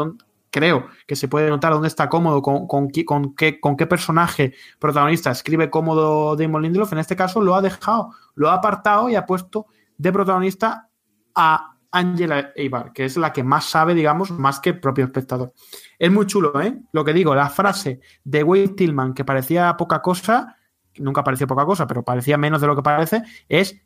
[0.51, 4.55] creo que se puede notar dónde está cómodo, con, con, con, qué, con qué personaje
[4.79, 9.15] protagonista escribe cómodo Damon Lindelof, en este caso lo ha dejado, lo ha apartado y
[9.15, 10.89] ha puesto de protagonista
[11.35, 15.53] a Angela Eibar, que es la que más sabe, digamos, más que el propio espectador.
[15.99, 16.81] Es muy chulo, ¿eh?
[16.93, 20.57] Lo que digo, la frase de Wade Tillman, que parecía poca cosa,
[20.99, 23.81] nunca pareció poca cosa, pero parecía menos de lo que parece, es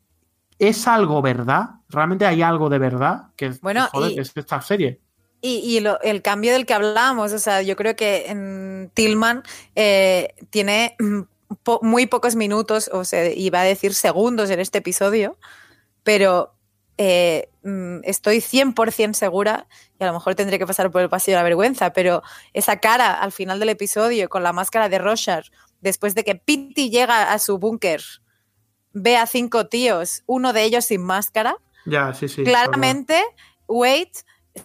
[0.57, 1.69] ¿es algo verdad?
[1.89, 5.01] ¿Realmente hay algo de verdad que bueno, es esta serie?
[5.47, 9.43] Y, el cambio del que hablábamos, o sea, yo creo que en Tillman
[9.75, 10.95] eh, tiene
[11.83, 15.37] muy pocos minutos, o sea, iba a decir segundos en este episodio,
[16.01, 16.55] pero
[16.97, 19.67] eh, mm, estoy 100% segura,
[19.99, 22.23] y a lo mejor tendré que pasar por el pasillo de la vergüenza, pero
[22.53, 25.43] esa cara al final del episodio con la máscara de Roshar,
[25.79, 28.01] después de que Pitty llega a su búnker,
[28.93, 33.23] ve a cinco tíos, uno de ellos sin máscara, ya, sí, sí, claramente
[33.67, 34.11] Wade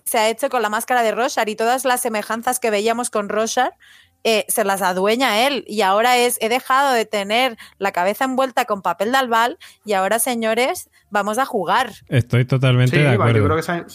[0.04, 3.28] se ha hecho con la máscara de Roshar y todas las semejanzas que veíamos con
[3.28, 3.74] Roshar
[4.22, 8.66] eh, se las adueña él y ahora es, he dejado de tener la cabeza envuelta
[8.66, 11.92] con papel de albal y ahora, señores, vamos a jugar.
[12.08, 13.38] Estoy totalmente de acuerdo.
[13.38, 13.86] Yo creo que se ha,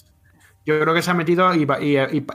[0.65, 1.67] yo creo que se ha metido y,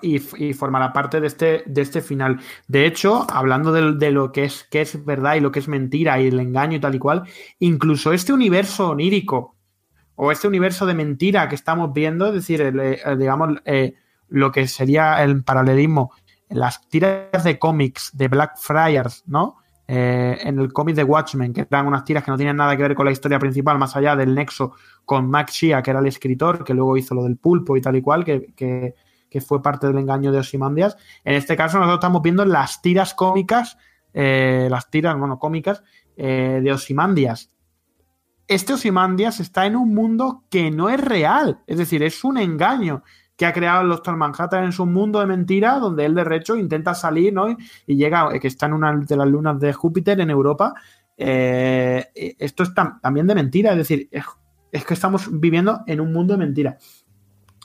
[0.03, 2.39] y, formará parte de este, de este final.
[2.69, 6.21] De hecho, hablando de, lo que es, que es verdad y lo que es mentira
[6.21, 7.25] y el engaño y tal y cual,
[7.59, 9.57] incluso este universo onírico
[10.23, 13.95] o este universo de mentira que estamos viendo, es decir, eh, digamos, eh,
[14.29, 16.13] lo que sería el paralelismo
[16.51, 19.57] las tiras de cómics de Blackfriars, ¿no?
[19.87, 22.83] Eh, en el cómic de Watchmen, que eran unas tiras que no tenían nada que
[22.83, 24.73] ver con la historia principal, más allá del nexo
[25.05, 27.97] con Max Shea, que era el escritor, que luego hizo lo del pulpo y tal
[27.97, 28.95] y cual, que,
[29.47, 30.97] fue parte del engaño de Osimandias.
[31.25, 33.79] En este caso, nosotros estamos viendo las tiras cómicas,
[34.13, 35.83] eh, las tiras, bueno, cómicas
[36.17, 37.51] eh, de Osimandias.
[38.51, 43.05] Este Osimandias está en un mundo que no es real, es decir, es un engaño
[43.37, 46.57] que ha creado el Doctor Manhattan en su mundo de mentira, donde él de recho
[46.57, 47.57] intenta salir, ¿no?
[47.87, 50.75] Y llega, eh, que está en una de las lunas de Júpiter en Europa.
[51.17, 56.35] Eh, esto es también de mentira, es decir, es, que estamos viviendo en un mundo
[56.35, 56.77] de mentira.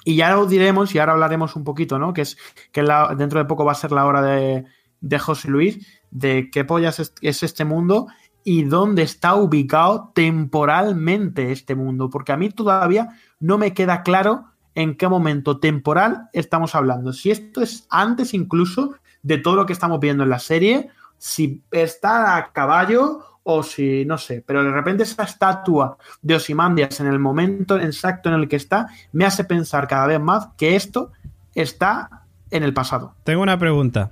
[0.04, 2.14] Y ya lo diremos y ahora hablaremos un poquito, ¿no?
[2.14, 2.38] Que es
[2.72, 2.86] que
[3.18, 4.66] dentro de poco va a ser la hora de,
[5.02, 8.08] de José Luis, de qué pollas es, este mundo
[8.46, 12.10] y dónde está ubicado temporalmente este mundo.
[12.10, 13.10] Porque a mí todavía
[13.42, 17.12] no me queda claro en qué momento temporal estamos hablando.
[17.12, 21.64] Si esto es antes incluso de todo lo que estamos viendo en la serie, si
[21.72, 27.08] está a caballo o si no sé, pero de repente esa estatua de Osimandias en
[27.08, 31.12] el momento exacto en el que está me hace pensar cada vez más que esto
[31.56, 33.16] está en el pasado.
[33.24, 34.12] Tengo una pregunta.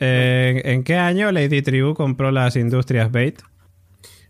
[0.00, 3.40] Eh, ¿En qué año Lady Tribu compró las industrias Bait?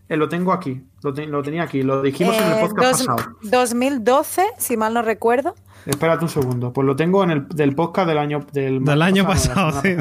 [0.07, 3.35] Eh, lo tengo aquí, lo, tenía aquí, lo dijimos en el eh, podcast pasado.
[3.43, 5.53] 2012, si mal no recuerdo.
[5.85, 9.25] Espérate un segundo, pues lo tengo en el del podcast del año del, del año
[9.27, 9.79] pasado.
[9.83, 9.95] sí.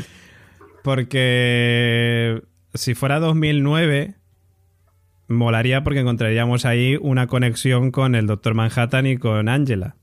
[0.82, 2.42] porque
[2.74, 4.16] si fuera 2009
[5.28, 9.96] molaría porque encontraríamos ahí una conexión con el Doctor Manhattan y con Angela.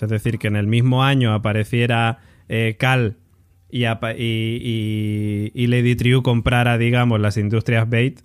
[0.00, 2.18] Es decir, que en el mismo año apareciera
[2.48, 3.16] eh, Cal
[3.74, 8.20] y, y, Lady Triu comprara, digamos, las industrias Bait,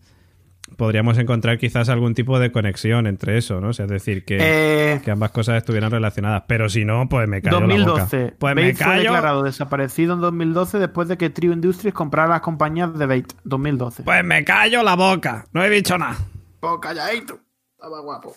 [0.77, 3.71] podríamos encontrar quizás algún tipo de conexión entre eso, ¿no?
[3.71, 6.43] es decir, que, eh, que, ambas cosas estuvieran relacionadas.
[6.47, 8.17] Pero si no, pues me callo 2012.
[8.17, 8.35] La boca.
[8.37, 8.91] Pues me callo.
[8.91, 13.33] fue declarado desaparecido en 2012 después de que Trio Industries comprara las compañías de Bait.
[13.43, 14.03] 2012.
[14.03, 15.47] Pues me callo la boca.
[15.51, 16.17] No he dicho nada.
[16.59, 17.39] Pues calladito.
[17.71, 18.35] Estaba guapo.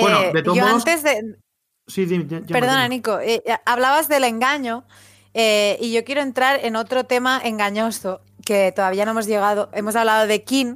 [0.00, 1.38] bueno, de eh, todos yo antes de...
[1.88, 2.06] Sí,
[2.48, 3.18] Perdona, Nico.
[3.18, 4.84] Eh, hablabas del engaño.
[5.34, 9.70] Eh, y yo quiero entrar en otro tema engañoso que todavía no hemos llegado.
[9.72, 10.74] Hemos hablado de King,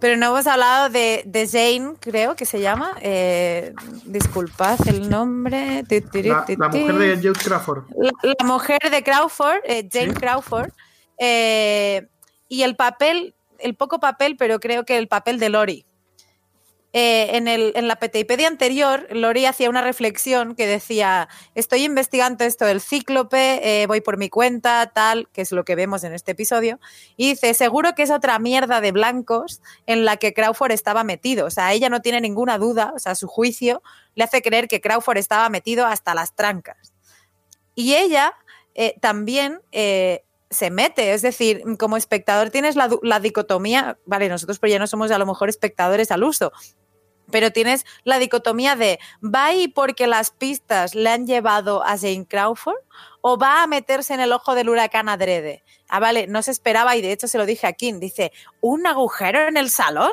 [0.00, 2.96] pero no hemos hablado de, de Jane, creo que se llama.
[3.00, 3.72] Eh,
[4.04, 5.84] disculpad el nombre.
[5.88, 7.84] La, mujer de Jane Crawford.
[7.96, 10.70] La, mujer de Crawford, eh, Jane Crawford.
[11.18, 15.86] y el papel, el poco papel, pero creo que el papel de Lori.
[16.96, 22.44] Eh, en, el, en la PTIpedia anterior, Lori hacía una reflexión que decía, estoy investigando
[22.44, 26.12] esto del cíclope, eh, voy por mi cuenta, tal, que es lo que vemos en
[26.12, 26.78] este episodio,
[27.16, 31.46] y dice, seguro que es otra mierda de blancos en la que Crawford estaba metido.
[31.46, 33.82] O sea, ella no tiene ninguna duda, o sea, su juicio
[34.14, 36.94] le hace creer que Crawford estaba metido hasta las trancas.
[37.74, 38.34] Y ella
[38.76, 41.12] eh, también se mete.
[41.12, 45.18] Es decir, como espectador tienes la, la, dicotomía, vale, nosotros pues ya no somos a
[45.18, 46.52] lo mejor espectadores al uso,
[47.30, 52.26] Pero tienes la dicotomía de va ahí porque las pistas le han llevado a Jane
[52.28, 52.76] Crawford
[53.20, 55.64] o va a meterse en el ojo del huracán adrede.
[55.88, 58.00] Ah, vale, no se esperaba y de hecho se lo dije a Kim.
[58.00, 60.12] Dice, ¿un agujero en el salón?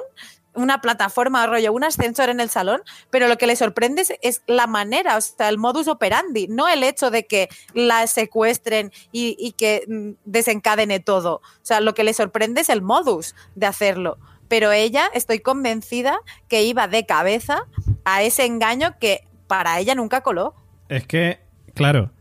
[0.53, 4.67] una plataforma rollo, un ascensor en el salón, pero lo que le sorprende es, la
[4.67, 9.53] manera, o sea, el modus operandi, no el hecho de que la secuestren y, y,
[9.53, 11.35] que mm, desencadene todo.
[11.35, 14.17] O sea, lo que le sorprende es el modus de hacerlo.
[14.51, 17.63] Pero ella, estoy convencida que iba de cabeza
[18.03, 20.55] a ese engaño que para ella nunca coló.
[20.89, 21.39] Es que,
[21.73, 22.11] claro,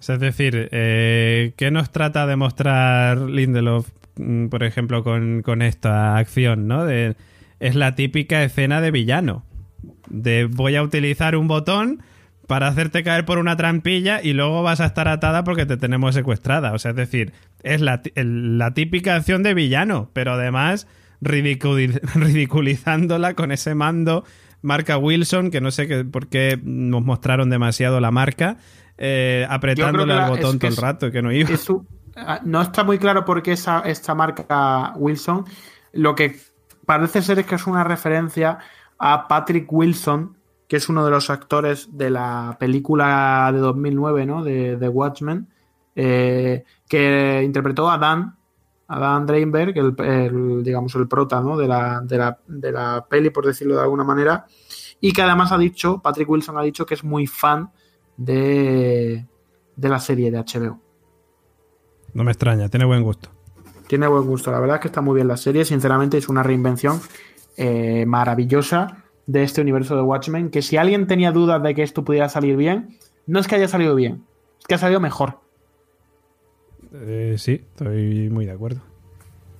[0.00, 6.16] es decir, eh, ¿qué nos trata de mostrar Lindelof, mm, por ejemplo, con, con esta
[6.16, 6.88] acción, ¿no?
[6.88, 9.44] Es la típica escena de villano.
[10.08, 12.02] De voy a utilizar un botón
[12.46, 16.14] para hacerte caer por una trampilla y luego vas a estar atada porque te tenemos
[16.14, 16.72] secuestrada.
[16.72, 20.86] O sea, es decir, es la, la típica acción de villano, pero además
[21.24, 24.24] ridiculizándola con ese mando
[24.64, 28.56] marca Wilson, que no sé qué, por qué nos mostraron demasiado la marca,
[28.96, 31.50] eh, apretándole al botón todo el rato, que no iba.
[31.50, 31.84] Eso,
[32.44, 35.44] no está muy claro por qué esa, esta marca Wilson.
[35.92, 36.40] Lo que
[36.86, 38.58] parece ser es que es una referencia
[38.98, 44.42] a Patrick Wilson, que es uno de los actores de la película de 2009, ¿no?
[44.42, 45.48] De, de Watchmen,
[45.94, 48.36] eh, que interpretó a Dan,
[48.96, 51.56] a Dan Dreinberg, el, el, digamos, el prota, ¿no?
[51.56, 54.46] De la, de, la, de la peli, por decirlo de alguna manera,
[55.00, 57.70] y que además ha dicho, Patrick Wilson ha dicho que es muy fan
[58.16, 59.26] de,
[59.76, 60.80] de la serie de HBO.
[62.12, 63.30] No me extraña, tiene buen gusto
[63.86, 64.50] tiene buen gusto.
[64.50, 65.64] La verdad es que está muy bien la serie.
[65.64, 67.00] Sinceramente, es una reinvención
[67.56, 70.50] eh, maravillosa de este universo de Watchmen.
[70.50, 73.68] Que si alguien tenía dudas de que esto pudiera salir bien, no es que haya
[73.68, 74.24] salido bien,
[74.58, 75.40] es que ha salido mejor.
[76.94, 78.80] Eh, sí, estoy muy de acuerdo.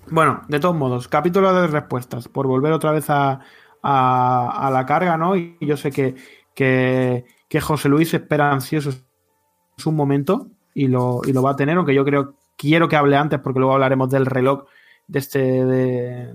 [0.08, 3.40] Bueno, de todos modos, capítulo de respuestas, por volver otra vez a,
[3.82, 5.34] a, a la carga, ¿no?
[5.34, 6.14] Y yo sé que,
[6.54, 8.90] que, que, José Luis espera ansioso
[9.86, 13.16] un momento y lo, y lo va a tener, aunque yo creo quiero que hable
[13.16, 14.66] antes porque luego hablaremos del reloj
[15.08, 16.34] de este de,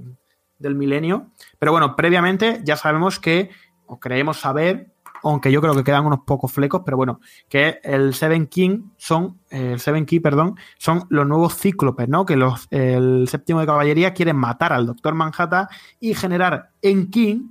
[0.57, 1.31] del milenio.
[1.59, 3.51] Pero bueno, previamente ya sabemos que,
[3.85, 4.91] o creemos saber,
[5.23, 9.39] aunque yo creo que quedan unos pocos flecos, pero bueno, que el Seven King son,
[9.49, 12.25] el Seven Key, perdón, son los nuevos cíclopes, ¿no?
[12.25, 15.67] Que los, el séptimo de caballería quieren matar al Doctor Manhattan
[15.99, 17.49] y generar en King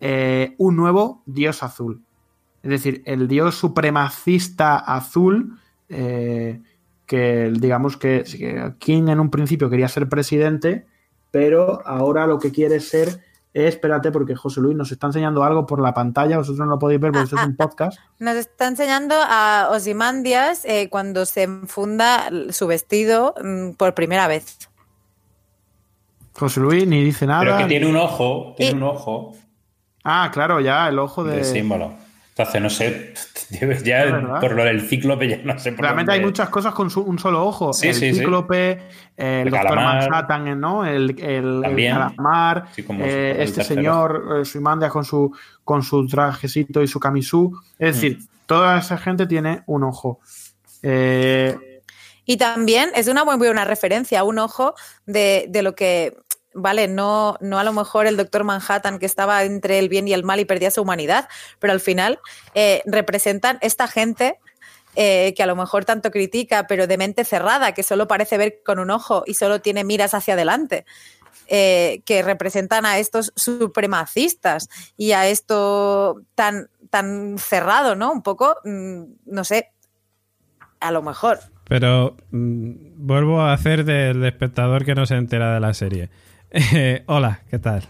[0.00, 2.02] eh, un nuevo dios azul.
[2.62, 5.58] Es decir, el dios supremacista azul.
[5.88, 6.60] Eh,
[7.08, 8.22] que digamos que,
[8.78, 10.84] King en un principio quería ser presidente,
[11.30, 13.20] pero ahora lo que quiere ser
[13.66, 16.78] es, espérate, porque José Luis nos está enseñando algo por la pantalla, vosotros no lo
[16.78, 17.98] podéis ver porque esto es un podcast.
[18.18, 24.58] Nos está enseñando a Osimandias eh, cuando se enfunda su vestido mm, por primera vez.
[26.34, 27.40] José Luis ni dice nada.
[27.40, 28.74] Pero que tiene un ojo, tiene y...
[28.76, 29.32] un ojo.
[30.04, 31.38] Ah, claro, ya, el ojo de...
[31.38, 32.07] de símbolo.
[32.38, 33.14] Entonces, no sé,
[33.84, 36.20] ya por lo del cíclope ya no sé por Realmente dónde...
[36.20, 37.72] hay muchas cosas con su, un solo ojo.
[37.72, 38.96] Sí, el sí, cíclope, sí.
[39.16, 40.86] el, el doctor Manhattan, ¿no?
[40.86, 46.86] El, el, el calamar, eh, este señor, eh, Suimandia con su, con su trajecito y
[46.86, 47.60] su camisú.
[47.76, 48.28] Es decir, mm.
[48.46, 50.20] toda esa gente tiene un ojo.
[50.82, 51.82] Eh...
[52.24, 54.74] Y también es una muy buena referencia, un ojo
[55.06, 56.16] de, de lo que
[56.54, 60.12] vale, no, no a lo mejor el doctor Manhattan que estaba entre el bien y
[60.12, 61.28] el mal y perdía su humanidad,
[61.58, 62.18] pero al final
[62.54, 64.38] eh, representan esta gente
[64.96, 68.60] eh, que a lo mejor tanto critica, pero de mente cerrada, que solo parece ver
[68.64, 70.84] con un ojo y solo tiene miras hacia adelante.
[71.50, 74.68] Eh, que representan a estos supremacistas
[74.98, 78.12] y a esto tan, tan cerrado, ¿no?
[78.12, 79.72] Un poco, mmm, no sé,
[80.80, 81.38] a lo mejor.
[81.64, 86.10] Pero mmm, vuelvo a hacer del espectador que no se entera de la serie.
[86.50, 87.84] Eh, hola, ¿qué tal?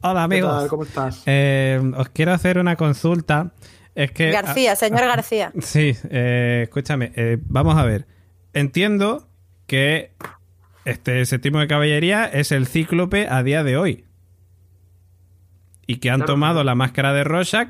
[0.00, 0.52] Hola, amigos.
[0.52, 0.68] ¿Qué tal?
[0.68, 1.22] ¿Cómo estás?
[1.26, 3.52] Eh, os quiero hacer una consulta.
[3.94, 4.30] Es que.
[4.30, 5.52] García, señor García.
[5.60, 7.12] Sí, eh, escúchame.
[7.16, 8.06] Eh, vamos a ver.
[8.52, 9.28] Entiendo
[9.66, 10.12] que
[10.84, 14.04] este séptimo de caballería es el cíclope a día de hoy.
[15.86, 16.34] Y que han claro.
[16.34, 17.68] tomado la máscara de Rorschach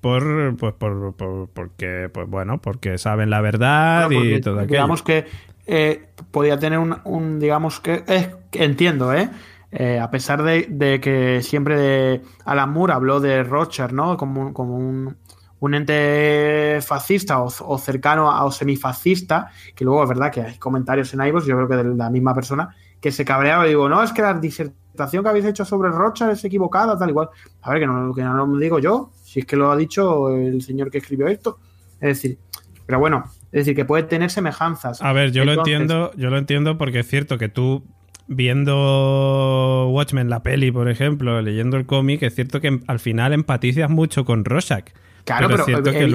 [0.00, 4.72] por, pues, por, por, porque, pues bueno, porque saben la verdad y todo aquello.
[4.72, 5.26] Digamos que
[5.66, 9.28] eh, podía tener un, un digamos que, eh, entiendo, ¿eh?
[9.70, 14.16] Eh, a pesar de, de, que siempre de Alan Moore habló de Rocher, ¿no?
[14.16, 15.16] Como, como un,
[15.58, 20.58] un, ente fascista o, o, cercano a o semifascista, que luego es verdad que hay
[20.58, 23.88] comentarios en iVoox, yo creo que de la misma persona, que se cabreaba y digo,
[23.88, 27.28] no, es que la disertación que habéis hecho sobre Rocher es equivocada, tal igual.
[27.62, 30.30] A ver, que no, que no lo digo yo, si es que lo ha dicho
[30.30, 31.58] el señor que escribió esto.
[32.00, 32.38] Es decir,
[32.86, 35.02] pero bueno, es decir, que puede tener semejanzas.
[35.02, 37.84] A ver, yo Entonces, lo entiendo, yo lo entiendo porque es cierto que tú
[38.28, 43.90] viendo Watchmen, la peli, por ejemplo, leyendo el cómic, es cierto que al final empatizas
[43.90, 44.86] mucho con Rorschach.
[45.24, 45.64] Claro, pero,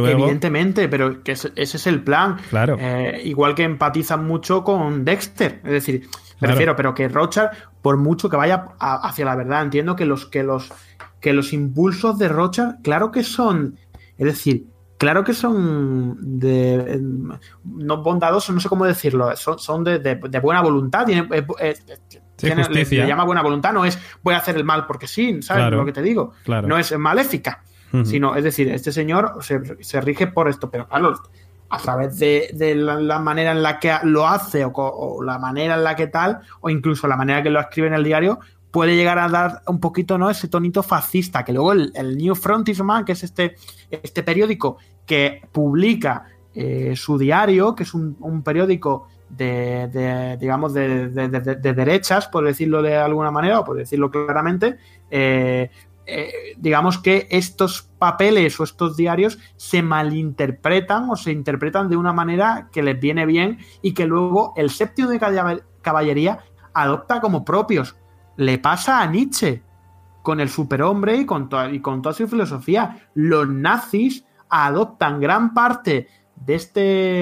[0.07, 2.37] evidentemente, pero que ese, es el plan.
[2.49, 2.77] Claro.
[2.79, 5.59] Eh, igual que empatizan mucho con Dexter.
[5.65, 6.07] Es decir,
[6.39, 7.51] prefiero, pero que Rorschach,
[7.81, 10.71] por mucho que vaya hacia la verdad, entiendo que los, que los,
[11.19, 13.77] que los impulsos de Rorschach, claro que son.
[14.17, 14.67] Es decir,
[15.01, 17.01] claro que son de
[17.65, 21.75] no bondadosos, no sé cómo decirlo, son, de, buena voluntad, tiene, eh, eh,
[22.69, 25.83] le, llama buena voluntad, no es voy a hacer el mal porque sí, ¿sabes lo
[25.85, 26.33] que te digo?
[26.45, 27.63] No es maléfica,
[28.03, 31.19] sino, es decir, este señor se, rige por esto, pero claro,
[31.69, 35.95] a través de, la, manera en la que lo hace o, la manera en la
[35.95, 38.39] que tal, o incluso la manera que lo escribe en el diario,
[38.71, 40.29] puede llegar a dar un poquito ¿no?
[40.29, 43.55] ese tonito fascista, que luego el, New Frontisman, que es este,
[43.89, 52.27] este periódico que publica eh, su diario, que es un, periódico de, digamos, de, derechas,
[52.27, 54.77] por decirlo de alguna manera, o por decirlo claramente,
[55.09, 55.69] eh,
[56.05, 62.11] eh, digamos que estos papeles o estos diarios se malinterpretan o se interpretan de una
[62.11, 65.19] manera que les viene bien y que luego el séptimo de
[65.81, 66.39] caballería
[66.73, 67.95] adopta como propios.
[68.35, 69.61] Le pasa a Nietzsche
[70.21, 73.07] con el superhombre y con, y con toda su filosofía.
[73.13, 76.79] Los nazis adoptan gran parte de, este,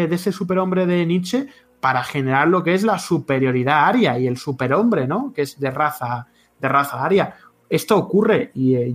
[0.08, 1.48] de ese superhombre de Nietzsche
[1.80, 5.32] para generar lo que es la superioridad aria y el superhombre, ¿no?
[5.34, 6.28] Que es de raza,
[6.60, 7.36] de raza aria.
[7.70, 8.94] Esto ocurre y eh,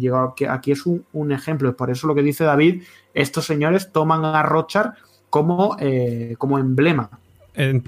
[0.48, 1.74] aquí es un, un, ejemplo.
[1.77, 2.82] Por eso lo que dice David,
[3.15, 4.94] estos señores toman a Rochard
[5.31, 7.11] como, eh, como emblema.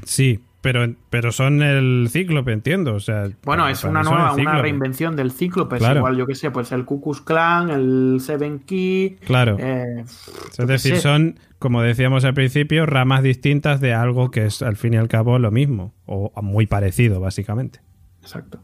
[0.05, 2.97] sí, pero, pero son el cíclope, entiendo.
[2.97, 5.77] O sea, bueno, es una nueva, una reinvención del cíclope.
[5.77, 9.17] Es igual, yo que sé, pues el Cuckoo's Clan, el Seven Key.
[9.25, 9.59] Claro.
[9.61, 14.75] Eh, es decir, son, como decíamos al principio, ramas distintas de algo que es al
[14.75, 15.95] fin y al cabo lo mismo.
[16.05, 17.79] O muy parecido, básicamente.
[18.23, 18.59] Exacto.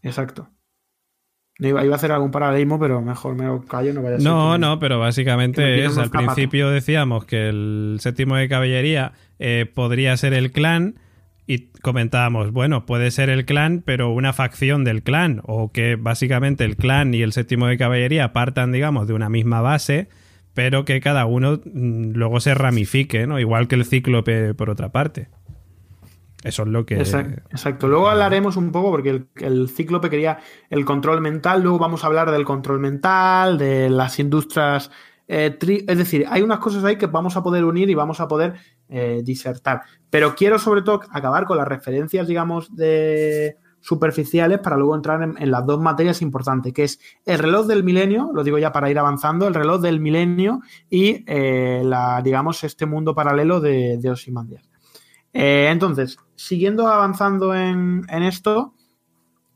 [0.00, 0.48] Exacto.
[1.58, 4.26] Iba, a hacer algún paralelismo, pero mejor me lo callo, no vaya a ser.
[4.26, 5.98] No, no, pero básicamente es.
[5.98, 10.94] Al principio decíamos que el séptimo de caballería eh, podría ser el clan
[11.46, 16.64] y comentábamos, bueno, puede ser el clan, pero una facción del clan, o que básicamente
[16.64, 20.08] el clan y el séptimo de caballería partan, digamos, de una misma base,
[20.54, 23.38] pero que cada uno mm, luego se ramifique, ¿no?
[23.38, 25.28] Igual que el cíclope por otra parte.
[26.44, 26.96] Eso es lo que.
[26.96, 27.88] Exacto.
[27.88, 30.38] Luego hablaremos un poco, porque el, el, cíclope quería
[30.68, 31.62] el control mental.
[31.62, 34.90] Luego vamos a hablar del control mental, de las industrias
[35.26, 38.28] eh, es decir, hay unas cosas ahí que vamos a poder unir y vamos a
[38.28, 38.54] poder
[38.88, 39.82] eh, disertar.
[40.10, 45.50] Pero quiero sobre todo acabar con las referencias, digamos, de superficiales para luego entrar en,
[45.50, 48.98] las dos materias importantes, que es el reloj del milenio, lo digo ya para ir
[48.98, 54.14] avanzando, el reloj del milenio y eh, la, digamos, este mundo paralelo de, de
[55.34, 58.72] entonces, siguiendo avanzando en, esto,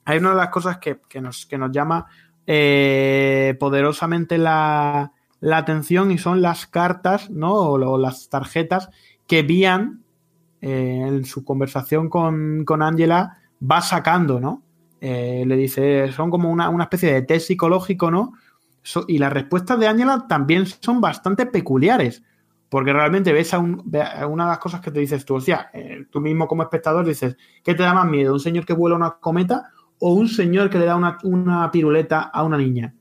[0.05, 2.07] hay una de las cosas que, nos, que nos, llama
[2.45, 7.55] poderosamente la, la atención y son las cartas, ¿no?
[7.55, 8.91] O, las tarjetas
[9.27, 10.03] que Bian
[10.61, 14.63] eh, en su conversación con, con va sacando, ¿no?
[15.01, 18.33] Eh, le dice, son como una, especie de test psicológico, ¿no?
[19.07, 22.23] y las respuestas de Angela también son bastante peculiares,
[22.71, 26.07] porque realmente ves a, una de las cosas que te dices tú, o sea, eh,
[26.11, 28.33] tú mismo como espectador dices, ¿qué te da más miedo?
[28.33, 32.21] ¿Un señor que vuela una cometa o un señor que le da una, una piruleta
[32.21, 32.95] a una niña?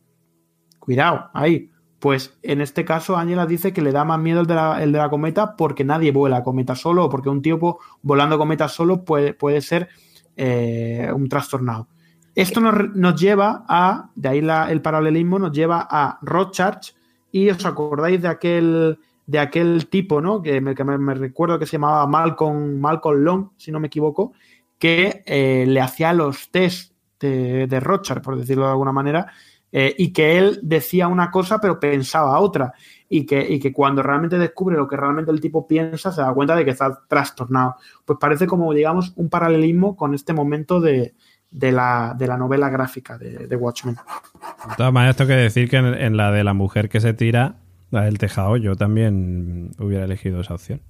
[0.80, 1.72] Cuidado, ahí.
[2.00, 5.56] Pues en este caso, Ángela dice que le da más miedo el de la, cometa
[5.56, 9.90] porque nadie vuela cometa solo o porque un tipo volando cometa solo puede, ser
[10.36, 11.88] eh, un trastornado.
[12.36, 16.94] Esto nos, lleva a, de ahí el paralelismo, nos lleva a Rothschild
[17.32, 20.44] y os acordáis de aquel, de aquel tipo, ¿no?
[20.44, 20.76] Que me,
[21.16, 24.34] recuerdo que se llamaba Malcolm, Malcolm Long, si no me equivoco,
[24.78, 27.82] que eh, le hacía los test de, de
[28.24, 29.32] por decirlo de alguna manera,
[29.72, 32.74] eh, y que él decía una cosa pero pensaba otra
[33.10, 36.56] y que, que cuando realmente descubre lo que realmente el tipo piensa se da cuenta
[36.56, 37.76] de que está trastornado.
[38.06, 41.14] Pues parece como, digamos, un paralelismo con este momento de,
[41.52, 43.96] la, novela gráfica de, Watchmen.
[43.96, 47.56] De todas maneras, tengo que decir que en, la de la mujer que se tira,
[47.92, 50.82] la del tejado, yo también hubiera elegido esa opción.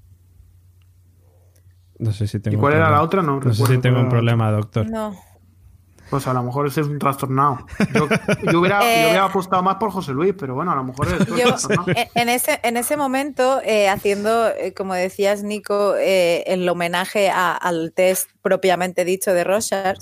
[2.00, 3.22] No sé si tengo ¿Y cuál era la otra?
[3.22, 4.90] No, no sé si tengo un problema, doctor.
[4.90, 5.16] No.
[6.10, 7.66] Pues a lo mejor ese es un trastornado.
[7.94, 8.80] Yo, hubiera,
[9.14, 11.68] eh, apostado más por José Luis, pero bueno, a lo mejor es
[12.16, 18.30] en, ese, en ese momento, eh, haciendo, eh, como decías, Nico, el homenaje al test
[18.42, 20.00] propiamente dicho de Rorschach,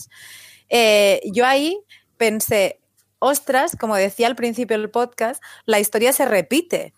[0.69, 1.79] yo ahí
[2.17, 2.79] pensé,
[3.19, 6.93] ostras, como decía al principio del podcast, la historia se repite.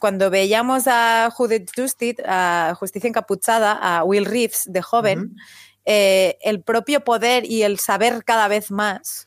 [0.00, 5.36] cuando veíamos a Judith Justice, a Justicia Encapuchada, a Will Reeves de joven,
[5.84, 9.26] eh, el propio poder y el saber cada vez más,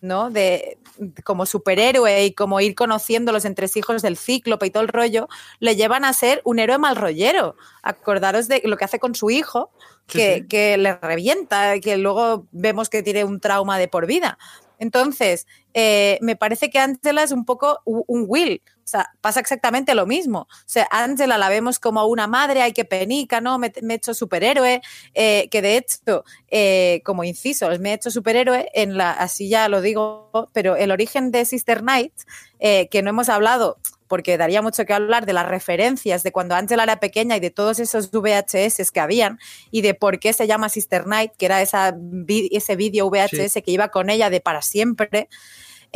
[0.00, 0.30] ¿no?
[0.30, 0.78] De,
[1.24, 5.28] como superhéroe y como ir conociendo los entresijos del cíclope y todo el rollo,
[5.60, 7.56] le llevan a ser un héroe mal rollero.
[7.82, 9.70] Acordaros de lo que hace con su hijo,
[10.06, 14.38] que, que le revienta, que luego vemos que tiene un trauma de por vida.
[14.78, 18.62] Entonces, eh, me parece que Angela es un poco un Will.
[18.84, 20.40] O sea, pasa exactamente lo mismo.
[20.40, 23.58] O sea, Angela la vemos como una madre, hay que penica, ¿no?
[23.58, 24.82] Me, he hecho superhéroe,
[25.14, 29.68] eh, que de hecho, eh, como inciso, me he hecho superhéroe en la, así ya
[29.68, 32.12] lo digo, pero el origen de Sister Knight,
[32.60, 33.76] que no hemos hablado,
[34.14, 37.50] porque daría mucho que hablar de las referencias de cuando Angela era pequeña y de
[37.50, 39.38] todos esos VHS que habían
[39.70, 41.96] y de por qué se llama Sister Night, que era esa,
[42.28, 45.28] ese vídeo VHS que iba con ella de para siempre.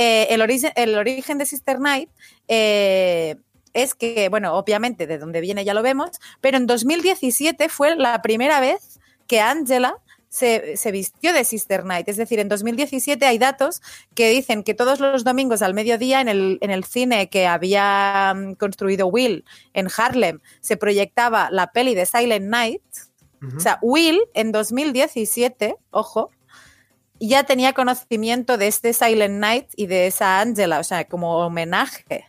[0.00, 2.08] Eh, el, origen, el, origen de Sister Night
[2.46, 3.34] eh,
[3.72, 8.22] es que, bueno, obviamente de dónde viene ya lo vemos, pero en 2017 fue la
[8.22, 9.96] primera vez que Angela
[10.28, 12.08] se, vistió de Sister Night.
[12.08, 13.82] Es decir, en 2017 hay datos
[14.14, 18.32] que dicen que todos los domingos al mediodía en el, en el cine que había
[18.36, 19.44] mm, construido Will
[19.74, 22.82] en Harlem se proyectaba la peli de Silent Night.
[23.56, 26.30] O sea, Will en 2017, ojo,
[27.20, 32.26] ya tenía conocimiento de este Silent Night y de esa Angela, o sea, como homenaje.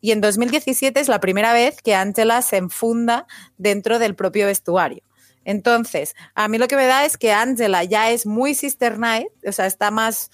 [0.00, 3.26] Y en 2017 es la primera vez que Angela se enfunda
[3.56, 5.02] dentro del propio vestuario.
[5.44, 9.28] Entonces, a mí lo que me da es que Angela ya es muy Sister Night,
[9.46, 10.30] o sea, está más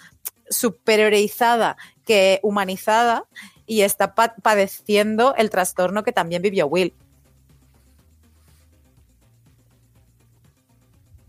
[0.48, 3.24] superiorizada que humanizada
[3.66, 6.94] y está padeciendo el trastorno que también vivió Will.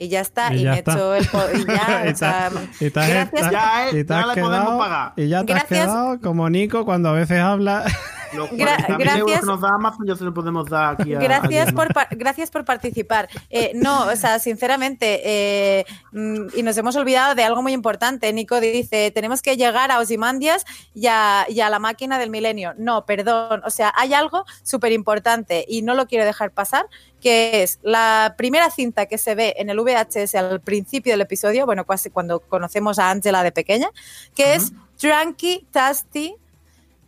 [0.04, 2.52] Y ya está, y, me echó el y ya, o sea,
[2.82, 5.14] y te, gracias, ya, eh, ya le podemos pagar.
[5.16, 7.86] Y ya te has quedado como Nico cuando a veces habla
[8.52, 9.44] gracias.
[9.44, 13.30] nos da más, ya se lo podemos dar aquí a, gracias, por, gracias por participar.
[13.50, 18.32] Eh, no, o sea, sinceramente, eh, mm, y nos hemos olvidado de algo muy importante.
[18.34, 22.74] Nico dice, tenemos que llegar a Osimandias y a, y a la máquina del milenio.
[22.78, 23.62] No, perdón.
[23.66, 26.88] O sea, hay algo súper importante y no lo quiero dejar pasar,
[27.22, 31.66] que es la primera cinta que se ve en el VHS al principio del episodio,
[31.66, 33.90] bueno, casi cuando conocemos a Angela de pequeña,
[34.36, 36.36] que es Drunky Tasty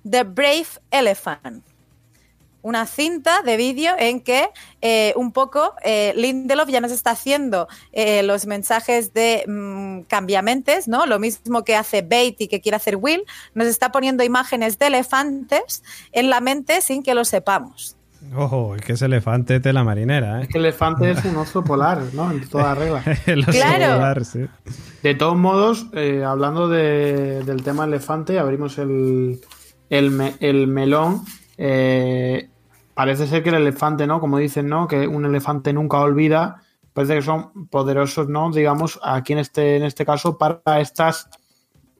[0.09, 1.63] The Brave Elephant.
[2.61, 4.49] Una cinta de vídeo en que
[4.81, 10.87] eh, un poco eh, Lindelof ya nos está haciendo eh, los mensajes de mm, cambiamentes,
[10.87, 11.05] ¿no?
[11.05, 13.23] Lo mismo que hace Bait y que quiere hacer Will,
[13.53, 17.97] nos está poniendo imágenes de elefantes en la mente sin que lo sepamos.
[18.35, 20.39] Ojo, es que es elefante de la marinera.
[20.39, 20.43] ¿eh?
[20.43, 22.31] Es que el elefante es un oso polar, ¿no?
[22.31, 23.03] En toda regla.
[23.27, 24.47] el oso polar, sí.
[25.03, 25.85] De todos modos,
[26.25, 29.39] hablando del tema elefante, abrimos el,
[29.89, 31.21] el, melón,
[31.57, 32.49] eh,
[32.93, 34.19] parece ser que el elefante, ¿no?
[34.19, 34.87] Como dicen, ¿no?
[34.87, 36.61] Que un elefante nunca olvida.
[36.93, 38.51] Parece que son poderosos, ¿no?
[38.51, 41.29] Digamos, aquí en este, en este caso, para estas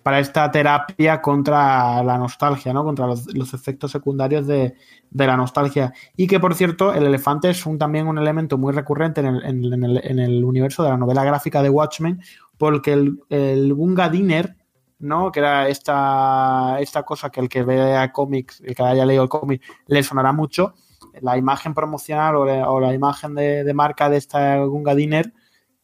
[0.06, 2.84] para esta terapia contra la nostalgia, ¿no?
[2.84, 4.76] Contra los, efectos secundarios de,
[5.10, 5.94] la nostalgia.
[6.16, 10.44] Y que, por cierto, el elefante es un, también un elemento muy recurrente en el,
[10.44, 12.22] universo de la novela gráfica de Watchmen,
[12.60, 14.56] porque el, el Bunga Dinner
[15.00, 15.32] ¿no?
[15.32, 19.30] Que era esta, esta cosa que el que vea cómics, el que haya leído el
[19.30, 20.74] cómic, le sonará mucho.
[21.22, 25.34] La imagen promocional o, la, imagen de, marca de esta Gunga Dinner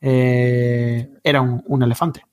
[0.02, 2.24] eh, era un elefante.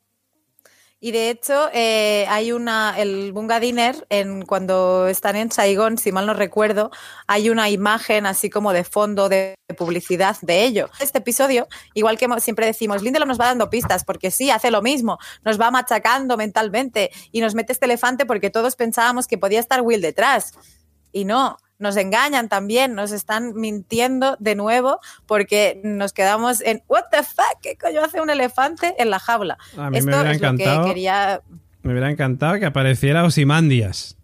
[1.00, 6.10] Y de hecho, eh, hay una, el Bunga Dinner, en, cuando están en Saigón, si
[6.10, 6.90] mal no recuerdo,
[7.28, 10.90] hay una imagen así como de fondo de publicidad de ello.
[10.98, 14.82] Este episodio, igual que siempre decimos, Lindelof nos va dando pistas, porque sí, hace lo
[14.82, 19.60] mismo, nos va machacando mentalmente y nos mete este elefante porque todos pensábamos que podía
[19.60, 20.52] estar Will detrás.
[21.12, 27.04] Y no, nos engañan también, nos están mintiendo de nuevo porque nos quedamos en what
[27.10, 29.58] the fuck, ¿qué coño hace un elefante en la jaula?
[29.76, 31.40] A mí me hubiera encantado, que quería...
[31.82, 34.16] Me hubiera encantado que apareciera Osimandias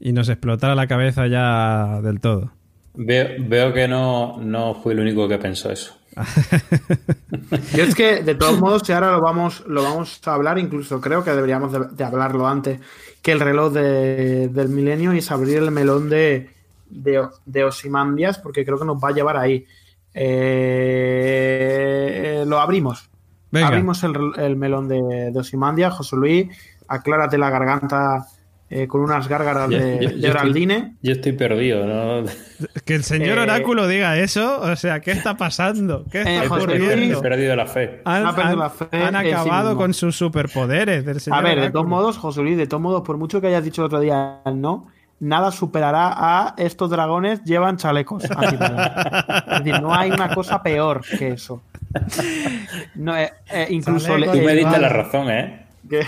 [0.00, 2.52] y nos explotara la cabeza ya del todo.
[2.94, 5.96] Veo, que no, no fui el único que pensó eso.
[7.74, 11.00] Yo es que, de todos modos, si ahora lo vamos, lo vamos a hablar, incluso
[11.00, 12.80] creo que deberíamos de, hablarlo antes
[13.20, 16.55] que el reloj del milenio y es abrir el melón de,
[16.88, 19.66] de, de Osimandias, porque creo que nos va a llevar ahí.
[20.14, 21.64] Eh,
[22.46, 23.10] lo abrimos.
[23.52, 25.94] Abrimos el, melón de, de, Osimandias.
[25.94, 26.48] José Luis,
[26.88, 28.26] aclárate la garganta
[28.68, 30.96] eh, con unas gárgaras de, Geraldine.
[31.00, 32.28] Yo estoy perdido, ¿no?
[32.84, 36.04] Que el señor eh, Oráculo diga eso, o sea, ¿qué está pasando?
[36.10, 37.20] ¿Qué está ocurriendo?
[37.20, 38.00] He perdido la fe.
[38.04, 38.26] Han,
[39.14, 42.82] acabado con sus superpoderes del señor A ver, de todos modos, José Luis, de todos
[42.82, 44.88] modos, por mucho que hayas dicho el otro día no,
[45.20, 48.24] nada superará a estos dragones llevan chalecos.
[48.24, 48.30] es
[49.64, 51.62] decir, no hay una cosa peor que eso.
[52.94, 55.66] No, eh, eh, incluso le- con Tú me diste la razón, ¿eh?
[55.88, 56.06] que-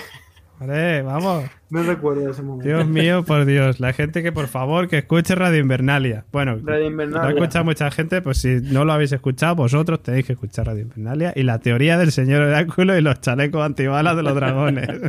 [0.61, 1.45] Vale, vamos.
[1.71, 2.69] no recuerdo ese momento.
[2.69, 3.79] Dios mío, por Dios.
[3.79, 6.25] La gente que por favor que escuche Radio Invernalia.
[6.33, 7.31] Bueno, Radio Invernalia.
[7.31, 10.83] lo escucha mucha gente, pues si no lo habéis escuchado, vosotros tenéis que escuchar Radio
[10.83, 14.89] Invernalia y la teoría del señor Oráculo y los chalecos antibalas de los dragones.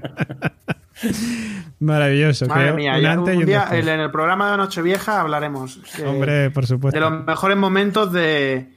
[1.80, 2.46] Maravilloso.
[2.48, 7.00] Madre mía, un antes un en el programa de Nochevieja hablaremos eh, Hombre, por supuesto.
[7.00, 8.70] de los mejores momentos de,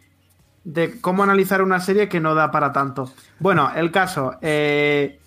[0.65, 3.11] de cómo analizar una serie que no da para tanto.
[3.41, 5.19] Bueno, el caso, eh,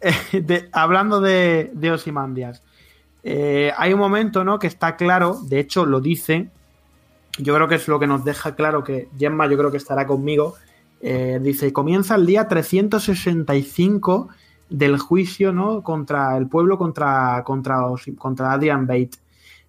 [0.72, 2.62] hablando de, de Ozymandias,
[3.22, 4.58] eh, hay un momento ¿no?
[4.58, 6.48] que está claro, de hecho lo dice,
[7.38, 10.06] yo creo que es lo que nos deja claro que Gemma yo creo que estará
[10.06, 10.54] conmigo,
[11.00, 14.28] eh, dice, comienza el día 365
[14.70, 15.82] del juicio ¿no?
[15.82, 17.82] contra el pueblo, contra, contra,
[18.16, 19.18] contra Adrian Bate.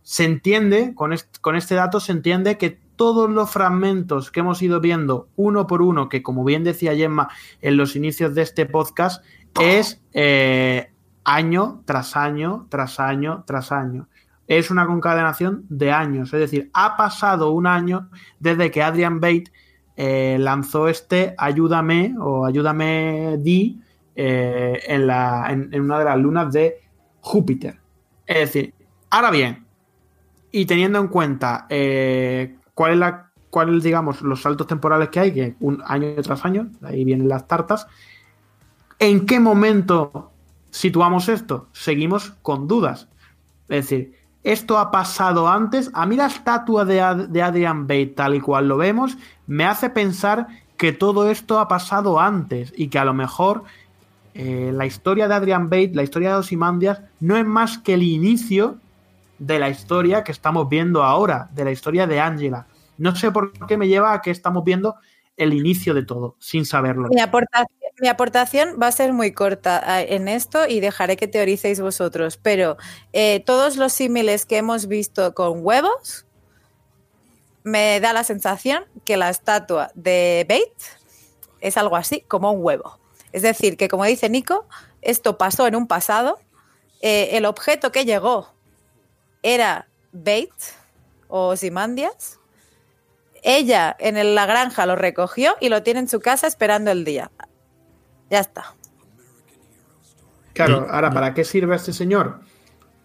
[0.01, 4.81] Se entiende, con, con este dato se entiende que todos los fragmentos que hemos ido
[4.81, 7.29] viendo uno por uno, que como bien decía Gemma
[7.61, 9.23] en los inicios de este podcast,
[9.59, 10.91] es eh,
[11.23, 14.07] año tras año, tras año, tras año.
[14.47, 18.09] Es una concadenación de años, es decir, ha pasado un año
[18.39, 19.51] desde que Adrian Bate
[19.95, 23.79] eh, lanzó este Ayúdame o Ayúdame Di
[24.15, 26.81] eh, en, la, en, una de las lunas de
[27.21, 27.79] Júpiter.
[28.25, 28.73] Es decir,
[29.11, 29.65] ahora bien,
[30.51, 31.67] y teniendo en cuenta
[32.73, 36.69] cuál es la cuál digamos los saltos temporales que hay, que un año tras año,
[36.81, 37.87] ahí vienen las tartas,
[38.99, 40.31] ¿en qué momento
[40.69, 41.67] situamos esto?
[41.73, 43.07] Seguimos con dudas.
[43.69, 45.89] Es decir, esto ha pasado antes.
[45.93, 49.17] A mí la estatua de, de Adrian Bate, tal y cual lo vemos,
[49.47, 50.47] me hace pensar
[50.77, 53.63] que todo esto ha pasado antes y que a lo mejor
[54.33, 58.03] eh, la historia de Adrian Bate, la historia de Osimandias, no es más que el
[58.03, 58.77] inicio
[59.39, 62.67] de la historia que estamos viendo ahora, de la historia de Angela.
[62.97, 64.95] No sé por qué me lleva a que estamos viendo
[65.39, 67.07] el inicio de todo, sin saberlo.
[67.09, 72.77] Mi aportación, va a ser muy corta en esto y dejaré que teoricéis vosotros, pero
[73.13, 76.25] eh, todos los símiles que hemos visto con huevos
[77.63, 80.97] me da la sensación que la estatua de Bates
[81.61, 82.99] es algo así como un huevo.
[83.31, 84.65] Es decir, que como dice Nico,
[85.01, 86.39] esto pasó en un pasado,
[87.01, 88.53] eh, el objeto que llegó
[89.41, 90.75] era Bates
[91.27, 92.38] o Simandias,
[93.43, 97.05] ella en el- la granja lo recogió y lo tiene en su casa esperando el
[97.05, 97.31] día.
[98.29, 98.75] Ya está.
[100.53, 102.41] Claro, ahora, ¿para qué sirve este señor?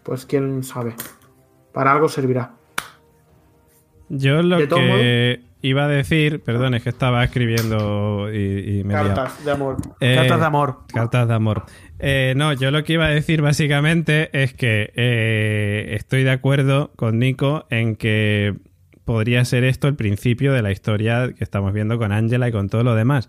[0.03, 0.95] Pues quién sabe.
[1.73, 2.53] Para algo servirá.
[4.09, 8.93] Yo lo De que iba a decir, perdón, es que estaba escribiendo y, y me
[8.95, 9.15] liado.
[9.15, 9.77] Cartas de amor.
[10.01, 10.79] Eh, Cartas de amor.
[10.93, 11.65] Cartas de amor.
[12.01, 16.93] Eh, no, yo lo que iba a decir básicamente es que eh, estoy de acuerdo
[16.97, 18.55] con Nico en que
[19.05, 22.69] podría ser esto el principio de la historia que estamos viendo con Angela y con
[22.69, 23.29] todo lo demás.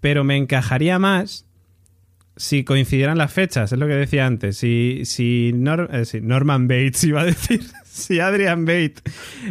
[0.00, 1.46] Pero me encajaría más
[2.36, 4.56] si coincidieran las fechas, es lo que decía antes.
[4.56, 5.52] Si, si,
[5.90, 9.02] eh, si Norman Bates iba a decir, si Adrian Bates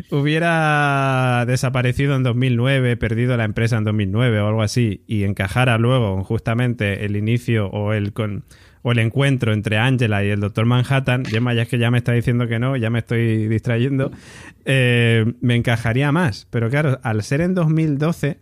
[0.09, 6.23] hubiera desaparecido en 2009, perdido la empresa en 2009 o algo así, y encajara luego
[6.23, 8.43] justamente el inicio o el con
[8.83, 11.97] o el encuentro entre Angela y el Doctor Manhattan, Gemma, ya es que ya me
[11.99, 14.11] está diciendo que no, ya me estoy distrayendo,
[14.65, 16.47] eh, me encajaría más.
[16.49, 18.39] Pero claro, al ser en 2012,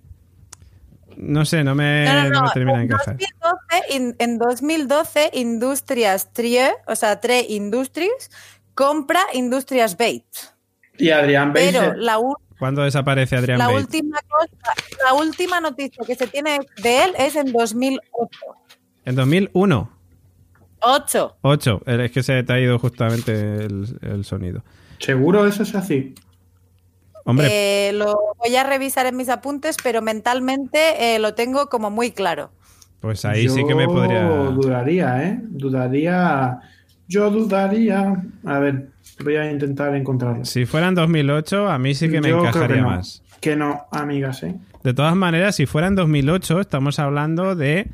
[1.17, 3.17] no sé, no me, No, no, no me termina de En encajar.
[3.17, 8.31] 2012, in- en 2012, Industrias Trier, o sea, Tre Industries,
[8.73, 10.53] compra Industrias Bates.
[10.97, 11.71] Y Adrián Bate.
[11.73, 12.17] Pero la,
[12.57, 13.83] ¿Cuándo desaparece Adrian la Bates?
[13.85, 14.73] última cosa,
[15.05, 18.29] la última noticia que se tiene de él es en 2008.
[19.05, 19.98] En 2001.
[20.81, 21.37] 8.
[21.41, 21.81] 8.
[21.85, 23.31] Es que se te ha ido justamente
[23.65, 24.63] el, el sonido.
[24.99, 26.13] ¿Seguro eso es así?
[27.25, 27.47] Hombre,
[27.89, 32.11] Eh, lo voy a revisar en mis apuntes, pero mentalmente eh, lo tengo como muy
[32.11, 32.51] claro.
[33.01, 34.23] pues ahí sí que me Yo podría.
[34.23, 35.39] dudaría, ¿eh?
[35.43, 36.59] Dudaría.
[37.07, 38.21] Yo dudaría.
[38.45, 38.89] A ver,
[39.23, 40.45] voy a intentar encontrarlo.
[40.45, 42.89] Si fuera en 2008, a mí sí que me Yo creo encajaría que no.
[42.89, 43.23] más.
[43.41, 44.55] Que no, amigas, ¿eh?
[44.83, 47.87] De todas maneras, si fuera en 2008, estamos hablando de.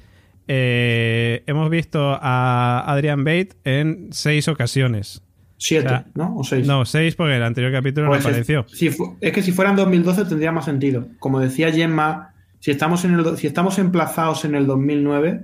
[0.48, 5.22] Eh, hemos visto a Adrian Bate en seis ocasiones.
[5.58, 6.36] Siete, O sea, ¿no?
[6.38, 6.68] O seis.
[6.68, 8.66] No, seis porque el anterior capítulo Pues no es- apareció.
[8.68, 8.88] si
[9.22, 11.08] es que si fuera en 2012 tendría más sentido.
[11.20, 15.42] Como decía Gemma, si estamos, en el, si estamos emplazados en el 2009,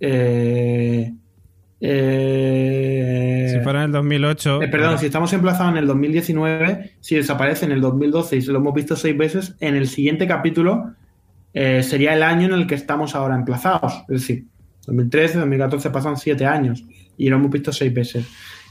[0.00, 1.12] eh,
[1.80, 4.62] eh, Si fuera en el 2008.
[4.62, 8.52] eh, perdón, si estamos emplazados en el 2019, si desaparece en el 2012 y se
[8.52, 10.92] lo hemos visto seis veces, en el siguiente capítulo
[11.52, 14.04] eh, sería el año en el que estamos ahora emplazados.
[14.08, 14.46] Es decir,
[14.86, 16.84] 2013, 2014 pasan siete años
[17.16, 18.26] y lo hemos visto seis veces.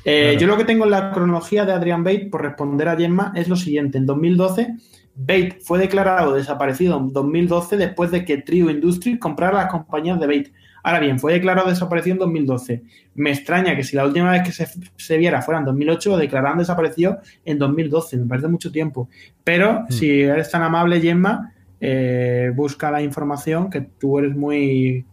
[0.05, 0.39] Eh, Claro.
[0.39, 3.49] Yo lo que tengo en la cronología de Adrian Bate, por responder a Gemma, es
[3.49, 3.97] lo siguiente.
[3.97, 4.75] En 2012,
[5.15, 10.27] Bait fue declarado desaparecido en 2012 después de que Trio Industries comprara las compañías de
[10.27, 10.53] Bait.
[10.81, 12.83] Ahora bien, fue declarado desaparecido en 2012.
[13.15, 16.57] Me extraña que si la última vez que se, viera fuera en 2008, lo declararan
[16.57, 18.17] desaparecido en 2012.
[18.17, 19.09] Me parece mucho tiempo.
[19.43, 19.91] Pero mm.
[19.91, 25.05] si eres tan amable, Gemma, eh, busca la información, que tú eres muy,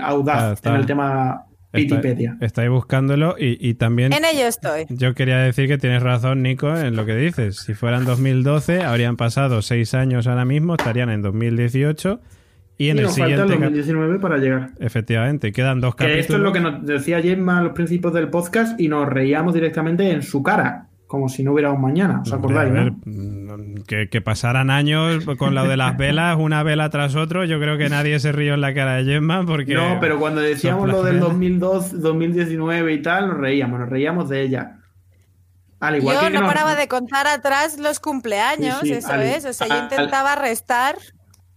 [0.00, 2.36] audaz en el tema Wikipedia.
[2.40, 4.12] estáis buscándolo y, también...
[4.12, 4.86] En ello estoy.
[4.90, 7.56] Yo quería decir que tienes razón, Nico, en lo que dices.
[7.56, 12.20] Si fueran 2012, habrían pasado seis años ahora mismo, estarían en 2018
[12.78, 13.38] y en el siguiente.
[13.38, 14.70] Falta el 2019 para llegar.
[14.80, 16.20] Efectivamente, quedan dos capítulos.
[16.20, 19.54] esto es lo que nos decía Gemma a los principios del podcast y nos reíamos
[19.54, 22.22] directamente en su cara, como si no hubiera un mañana.
[22.24, 22.72] ¿Os acordáis?
[23.04, 27.44] Mm, que, pasaran años con lo de las velas, una vela tras otro.
[27.44, 29.74] Yo creo que nadie se rió en la cara de Gemma porque.
[29.74, 34.40] No, pero cuando decíamos lo del 2012, 2019 y tal, nos reíamos, nos reíamos de
[34.40, 34.78] ella.
[35.80, 39.44] Al igual yo no paraba de contar atrás los cumpleaños, eso es.
[39.44, 40.96] O sea, yo intentaba restar.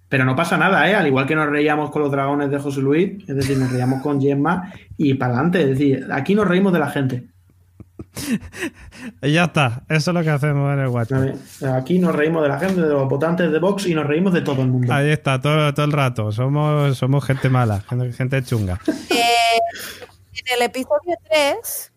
[0.10, 0.96] Pero no pasa nada, ¿eh?
[0.96, 4.02] Al igual que nos reíamos con los dragones de José Luis, es decir, nos reíamos
[4.02, 5.62] con Gemma y para adelante.
[5.62, 7.35] Es decir, aquí nos reímos de la gente.
[9.22, 11.36] Y ya está, eso es lo que hacemos en el WhatsApp.
[11.74, 14.42] Aquí nos reímos de la gente, de los votantes de Vox y nos reímos de
[14.42, 14.94] todo el mundo.
[14.94, 16.32] Ahí está, todo, todo el rato.
[16.32, 17.84] Somos, somos gente mala,
[18.16, 18.80] gente, chunga.
[18.88, 19.60] Eh,
[20.34, 21.92] en el episodio 3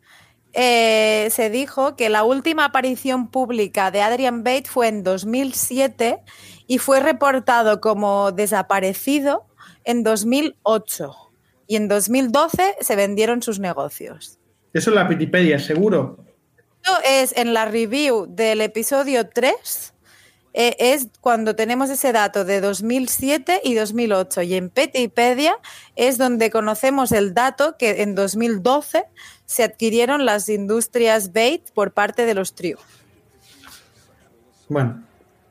[0.53, 6.19] eh, se dijo que la última aparición pública de Adrian Bates fue en 2007
[6.67, 9.47] y fue reportado como desaparecido
[9.85, 11.15] en 2008
[11.69, 14.38] y en 2012 se vendieron sus negocios.
[14.79, 16.25] Eso es la Wikipedia, seguro.
[16.77, 19.93] Esto es en la review del episodio 3,
[20.55, 25.57] eh, es cuando tenemos ese dato de 2007 y 2008 y en Petipedia
[25.97, 29.03] es donde conocemos el dato que en 2012
[29.47, 32.79] se adquirieron las industrias Bait por parte de los Trio.
[34.69, 35.03] Bueno,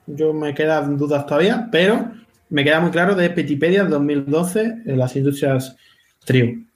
[0.05, 2.13] yo me quedan dudas todavía, pero
[2.47, 5.75] me queda muy claro de Petipedia 2012 en las industrias
[6.23, 6.66] Trio.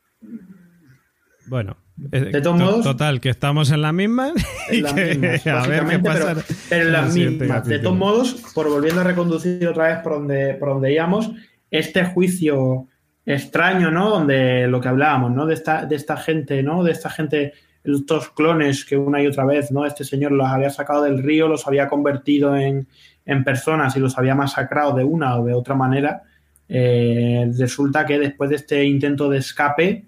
[1.47, 1.77] Bueno,
[2.11, 4.33] eh, de todos modos, total, que estamos en la misma.
[4.69, 4.85] En
[5.49, 6.43] a ver qué pasa.
[6.69, 7.65] Pero, en las mismas.
[7.65, 11.31] De todos modos, por volviendo a reconducir otra vez por donde, por donde íbamos,
[11.69, 12.87] este juicio
[13.25, 14.09] extraño, ¿no?
[14.09, 15.45] Donde lo que hablábamos, ¿no?
[15.45, 16.83] De esta, de esta gente, ¿no?
[16.83, 17.53] De esta gente,
[17.83, 19.85] estos clones que una y otra vez, ¿no?
[19.85, 22.87] Este señor los había sacado del río, los había convertido en,
[23.25, 26.23] en personas y los había masacrado de una o de otra manera.
[26.67, 30.05] Eh, resulta que después de este intento de escape,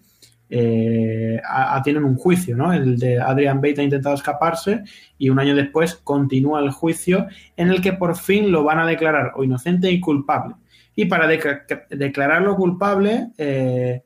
[0.55, 1.41] eh,
[1.83, 2.71] tienen un juicio, ¿no?
[2.71, 4.83] El de Adrian Bate ha intentado escaparse
[5.17, 7.25] y un año después continúa el juicio
[7.57, 10.53] en el que por fin lo van a declarar o inocente y culpable.
[10.95, 14.03] Y para declararlo culpable, eh,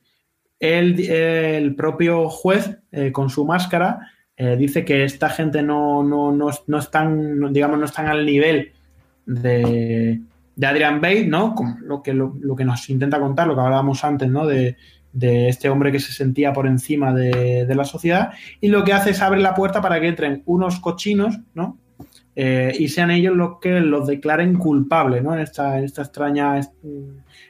[0.58, 4.12] el, propio juez, eh, con su máscara,
[4.58, 8.72] dice que esta gente no, no, no, están, digamos, no están al nivel
[9.26, 10.22] de,
[10.62, 11.56] Adrian Bate, ¿no?
[11.82, 14.46] lo que, lo, lo, que nos intenta contar, lo que hablábamos antes, ¿no?
[14.46, 14.78] De,
[15.14, 19.12] de este hombre que se sentía por encima de, la sociedad y lo que hace
[19.12, 21.78] es abrir la puerta para que entren unos cochinos, ¿no?
[22.36, 25.34] Eh, y sean ellos los que los declaren culpables, ¿no?
[25.34, 26.60] En esta, esta extraña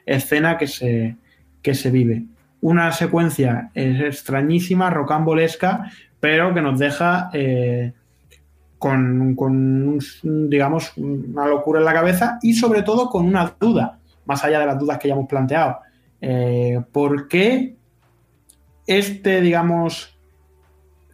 [0.06, 1.18] escena que se,
[1.62, 2.24] que se vive.
[2.62, 7.92] Una secuencia extrañísima, rocambolesca, pero que nos deja eh,
[8.78, 14.44] con, con, digamos, una locura en la cabeza y sobre todo con una duda, más
[14.44, 15.80] allá de las dudas que ya hemos planteado.
[16.22, 17.76] Eh, ¿Por qué
[18.86, 20.18] este, digamos,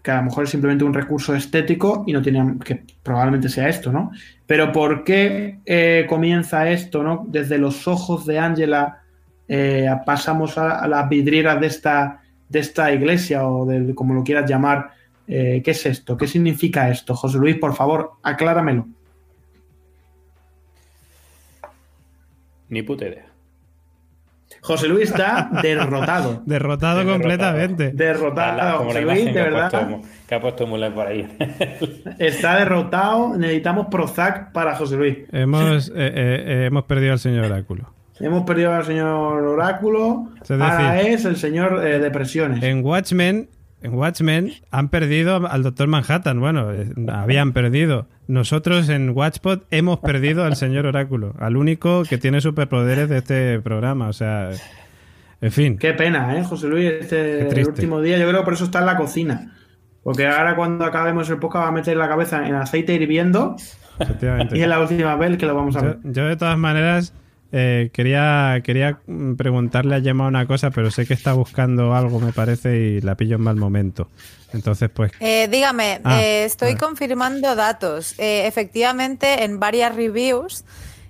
[0.03, 3.67] que a lo mejor es simplemente un recurso estético y no tiene que probablemente sea
[3.67, 4.11] esto, ¿no?
[4.45, 7.25] Pero ¿por qué eh, comienza esto, ¿no?
[7.27, 9.01] Desde los ojos de Ángela
[9.47, 14.49] eh, pasamos a, las vidrieras de esta, de esta iglesia o de como lo quieras
[14.49, 14.91] llamar.
[15.25, 16.17] ¿Qué es esto?
[16.17, 17.15] ¿Qué significa esto?
[17.15, 18.85] José Luis, por favor, acláramelo.
[22.67, 23.32] Ni puta idea.
[24.63, 26.41] José Luis está derrotado.
[26.45, 27.91] derrotado completamente.
[27.91, 28.85] Derrotado.
[28.85, 30.01] José Luis, de verdad.
[30.25, 31.27] que ha puesto Muller por ahí.
[32.19, 33.37] está derrotado.
[33.37, 35.17] Necesitamos Prozac para José Luis.
[35.33, 37.93] Hemos, eh, eh, eh, hemos perdido al señor Oráculo.
[38.21, 40.29] Hemos perdido al señor Oráculo.
[40.49, 42.63] ahora es el señor Depresiones.
[42.63, 43.49] En Watchmen
[43.83, 46.39] en Watchmen han perdido al Doctor Manhattan.
[46.39, 46.69] Bueno,
[47.09, 48.07] habían perdido.
[48.27, 53.59] Nosotros en Watchpot hemos perdido al señor Oráculo, al único que tiene superpoderes de este
[53.59, 54.07] programa.
[54.07, 54.51] O sea,
[55.41, 55.77] en fin.
[55.77, 56.85] Qué pena, ¿eh, José Luis?
[57.01, 59.53] Este el último día, yo creo que por eso está en la cocina.
[60.01, 63.57] Porque ahora cuando acabemos el podcast va a meter la cabeza en aceite hirviendo.
[64.53, 65.99] Y es la última vez que lo vamos a ver.
[66.03, 67.13] Yo, de todas maneras,
[67.55, 68.99] Eh, quería, quería
[69.37, 73.15] preguntarle a Gemma una cosa, pero sé que está buscando algo, me parece, y la
[73.15, 74.09] pillo en mal momento.
[74.53, 75.11] Entonces, pues.
[75.19, 78.15] Eh, dígame, Ah, eh, estoy confirmando datos.
[78.17, 80.65] Eh, efectivamente, en varias reviews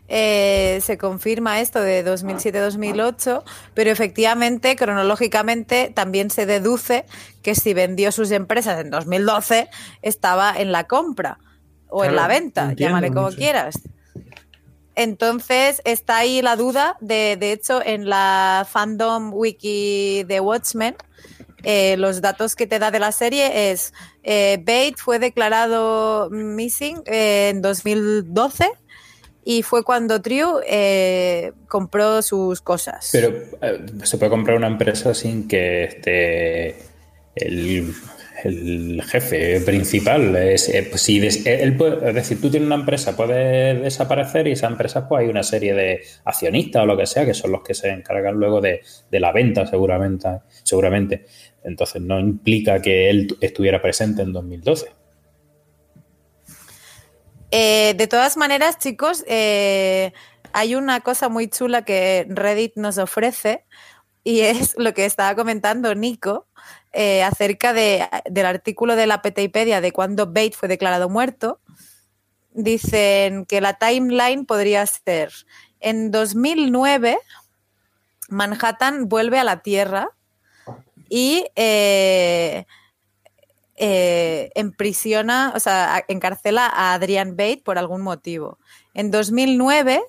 [0.10, 3.44] eh, se confirma esto de 2007-2008,
[3.74, 7.06] pero efectivamente, cronológicamente, también se deduce
[7.42, 9.70] que si vendió sus empresas en 2012,
[10.02, 11.40] estaba en la compra
[11.88, 13.38] o en la venta, entiendo, llámale como no sé.
[13.38, 13.80] quieras.
[14.96, 16.98] Entonces está ahí la duda.
[17.02, 20.96] De, de hecho, en la fandom wiki de Watchmen,
[21.64, 23.94] eh, los datos que te da de la serie es
[24.24, 28.70] eh, Bate fue declarado missing eh, en 2012
[29.46, 33.10] y fue cuando Triu eh, compró sus cosas.
[33.12, 33.34] Pero
[34.04, 36.78] se puede comprar una empresa sin que esté
[37.36, 37.94] el,
[38.50, 40.36] el jefe principal.
[40.36, 44.48] Es, eh, pues, si des- él puede- es decir, tú tienes una empresa, puede desaparecer
[44.48, 47.52] y esa empresa pues hay una serie de accionistas o lo que sea que son
[47.52, 50.28] los que se encargan luego de, de la venta seguramente.
[50.64, 51.26] seguramente.
[51.64, 54.88] Entonces no implica que él tu- estuviera presente en 2012.
[57.52, 60.12] Eh, de todas maneras, chicos, eh,
[60.54, 63.66] hay una cosa muy chula que Reddit nos ofrece
[64.24, 66.48] y es lo que estaba comentando Nico
[66.94, 71.60] eh, acerca de- del artículo de la Petaipedia de cuando Bate fue declarado muerto.
[72.52, 75.32] Dicen que la timeline podría ser
[75.80, 77.18] en 2009
[78.30, 80.10] Manhattan vuelve a la Tierra
[81.10, 82.66] y eh,
[83.76, 85.52] eh, encarcela
[86.68, 88.60] a Adrian Bate por algún motivo.
[88.94, 90.02] En 2009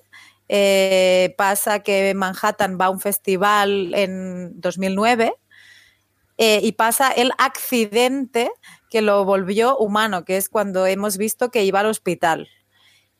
[0.47, 5.33] eh, pasa que Manhattan va a un festival en 2009
[6.37, 8.51] eh, y pasa el accidente
[8.89, 12.49] que lo volvió humano, que es cuando hemos visto que iba al hospital.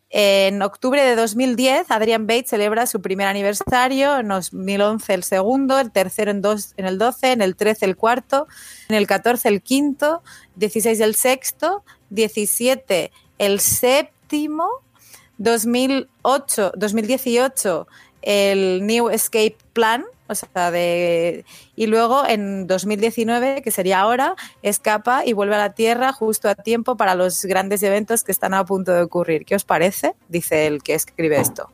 [0.09, 5.91] En octubre de 2010, Adrian Bates celebra su primer aniversario, en 2011 el segundo, el
[5.91, 8.47] tercero en, dos, en el 12, en el 13 el cuarto,
[8.87, 10.23] en el 14 el quinto,
[10.55, 14.69] 16 el sexto, 17 el séptimo,
[15.37, 17.87] 2008, 2018
[18.21, 21.45] el New Escape Plan, o sea, de,
[21.75, 26.55] y luego en 2019, que sería ahora, escapa y vuelve a la Tierra justo a
[26.55, 29.45] tiempo para los grandes eventos que están a punto de ocurrir.
[29.45, 30.13] ¿Qué os parece?
[30.29, 31.69] Dice el que escribe esto.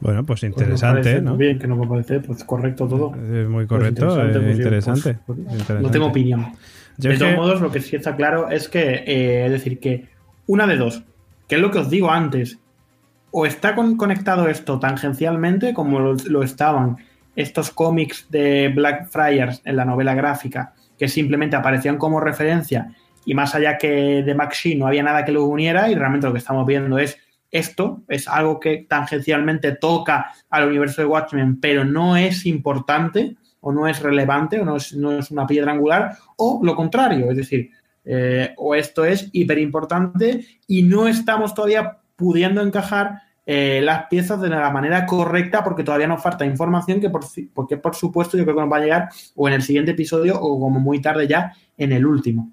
[0.00, 1.36] Bueno, pues Pues interesante, parece ¿no?
[1.36, 3.14] Bien, que no me parece, pues correcto todo.
[3.14, 5.14] Es muy Pues correcto, eh, pues, interesante.
[5.14, 5.82] pues, pues, interesante.
[5.82, 6.52] No tengo opinión.
[6.98, 9.80] Yo de todos que- modos, lo que sí está claro es que, eh, es decir,
[9.80, 10.08] que
[10.46, 11.02] una de dos,
[11.48, 12.58] que es lo que os digo antes,
[13.36, 16.98] o está con- conectado esto tangencialmente como lo, estaban
[17.34, 22.94] estos cómics de Blackfriars en la novela gráfica, que simplemente aparecían como referencia
[23.26, 26.32] y más allá que de Maxi no había nada que lo uniera y realmente lo
[26.32, 27.18] que estamos viendo es
[27.50, 33.72] esto, es algo que tangencialmente toca al universo de Watchmen, pero no es importante o
[33.72, 37.36] no es relevante o no es, no es una piedra angular, o lo contrario, es
[37.36, 37.70] decir,
[38.04, 44.40] eh, o esto es hiper importante y no estamos todavía pudiendo encajar eh, las piezas
[44.40, 48.44] de la manera correcta porque todavía nos falta información que por, porque por supuesto yo
[48.44, 51.28] creo que nos va a llegar o en el siguiente episodio o como muy tarde
[51.28, 52.52] ya en el último.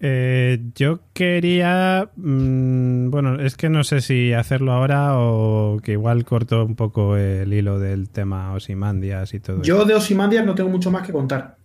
[0.00, 2.10] Eh, yo quería.
[2.16, 7.16] mm, bueno, es que no sé si hacerlo ahora o que igual corto un poco
[7.16, 11.12] el hilo del tema Osimandias y todo Yo de Osimandias no tengo mucho más que
[11.12, 11.57] contar.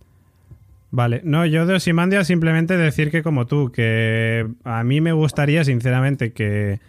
[0.95, 5.63] Vale, no, yo de Osimandias simplemente decir que como tú, que a mí me gustaría
[5.63, 6.81] sinceramente que,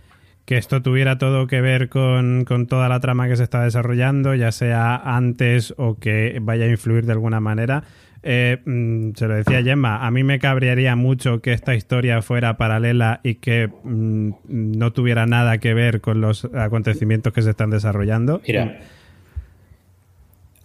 [0.44, 4.34] que esto tuviera todo que ver con, con toda la trama que se está desarrollando,
[4.34, 7.84] ya sea antes o que vaya a influir de alguna manera.
[8.22, 12.58] Eh, mm, se lo decía Gemma, a mí me cabrearía mucho que esta historia fuera
[12.58, 17.70] paralela y que mm, no tuviera nada que ver con los acontecimientos que se están
[17.70, 18.42] desarrollando.
[18.46, 18.80] Mira,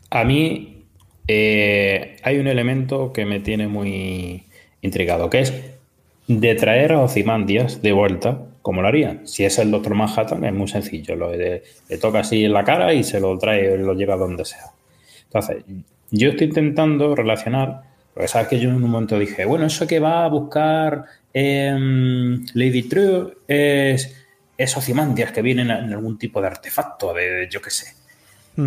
[0.10, 0.79] a mí
[1.32, 4.46] eh, hay un elemento que me tiene muy
[4.82, 5.54] intrigado, que es
[6.28, 9.28] de traer a Ozymandias de vuelta, como lo harían.
[9.28, 11.16] Si es el Doctor Manhattan, es muy sencillo.
[11.16, 14.44] Lo de- le toca así en la cara y se lo trae, lo lleva donde
[14.46, 14.72] sea.
[15.26, 15.64] Entonces,
[16.12, 17.84] yo estoy intentando relacionar,
[18.14, 22.44] porque sabes que yo en un momento dije, bueno, eso que va a buscar em,
[22.56, 24.16] Lady True es,
[24.58, 27.99] es Ozymandias que vienen en algún tipo de artefacto, de yo qué sé.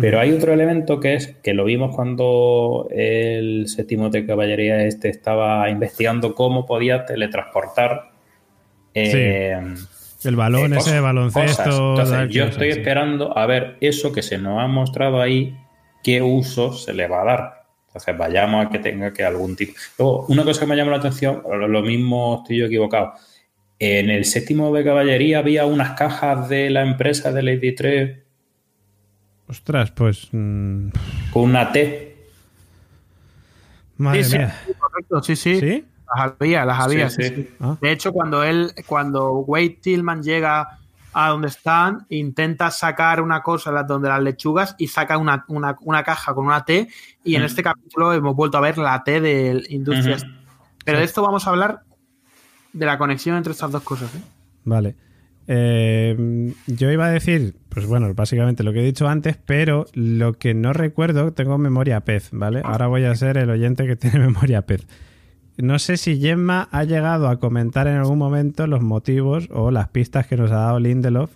[0.01, 5.09] Pero hay otro elemento que es que lo vimos cuando el séptimo de caballería este
[5.09, 8.11] estaba investigando cómo podía teletransportar.
[8.93, 9.59] eh,
[10.23, 11.91] El balón eh, ese de baloncesto.
[11.91, 12.79] Entonces, yo cosas, estoy sí.
[12.79, 15.55] esperando a ver eso que se nos ha mostrado ahí,
[16.03, 17.63] qué uso se le va a dar.
[17.87, 19.73] Entonces, vayamos a que tenga que algún tipo.
[19.99, 23.13] Luego, una cosa que me llama la atención, lo lo mismo estoy yo equivocado.
[23.79, 28.22] En el séptimo de caballería había unas cajas de la empresa de Lady 3
[29.53, 30.29] Ostras, pues.
[30.31, 30.87] mm,
[31.31, 32.17] con una T.
[33.97, 34.55] madre sí, sí, mía.
[34.79, 35.59] correcto, sí, sí.
[35.59, 35.85] ¿Sí?
[36.15, 37.35] Las había, las había, Sí, sí, sí.
[37.35, 37.49] sí.
[37.59, 37.77] Ah.
[37.79, 40.79] De hecho, cuando él, cuando Wade Tillman llega
[41.13, 46.03] a donde están, intenta sacar una cosa donde las lechugas y saca una, una- una
[46.03, 46.87] caja con una T.
[47.23, 47.45] Y en Mm.
[47.45, 50.25] este capítulo hemos vuelto a ver la T de Industrias.
[50.83, 51.81] Pero de esto vamos a hablar
[52.73, 54.13] de la conexión entre estas dos cosas.
[54.15, 54.21] ¿eh?
[54.65, 54.95] Vale.
[55.47, 60.33] Eh, yo iba a decir, pues bueno, básicamente lo que he dicho antes, pero lo
[60.33, 62.61] que no recuerdo, tengo memoria pez, ¿vale?
[62.63, 64.87] Ahora voy a ser el oyente que tiene memoria pez.
[65.57, 69.89] No sé si Gemma ha llegado a comentar en algún momento los motivos o las
[69.89, 71.31] pistas que nos ha dado Lindelof,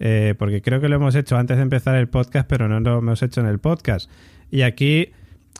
[0.00, 2.98] eh, porque creo que lo hemos hecho antes de empezar el podcast, pero no lo
[2.98, 4.10] hemos hecho en el podcast.
[4.50, 5.12] Y aquí,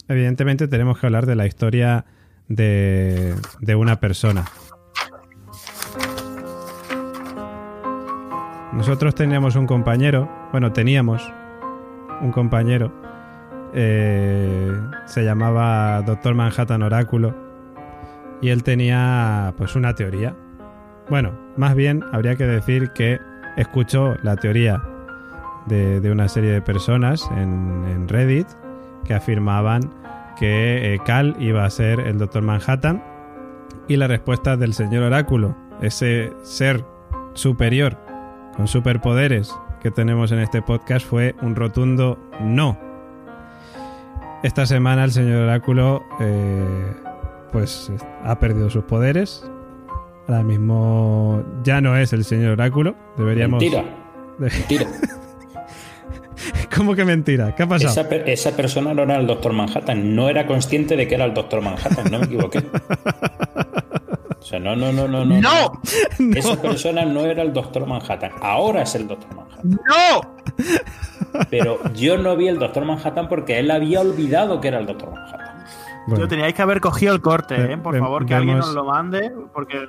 [0.09, 2.07] evidentemente, tenemos que hablar de la historia
[2.48, 4.47] de, de una persona.
[8.77, 11.32] Nosotros teníamos un compañero, bueno, teníamos
[12.20, 12.93] un compañero,
[13.73, 14.70] eh,
[15.07, 17.35] se llamaba Doctor Manhattan Oráculo,
[18.43, 20.36] y él tenía pues una teoría.
[21.09, 23.19] Bueno, más bien habría que decir que
[23.57, 24.82] escuchó la teoría
[25.65, 28.47] de, de una serie de personas en, en Reddit
[29.07, 29.90] que afirmaban
[30.39, 33.03] que eh, Cal iba a ser el Doctor Manhattan
[33.89, 36.85] y la respuesta del señor Oráculo, ese ser
[37.32, 38.05] superior
[38.56, 42.78] con superpoderes que tenemos en este podcast fue un rotundo no.
[44.42, 46.92] Esta semana el señor Oráculo eh,
[47.52, 47.90] pues
[48.24, 49.48] ha perdido sus poderes.
[50.28, 52.96] Ahora mismo ya no es el señor Oráculo.
[53.16, 53.60] Deberíamos...
[53.62, 53.84] Mentira.
[54.38, 54.86] Mentira.
[56.76, 57.54] ¿Cómo que mentira?
[57.54, 57.90] ¿Qué ha pasado?
[57.90, 60.14] Esa, per- esa persona no era el Doctor Manhattan.
[60.14, 62.10] No era consciente de que era el Doctor Manhattan.
[62.10, 62.62] No me equivoqué.
[64.47, 65.24] O sea, no, no, no, no.
[65.24, 65.40] No.
[65.40, 66.36] ¡No!
[66.36, 68.31] Esa persona no era el Doctor Manhattan.
[68.40, 69.70] Ahora es el Doctor Manhattan.
[69.73, 70.36] ¡No!
[71.51, 75.10] Pero yo no vi el Doctor Manhattan porque él había olvidado que era el Doctor
[75.10, 75.64] Manhattan.
[76.06, 77.77] Bueno, Yo teníais que haber cogido el corte, ¿eh?
[77.77, 79.89] Por favor, que alguien nos lo mande, porque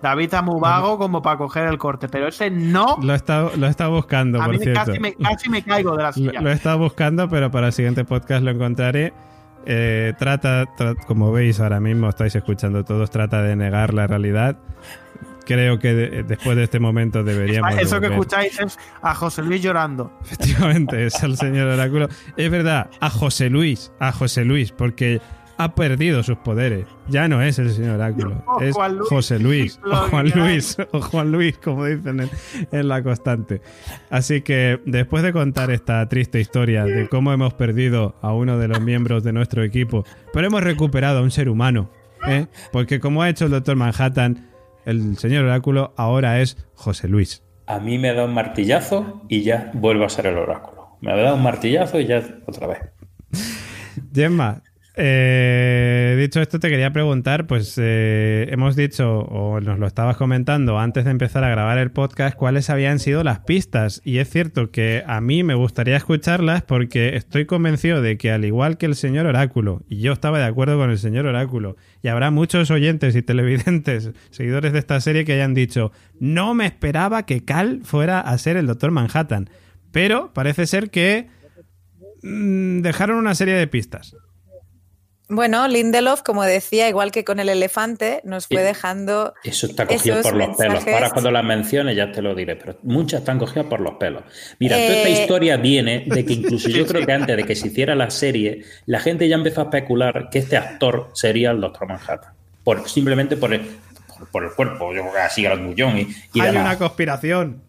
[0.00, 2.98] David está muy vago como para coger el corte, pero ese no.
[3.02, 4.84] lo he estado, lo estado buscando, A por mí cierto.
[4.84, 6.40] casi, me, casi me caigo de la Lo, silla.
[6.40, 9.12] lo he estado buscando, pero para el siguiente podcast lo encontraré.
[9.70, 14.56] Eh, trata, tra- como veis ahora mismo, estáis escuchando todos, trata de negar la realidad.
[15.44, 17.74] Creo que de- después de este momento deberíamos.
[17.74, 18.12] Eso que volver.
[18.12, 20.12] escucháis es a José Luis llorando.
[20.22, 22.08] Efectivamente, es el señor Oráculo.
[22.36, 25.20] Es verdad, a José Luis, a José Luis, porque
[25.58, 26.86] ha perdido sus poderes.
[27.08, 30.30] Ya no es el señor Oráculo, es Juan Luis, José Luis, o Juan.
[30.30, 32.30] Luis, o Juan Luis, como dicen en,
[32.72, 33.60] en la constante.
[34.08, 38.68] Así que después de contar esta triste historia de cómo hemos perdido a uno de
[38.68, 41.90] los miembros de nuestro equipo, pero hemos recuperado a un ser humano,
[42.26, 42.46] ¿eh?
[42.72, 44.48] porque como ha hecho el doctor Manhattan,
[44.84, 47.42] el señor Oráculo ahora es José Luis.
[47.66, 50.96] A mí me da un martillazo y ya vuelvo a ser el oráculo.
[51.02, 52.78] Me da un martillazo y ya otra vez.
[54.14, 54.62] Gemma,
[55.00, 60.78] eh, dicho esto, te quería preguntar, pues eh, hemos dicho, o nos lo estabas comentando
[60.78, 64.02] antes de empezar a grabar el podcast, cuáles habían sido las pistas.
[64.04, 68.44] Y es cierto que a mí me gustaría escucharlas porque estoy convencido de que al
[68.44, 72.08] igual que el señor Oráculo, y yo estaba de acuerdo con el señor Oráculo, y
[72.08, 77.24] habrá muchos oyentes y televidentes, seguidores de esta serie, que hayan dicho, no me esperaba
[77.24, 79.48] que Cal fuera a ser el Doctor Manhattan.
[79.92, 81.28] Pero parece ser que
[82.22, 84.16] mm, dejaron una serie de pistas.
[85.30, 90.20] Bueno, Lindelof, como decía, igual que con el elefante, nos fue dejando Eso está cogido
[90.20, 90.86] Esos por los pelos.
[90.86, 94.22] Ahora cuando las menciones ya te lo diré, pero muchas están cogidas por los pelos.
[94.58, 97.54] Mira, toda esta Eh, historia viene de que incluso yo creo que antes de que
[97.54, 101.60] se hiciera la serie, la gente ya empezó a especular que este actor sería el
[101.60, 102.32] Doctor Manhattan.
[102.64, 103.60] Por, simplemente por el,
[104.06, 106.02] por, por el cuerpo, yo creo que así grandullón y,
[106.32, 106.66] y Hay demás.
[106.66, 107.60] una conspiración.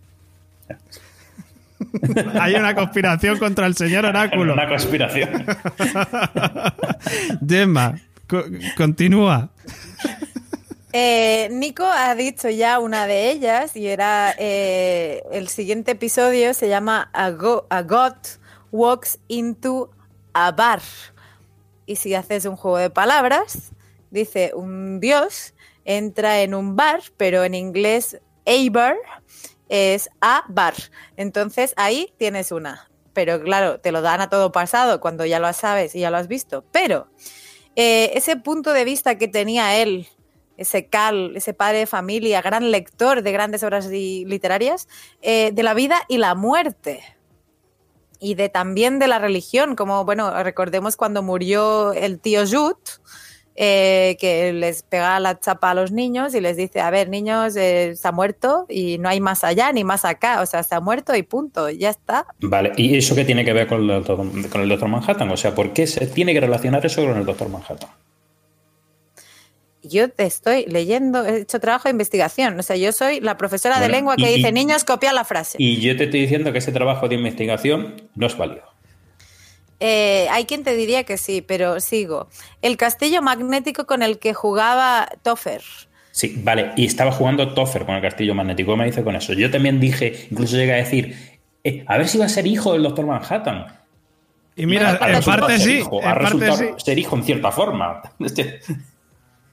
[2.39, 4.53] Hay una conspiración contra el señor Oráculo.
[4.53, 5.45] Una conspiración.
[7.47, 8.43] Gemma, co-
[8.77, 9.49] continúa.
[10.91, 16.67] Eh, Nico ha dicho ya una de ellas y era eh, el siguiente episodio se
[16.67, 18.15] llama a, Go- a God
[18.71, 19.91] Walks into
[20.33, 20.81] a Bar.
[21.85, 23.71] Y si haces un juego de palabras,
[24.11, 25.53] dice un dios
[25.85, 28.95] entra en un bar, pero en inglés a bar
[29.69, 30.73] es a bar.
[31.15, 32.89] Entonces ahí tienes una.
[33.13, 36.17] Pero claro, te lo dan a todo pasado cuando ya lo sabes y ya lo
[36.17, 36.63] has visto.
[36.71, 37.07] Pero
[37.75, 40.07] eh, ese punto de vista que tenía él
[40.57, 44.89] ese Cal, ese padre de familia, gran lector de grandes obras li- literarias,
[45.21, 47.01] eh, de la vida y la muerte.
[48.19, 52.77] Y de también de la religión, como, bueno, recordemos cuando murió el tío Jut,
[53.61, 57.57] eh, que les pega la chapa a los niños y les dice, a ver, niños,
[57.57, 60.75] eh, se ha muerto y no hay más allá ni más acá, o sea, se
[60.75, 62.25] ha muerto y punto, ya está.
[62.39, 65.29] Vale, ¿y eso qué tiene que ver con el, con el Doctor Manhattan?
[65.29, 67.89] O sea, ¿por qué se tiene que relacionar eso con el Doctor Manhattan?
[69.81, 72.59] yo te estoy leyendo, he hecho trabajo de investigación.
[72.59, 75.57] O sea, yo soy la profesora de lengua que dice, niños, copia la frase.
[75.59, 78.68] Y yo te estoy diciendo que ese trabajo de investigación no es válido.
[79.79, 82.27] Eh, hay quien te diría que sí, pero sigo.
[82.61, 85.61] El castillo magnético con el que jugaba Toffer.
[86.11, 88.71] Sí, vale, y estaba jugando Toffer con el castillo magnético.
[88.71, 89.33] ¿Qué me dice con eso?
[89.33, 91.15] Yo también dije, incluso llegué a decir,
[91.63, 93.65] eh, a ver si va a ser hijo del doctor Manhattan.
[94.55, 95.81] Y mira, en parte sí.
[96.03, 98.01] ha resultado ser hijo en cierta forma.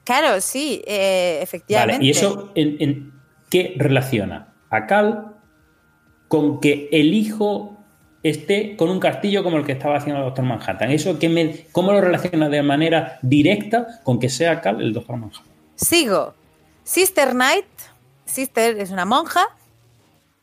[0.03, 2.05] Claro, sí, eh, efectivamente.
[2.05, 3.11] ¿y eso en,
[3.49, 5.35] qué relaciona a Cal
[6.29, 7.76] con que el hijo
[8.29, 10.91] esté con un castillo como el que estaba haciendo el Doctor Manhattan?
[10.91, 15.17] ¿Eso qué me, cómo lo relaciona de manera directa con que sea Cal el Doctor
[15.17, 15.45] Manhattan?
[15.75, 16.33] Sigo.
[16.83, 17.65] Sister Knight,
[18.25, 19.45] Sister es una monja,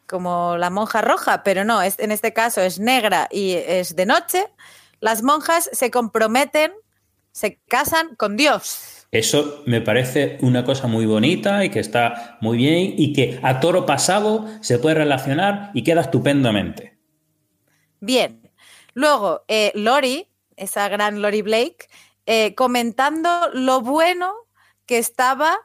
[0.06, 4.06] como la monja roja, pero no, es, en este caso es negra y es de
[4.06, 4.47] noche.
[5.01, 6.73] Las monjas se comprometen,
[7.32, 9.06] se casan con Dios.
[9.11, 13.61] Eso me parece una cosa muy bonita y que está muy bien y que a
[13.61, 16.93] toro pasado se puede relacionar y queda estupendamente.
[18.05, 18.51] Bien.
[18.93, 21.89] Luego, eh, Lori, esa gran Lori Blake,
[22.26, 24.35] eh, comentando lo bueno
[24.86, 25.59] que estaba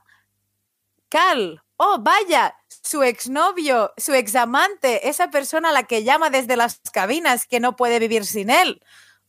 [1.09, 1.61] Cal.
[1.75, 7.45] Oh, vaya, su exnovio, su examante, esa persona a la que llama desde las cabinas
[7.45, 8.81] que no puede vivir sin él.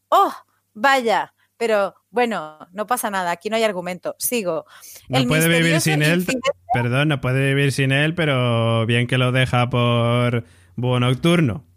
[0.08, 0.32] Oh,
[0.72, 4.14] vaya, pero bueno, no pasa nada, aquí no hay argumento.
[4.18, 4.66] Sigo.
[5.08, 6.26] No puede vivir sin él,
[6.72, 10.44] perdón, no puede vivir sin él, pero bien que lo deja por
[10.76, 11.69] búho nocturno.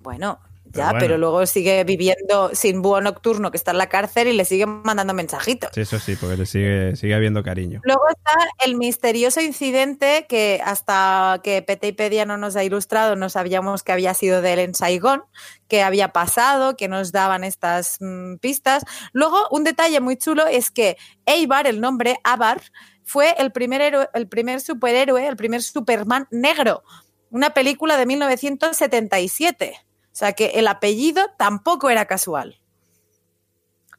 [0.00, 0.40] Bueno,
[0.72, 4.44] ya, pero, luego sigue viviendo sin búho nocturno que está en la cárcel y le
[4.44, 5.70] sigue mandando mensajitos.
[5.74, 7.80] Sí, eso sí, porque le sigue, sigue habiendo cariño.
[7.82, 8.32] Luego está
[8.64, 14.14] el misterioso incidente que hasta que Pedia no nos ha ilustrado no sabíamos que había
[14.14, 15.24] sido de él en Saigón,
[15.66, 18.84] que había pasado, que nos daban estas mm, pistas.
[19.12, 20.96] Luego, un detalle muy chulo es que
[21.26, 22.62] Eibar, el nombre Abar,
[23.02, 26.84] fue el primer, el primer superhéroe, el primer Superman negro.
[27.30, 29.89] Una película de 1977.
[30.12, 32.56] O sea que el apellido tampoco era casual.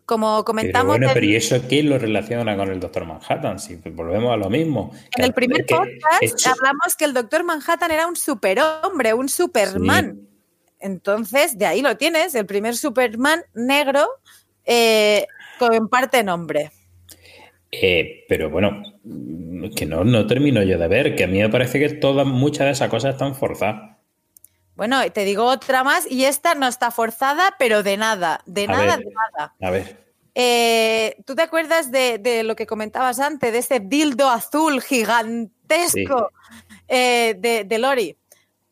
[0.05, 0.97] Como comentamos.
[0.97, 3.59] Pero bueno, pero ¿y eso qué lo relaciona con el Doctor Manhattan?
[3.59, 4.91] Si volvemos a lo mismo.
[5.15, 10.27] En el primer podcast hablamos que el Doctor Manhattan era un superhombre, un Superman.
[10.79, 14.05] Entonces, de ahí lo tienes, el primer Superman negro
[14.65, 15.27] eh,
[15.59, 16.71] con parte nombre.
[17.71, 18.83] Eh, pero bueno,
[19.75, 22.65] que no, no termino yo de ver, que a mí me parece que todas, muchas
[22.65, 23.97] de esas cosas están forzadas.
[24.81, 28.97] Bueno, te digo otra más y esta no está forzada, pero de nada, de nada,
[28.97, 29.53] de nada.
[29.61, 30.03] A ver.
[30.33, 36.31] Eh, ¿Tú te acuerdas de, lo que comentabas antes, de ese dildo azul gigantesco
[36.87, 38.17] eh, de, Lori?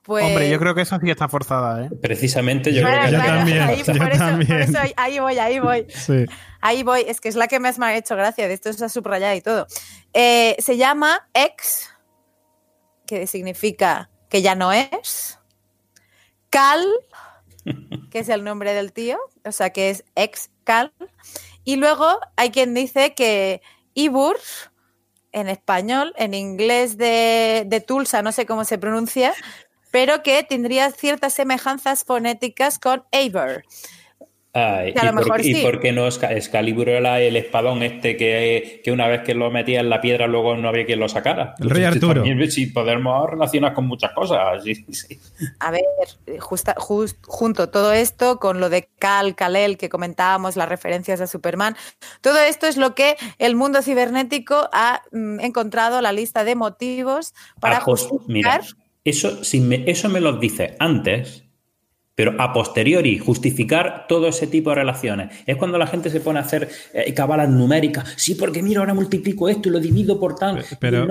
[0.01, 0.25] Pues...
[0.25, 1.89] Hombre, yo creo que esa sí está forzada, ¿eh?
[2.01, 3.61] Precisamente yo creo que yo también.
[3.61, 4.75] Ahí, yo también.
[4.97, 5.85] ahí voy, ahí voy.
[5.89, 6.25] Sí.
[6.59, 7.01] Ahí voy.
[7.07, 8.47] Es que es la que me ha hecho gracia.
[8.47, 9.67] De esto ha subrayado y todo.
[10.13, 11.87] Eh, se llama ex,
[13.05, 15.38] que significa que ya no es.
[16.49, 16.85] Cal,
[18.11, 20.93] que es el nombre del tío, o sea que es ex Cal.
[21.63, 23.61] Y luego hay quien dice que
[23.93, 24.37] Ibur,
[25.31, 29.33] en español, en inglés de, de Tulsa, no sé cómo se pronuncia,
[29.91, 33.63] pero que tendría ciertas semejanzas fonéticas con Eivor.
[34.53, 39.79] ¿Y, por, qué no Excalibur era el espadón este que, una vez que lo metía
[39.79, 41.53] en la piedra luego no había quien lo sacara?
[41.59, 42.23] El rey Arturo.
[42.49, 44.63] sí, podemos relacionar con muchas cosas.
[45.59, 45.83] A ver,
[46.39, 51.75] justa, junto todo esto con lo de Cal, Kalel que comentábamos, las referencias a Superman,
[52.21, 57.33] todo esto es lo que el mundo cibernético ha mm, encontrado la lista de motivos
[57.59, 58.61] para ah, pues, justificar.
[59.03, 61.43] eso, si me, eso me lo dice antes
[62.19, 65.29] pero a posteriori, justificar todo ese tipo de relaciones.
[65.45, 68.13] Es cuando la gente se pone a hacer eh, cabalas numéricas.
[68.17, 70.61] Sí, porque mira, ahora multiplico esto y lo divido por tal.
[70.81, 71.07] Pero,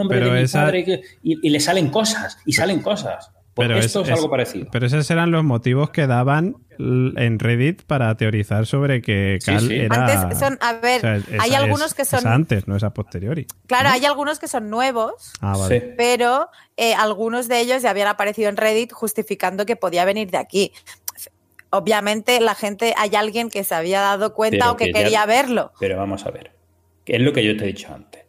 [1.23, 3.31] y, le salen cosas, y salen cosas.
[3.55, 4.69] Pero esto es, algo parecido.
[4.71, 10.23] Pero esos eran los motivos que daban en Reddit para teorizar sobre que Cal era.
[10.23, 12.27] Antes son, a ver, hay algunos que son.
[12.27, 13.47] antes, no es a posteriori.
[13.67, 15.95] Claro, hay algunos que son nuevos, ah, vale.
[15.97, 20.39] pero eh, algunos de ellos ya habían aparecido en Reddit justificando que podía venir de
[20.39, 20.73] aquí.
[21.70, 25.73] Obviamente, la gente, hay alguien que se había dado cuenta o que, quería verlo.
[25.78, 26.53] Pero vamos a ver.
[27.07, 28.28] Es lo que yo te he dicho antes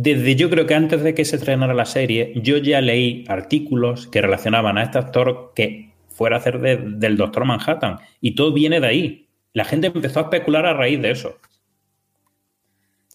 [0.00, 4.06] desde yo creo que antes de que se estrenara la serie, yo ya leí artículos
[4.06, 7.98] que relacionaban a este actor que fuera a hacer del Doctor Manhattan.
[8.20, 9.28] Y todo viene de ahí.
[9.54, 11.36] La gente empezó a especular a raíz de eso.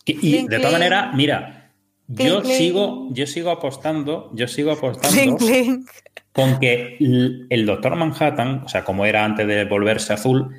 [0.03, 1.62] Que- y de todas maneras, mira,
[2.07, 2.57] yo Clink, clink.
[2.57, 5.89] sigo, yo sigo apostando, yo sigo apostando Clink,
[6.31, 10.49] con que el Doctor Manhattan, o sea, como era antes de volverse azul,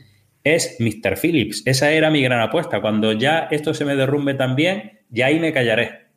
[0.42, 1.16] es Mr.
[1.18, 1.62] Phillips.
[1.66, 2.80] Esa era mi gran apuesta.
[2.80, 6.08] Cuando ya esto se me derrumbe también, ya ahí me callaré.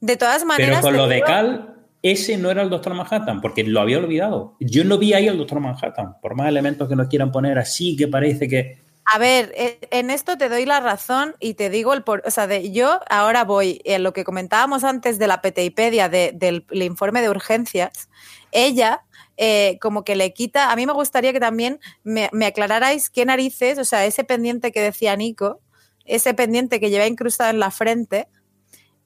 [0.00, 0.76] De todas maneras.
[0.80, 3.98] Pero con lo de digo- Cal, ese no era el Doctor Manhattan, porque lo había
[3.98, 4.56] olvidado.
[4.60, 7.96] Yo no vi ahí al Doctor Manhattan, por más elementos que nos quieran poner así,
[7.96, 8.83] que parece que...
[9.06, 12.22] A ver, eh, en esto te doy la razón y te digo el por.
[12.26, 16.32] O sea, de, yo ahora voy en lo que comentábamos antes de la PTIpedia, de-
[16.34, 18.08] del el informe de urgencias.
[18.50, 19.04] Ella,
[19.36, 20.70] eh, como que le quita.
[20.72, 24.72] A mí me gustaría que también me, me aclararais qué narices, o sea, ese pendiente
[24.72, 25.60] que decía Nico,
[26.06, 28.28] ese pendiente que lleva incrustado en la frente,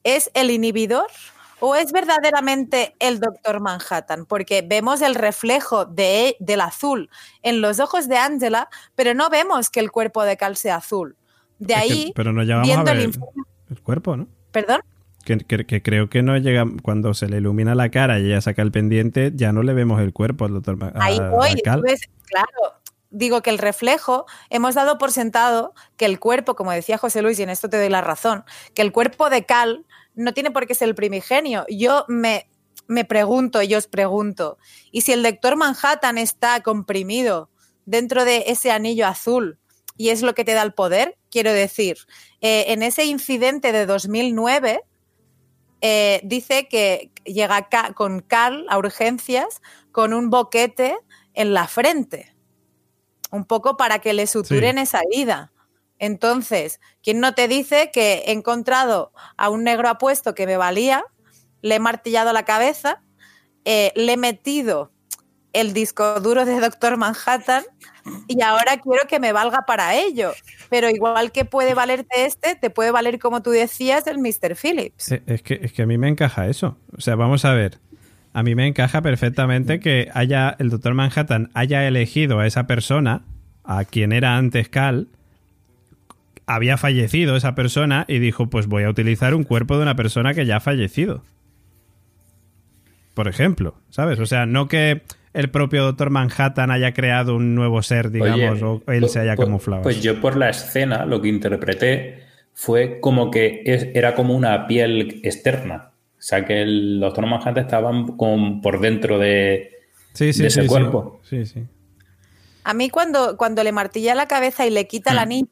[0.03, 1.07] ¿es el inhibidor?
[1.61, 4.25] ¿O es verdaderamente el Doctor Manhattan?
[4.25, 7.09] Porque vemos el reflejo de, del azul
[7.43, 11.15] en los ojos de Angela, pero no vemos que el cuerpo de Cal sea azul.
[11.59, 13.11] De Es que- ahí, pero no llegamos a viendo ver el
[13.69, 14.27] el, cuerpo, ¿no?
[14.51, 14.81] perdón,
[15.25, 18.39] Que, que- que creo que no llega cuando se le ilumina la cara y ella
[18.41, 21.61] saca el pendiente, ya no le vemos el cuerpo al doctor Ma- ahí voy.
[21.83, 22.79] Ves, claro,
[23.11, 27.37] digo que el reflejo, hemos dado por sentado que el cuerpo, como decía José Luis,
[27.39, 29.85] y en esto te doy la razón, que el cuerpo de Cal
[30.19, 31.65] no tiene por qué ser el primigenio.
[31.69, 32.49] Yo me,
[32.87, 34.57] me pregunto, y os pregunto,
[34.91, 37.49] ¿y si el doctor Manhattan está comprimido
[37.85, 39.59] dentro de ese anillo azul
[39.95, 41.17] y es lo que te da el poder?
[41.31, 41.97] Quiero decir,
[42.41, 44.81] eh, en ese incidente de 2009,
[45.81, 49.61] eh, dice que llega con Cal a urgencias
[49.93, 50.97] con un boquete
[51.33, 52.35] en la frente,
[53.31, 55.53] un poco para que le suturen esa herida.
[55.99, 61.03] Entonces, ¿quién no te dice que he encontrado a un negro apuesto que me valía,
[61.61, 63.03] le he martillado la cabeza,
[63.65, 64.91] eh, le he metido
[65.51, 67.63] el disco duro de Doctor Manhattan
[68.27, 70.31] y ahora quiero que me valga para ello?
[70.69, 74.55] Pero igual que puede valerte este, te puede valer, como tú decías, el Mr.
[74.55, 75.11] Phillips.
[75.25, 76.77] Es que, es que a mí me encaja eso.
[76.97, 77.79] O sea, vamos a ver.
[78.31, 83.25] A mí me encaja perfectamente que haya el doctor Manhattan haya elegido a esa persona,
[83.63, 85.07] a quien era antes Cal,
[86.51, 90.33] había fallecido esa persona y dijo, pues voy a utilizar un cuerpo de una persona
[90.33, 91.23] que ya ha fallecido.
[93.13, 94.19] Por ejemplo, ¿sabes?
[94.19, 95.03] O sea, no que
[95.33, 99.19] el propio doctor Manhattan haya creado un nuevo ser, digamos, Oye, o él pues- se
[99.19, 99.83] haya pues- camuflado.
[99.83, 102.23] Pues yo por la escena lo que interpreté
[102.53, 105.91] fue como que es- era como una piel externa.
[106.17, 109.69] O sea, que el doctor Manhattan estaba como por dentro de,
[110.13, 110.73] sí, sí, de ese sí, sí.
[110.73, 111.19] cuerpo.
[111.23, 111.63] Sí, sí.
[112.63, 115.21] A mí cuando, cuando le martilla la cabeza y le quita el Mm.
[115.21, 115.47] anillo,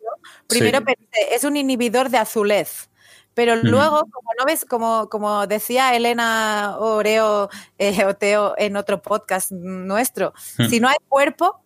[0.47, 0.85] primero Sí.
[0.85, 2.89] pensé, es un inhibidor de azulez.
[3.33, 9.51] Pero luego, como no ves, como, como decía Elena Oreo eh, Oteo en otro podcast
[9.51, 10.65] nuestro, Mm.
[10.69, 11.61] si no hay cuerpo,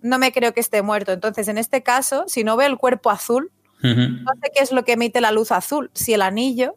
[0.00, 1.12] no me creo que esté muerto.
[1.12, 3.52] Entonces, en este caso, si no veo el cuerpo azul,
[3.84, 6.76] no sé qué es lo que emite la luz azul, si el anillo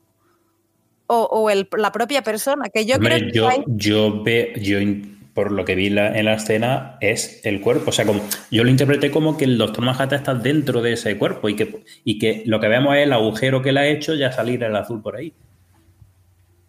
[1.08, 4.54] o, o el- la propia persona, que yo Hombre, creo que yo, hay- yo ve,
[4.62, 7.90] yo in- por lo que vi la- en la escena es el cuerpo.
[7.90, 11.16] O sea, como, yo lo interpreté como que el doctor Manhattan está dentro de ese
[11.18, 14.16] cuerpo y que, y que lo que vemos es el agujero que le ha hecho
[14.16, 15.34] ya salir el azul por ahí.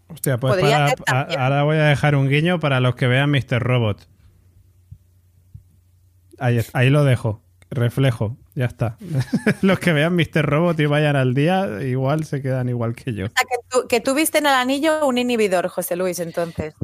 [0.09, 3.60] Hostia, pues para- a- ahora voy a dejar un guiño para los que vean Mr.
[3.60, 4.06] Robot.
[6.38, 7.43] Ahí, ahí lo dejo.
[7.70, 8.36] Reflejo.
[8.55, 8.97] Ya está.
[9.62, 10.44] los que vean Mr.
[10.44, 13.26] Robot y vayan al día, igual se quedan igual que yo.
[13.26, 16.74] o sea, que, tú, que tú viste en el anillo un inhibidor, José Luis, entonces.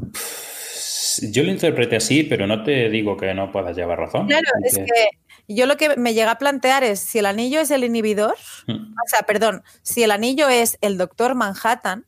[1.21, 4.27] Yo lo interpreté así, pero no te digo que no puedas llevar razón.
[4.27, 5.09] Claro, es que
[5.47, 8.35] yo lo que me llega a plantear es si el anillo es el inhibidor,
[8.67, 8.93] Mm.
[8.93, 12.05] o sea, perdón, si el anillo es el doctor Manhattan,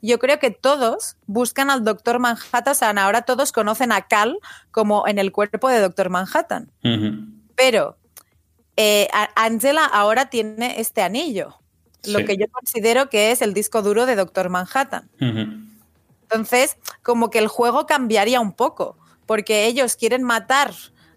[0.00, 4.36] yo creo que todos buscan al doctor Manhattan, o sea, ahora todos conocen a Cal
[4.72, 6.72] como en el cuerpo de doctor Manhattan,
[7.54, 7.96] pero
[8.76, 11.58] eh, Angela ahora tiene este anillo,
[12.04, 15.08] lo que yo considero que es el disco duro de doctor Manhattan.
[16.32, 18.96] Entonces, como que el juego cambiaría un poco,
[19.26, 20.72] porque ellos quieren matar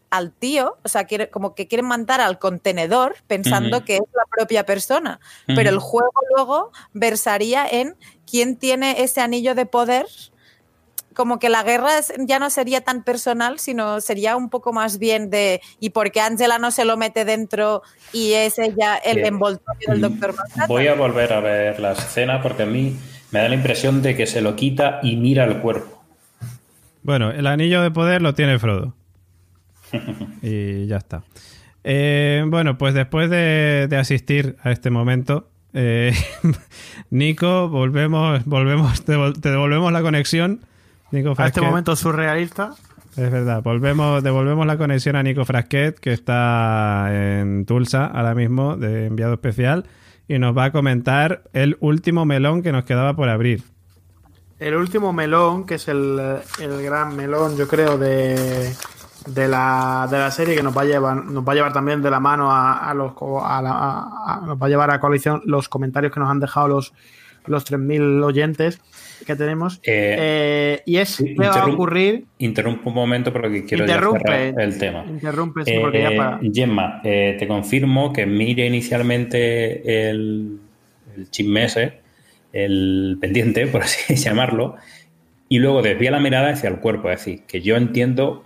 [0.09, 4.23] al tío, o sea, quiere- como que quieren matar al contenedor pensando que es la
[4.29, 5.19] propia persona,
[5.55, 7.95] pero el juego luego versaría en
[8.29, 10.05] quién tiene ese anillo de poder,
[11.15, 15.29] como que la guerra ya no sería tan personal, sino sería un poco más bien
[15.29, 17.81] de ¿y por qué Angela no se lo mete dentro
[18.11, 20.67] y es ella el envoltorio del doctor Manhattan?
[20.67, 22.97] Voy a volver a ver la escena porque a mí
[23.35, 26.01] me da la impresión de que se lo quita y mira el cuerpo.
[27.03, 28.93] Bueno, el anillo de poder lo tiene Frodo.
[30.41, 31.23] Y ya está.
[31.83, 36.13] Eh, bueno, pues después de, de asistir a este momento, eh,
[37.09, 40.61] Nico, volvemos, volvemos, te, vol- te devolvemos la conexión.
[41.11, 41.63] Nico A este Frasquet.
[41.63, 42.71] momento surrealista.
[43.17, 48.75] Es verdad, volvemos, devolvemos la conexión a Nico Frasquet, que está en Tulsa ahora mismo,
[48.77, 49.85] de enviado especial.
[50.27, 53.63] Y nos va a comentar el último melón que nos quedaba por abrir.
[54.59, 56.19] El último melón, que es el,
[56.59, 58.73] el gran melón, yo creo, de,
[59.27, 62.01] de, la, de la serie, que nos va a llevar, nos va a llevar también
[62.01, 63.11] de la mano a, los
[63.43, 66.93] a la- nos va a llevar a coalición los comentarios que nos han dejado los,
[67.45, 68.79] los 3.000 oyentes
[69.25, 69.79] que tenemos.
[69.83, 72.25] Eh, Eh, y es qué va a ocurrir.
[72.39, 74.19] Interrumpo un momento porque quiero Interrumpe.
[74.27, 75.05] cerrar el tema.
[75.07, 76.39] Interrumpe, sí, porque ya Eh, para.
[76.53, 80.59] Gemma, te confirmo que mire inicialmente el,
[81.15, 81.93] el chisme ese,
[82.53, 84.75] el pendiente, por así llamarlo,
[85.49, 87.09] y luego desvía la mirada hacia el cuerpo.
[87.11, 88.43] Es decir, que yo entiendo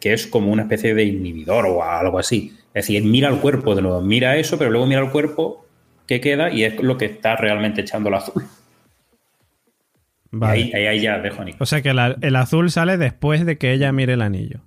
[0.00, 2.52] que es como una especie de inhibidor o algo así.
[2.74, 5.64] Es decir, mira el cuerpo de nuevo, mira eso, pero luego mira el cuerpo
[6.06, 8.44] que queda y es lo que está realmente echando el azul.
[10.36, 10.52] Vale.
[10.54, 11.58] Ahí, ahí, ahí ya dejo a Nico.
[11.60, 14.60] O sea que la- el azul sale después de que ella mire el anillo.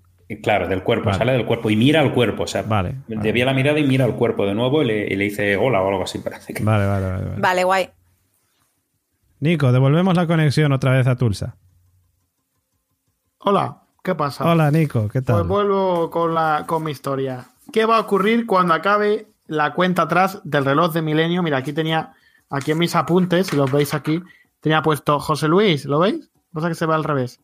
[0.44, 1.18] Claro, del cuerpo, Vale.
[1.18, 2.44] sale del cuerpo y mira al cuerpo.
[2.44, 3.22] O sea, Vale, vale.
[3.23, 5.81] desvía la mirada y mira al cuerpo de nuevo y le, y le dice hola
[5.81, 6.19] o algo así.
[6.19, 6.64] Parece que.
[6.64, 7.23] Vale, vale, vale.
[7.26, 7.39] vale.
[7.41, 7.89] Vale, guay.
[9.39, 11.56] Nico, devolvemos la conexión otra vez a Tulsa.
[13.39, 14.45] Hola, ¿qué pasa?
[14.49, 15.35] Hola, Nico, ¿qué tal?
[15.38, 17.45] Pues vuelvo con, la, con mi historia.
[17.72, 21.44] ¿Qué va a ocurrir cuando acabe la cuenta atrás del reloj de milenio?
[21.44, 22.14] Mira, aquí tenía,
[22.49, 24.22] aquí en mis apuntes, si los veis aquí,
[24.61, 26.29] tenía puesto José Luis, ¿lo veis?
[26.53, 27.39] Cosa que se ve al revés.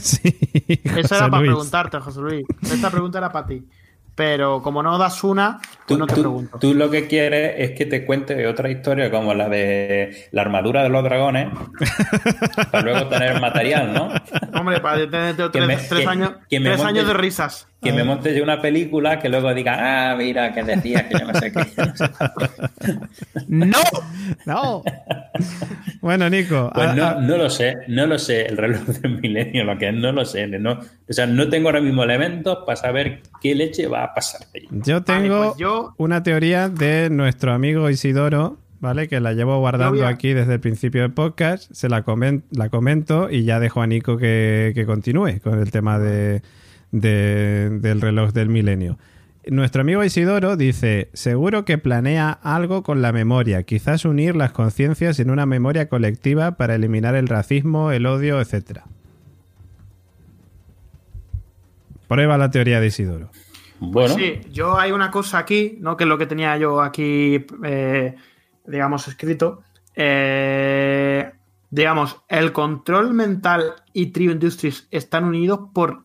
[0.00, 0.20] sí,
[0.96, 1.50] Eso era para Luis.
[1.52, 2.46] preguntarte, José Luis.
[2.62, 3.62] Esta pregunta era para ti.
[4.16, 6.58] Pero como no das una, pues Tú, no te tú- pregunto.
[6.60, 10.84] tú lo que quieres es que te cuente otra historia como la de la armadura
[10.84, 11.48] de los dragones
[12.70, 14.10] para luego tener material, ¿no?
[14.58, 17.66] Hombre, para tener tres, me- tres que- años, que tres monte- años de risas.
[17.84, 21.26] Que me monte yo una película que luego diga, ah, mira, que decía que yo
[21.26, 21.66] no sé qué.
[21.76, 22.04] no sé".
[23.48, 23.78] ¡No!
[24.46, 24.82] No.
[26.00, 26.70] bueno, Nico.
[26.74, 29.78] Pues a- no, a- no lo sé, no lo sé, el reloj del milenio, lo
[29.78, 30.46] que es, no lo sé.
[30.46, 34.42] No, o sea, no tengo ahora mismo elementos para saber qué leche va a pasar
[34.54, 34.66] ahí.
[34.70, 39.08] yo tengo Vale, pues yo- una teoría de nuestro amigo Isidoro, ¿vale?
[39.08, 41.70] Que la llevo guardando a- aquí desde el principio del podcast.
[41.72, 45.70] Se la, comen- la comento y ya dejo a Nico que, que continúe con el
[45.70, 46.42] tema de,
[47.00, 48.98] de- del reloj del milenio.
[49.46, 55.18] Nuestro amigo Isidoro dice, seguro que planea algo con la memoria, quizás unir las conciencias
[55.20, 58.80] en una memoria colectiva para eliminar el racismo, el odio, etc.
[62.08, 63.30] Prueba la teoría de Isidoro.
[63.80, 65.96] Bueno, Sí, yo hay una cosa aquí, ¿no?
[65.96, 68.14] Que es lo que tenía yo aquí, eh,
[68.66, 69.62] digamos, escrito.
[69.96, 71.30] Eh,
[71.70, 76.04] digamos, el control mental y Trio Industries están unidos por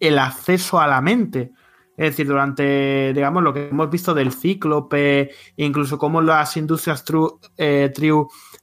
[0.00, 1.52] el acceso a la mente.
[1.96, 7.38] Es decir, durante, digamos, lo que hemos visto del cíclope, incluso cómo las industrias Tru-
[7.56, 7.90] eh,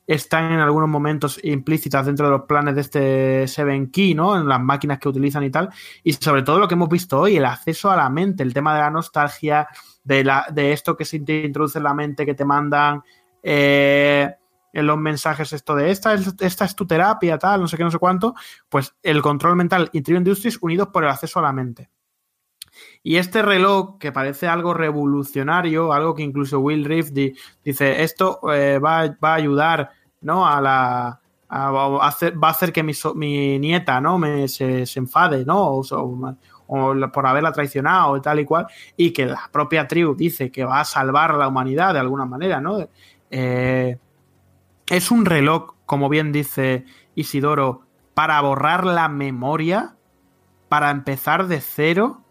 [0.05, 4.37] están en algunos momentos implícitas dentro de los planes de este Seven Key, ¿no?
[4.37, 5.69] En las máquinas que utilizan y tal.
[6.03, 8.75] Y sobre todo lo que hemos visto hoy, el acceso a la mente, el tema
[8.75, 9.67] de la nostalgia,
[10.03, 13.01] de, la, de esto que se introduce en la mente, que te mandan
[13.41, 14.29] eh,
[14.73, 17.83] en los mensajes, esto de esta es, esta es tu terapia, tal, no sé qué,
[17.83, 18.33] no sé cuánto.
[18.67, 21.89] Pues el control mental y Trio Industries unidos por el acceso a la mente.
[23.03, 27.33] Y este reloj, que parece algo revolucionario, algo que incluso Will Riff di-
[27.63, 29.91] dice, esto eh, va, va a ayudar
[30.21, 30.47] ¿no?
[30.47, 31.19] a la.
[31.49, 34.17] a- va a hacer que mi, mi nieta ¿no?
[34.17, 35.81] me, se, se enfade, ¿no?
[35.81, 36.35] O,
[37.13, 38.65] por haberla traicionado y tal y cual,
[38.97, 42.25] y que la propia tribu dice que va a salvar a la humanidad de alguna
[42.25, 42.77] manera, ¿no?
[43.29, 43.97] Eh,
[44.89, 46.85] es un reloj, como bien dice
[47.15, 49.95] Isidoro, para borrar la memoria,
[50.69, 52.23] para empezar de cero,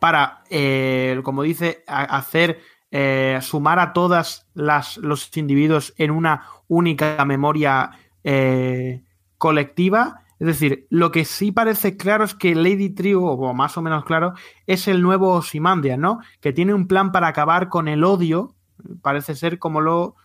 [0.00, 2.60] para, eh, como dice, hacer
[2.90, 7.90] eh, sumar a todas las los individuos en una única memoria
[8.24, 9.02] eh,
[9.38, 10.22] colectiva.
[10.38, 14.04] Es decir, lo que sí parece claro es que Lady Trio, o más o menos
[14.04, 14.34] claro,
[14.66, 16.20] es el nuevo Ozymandias, ¿no?
[16.40, 18.54] Que tiene un plan para acabar con el odio.
[19.00, 20.16] Parece ser como lo,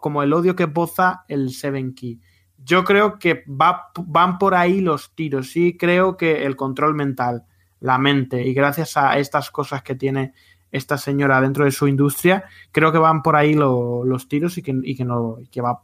[0.00, 2.20] como el odio que poza el Seven Key.
[2.62, 5.50] Yo creo que va, van por ahí los tiros.
[5.50, 7.44] Sí, creo que el control mental,
[7.80, 10.32] la mente, y gracias a estas cosas que tiene
[10.70, 14.62] esta señora dentro de su industria, creo que van por ahí lo- los tiros y
[14.62, 15.80] que, y que, no, que va,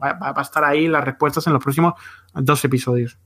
[0.00, 1.94] va- va a estar ahí las respuestas en los próximos
[2.34, 3.18] dos episodios.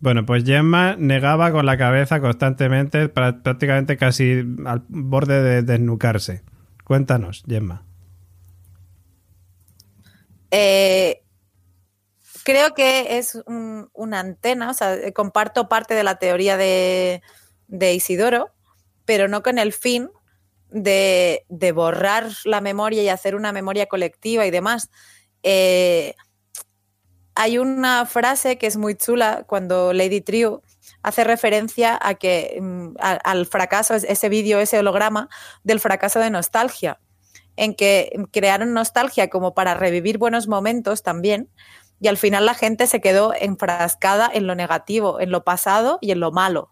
[0.00, 6.42] Bueno, pues Gemma negaba con la cabeza constantemente, prácticamente casi al borde de desnucarse.
[6.84, 7.82] Cuéntanos, Gemma.
[10.50, 11.22] Eh,
[12.44, 17.22] creo que es un- una antena, o sea, eh, comparto parte de la teoría de,
[17.68, 18.52] Isidoro,
[19.04, 20.10] pero no con el fin
[20.70, 21.44] de,
[21.74, 24.90] borrar la memoria y hacer una memoria colectiva y demás.
[25.42, 26.14] Eh,
[27.34, 30.62] hay una frase que es muy chula cuando Lady Trio
[31.02, 35.28] hace referencia a que mm, al fracaso, ese vídeo, ese holograma
[35.64, 37.00] del fracaso de nostalgia
[37.56, 41.50] en que crearon nostalgia como para revivir buenos momentos también.
[42.00, 46.10] Y al final la gente se quedó enfrascada en lo negativo, en lo pasado y
[46.12, 46.70] en lo malo.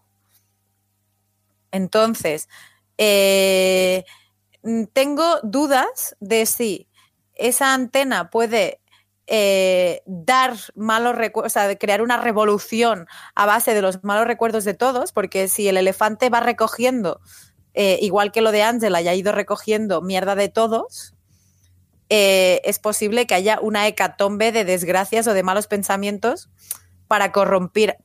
[1.71, 2.47] Entonces,
[2.97, 4.05] eh,
[4.93, 6.87] tengo dudas de si
[7.33, 8.79] esa antena puede
[9.27, 14.63] eh, dar malos recuerdos, o sea, crear una revolución a base de los malos recuerdos
[14.63, 17.21] de todos, porque si el elefante va recogiendo,
[17.75, 21.13] eh, igual que lo de Angela, ya ha ido recogiendo mierda de todos,
[22.09, 26.49] eh, es posible que haya una hecatombe de desgracias o de malos pensamientos
[27.07, 27.97] para corromper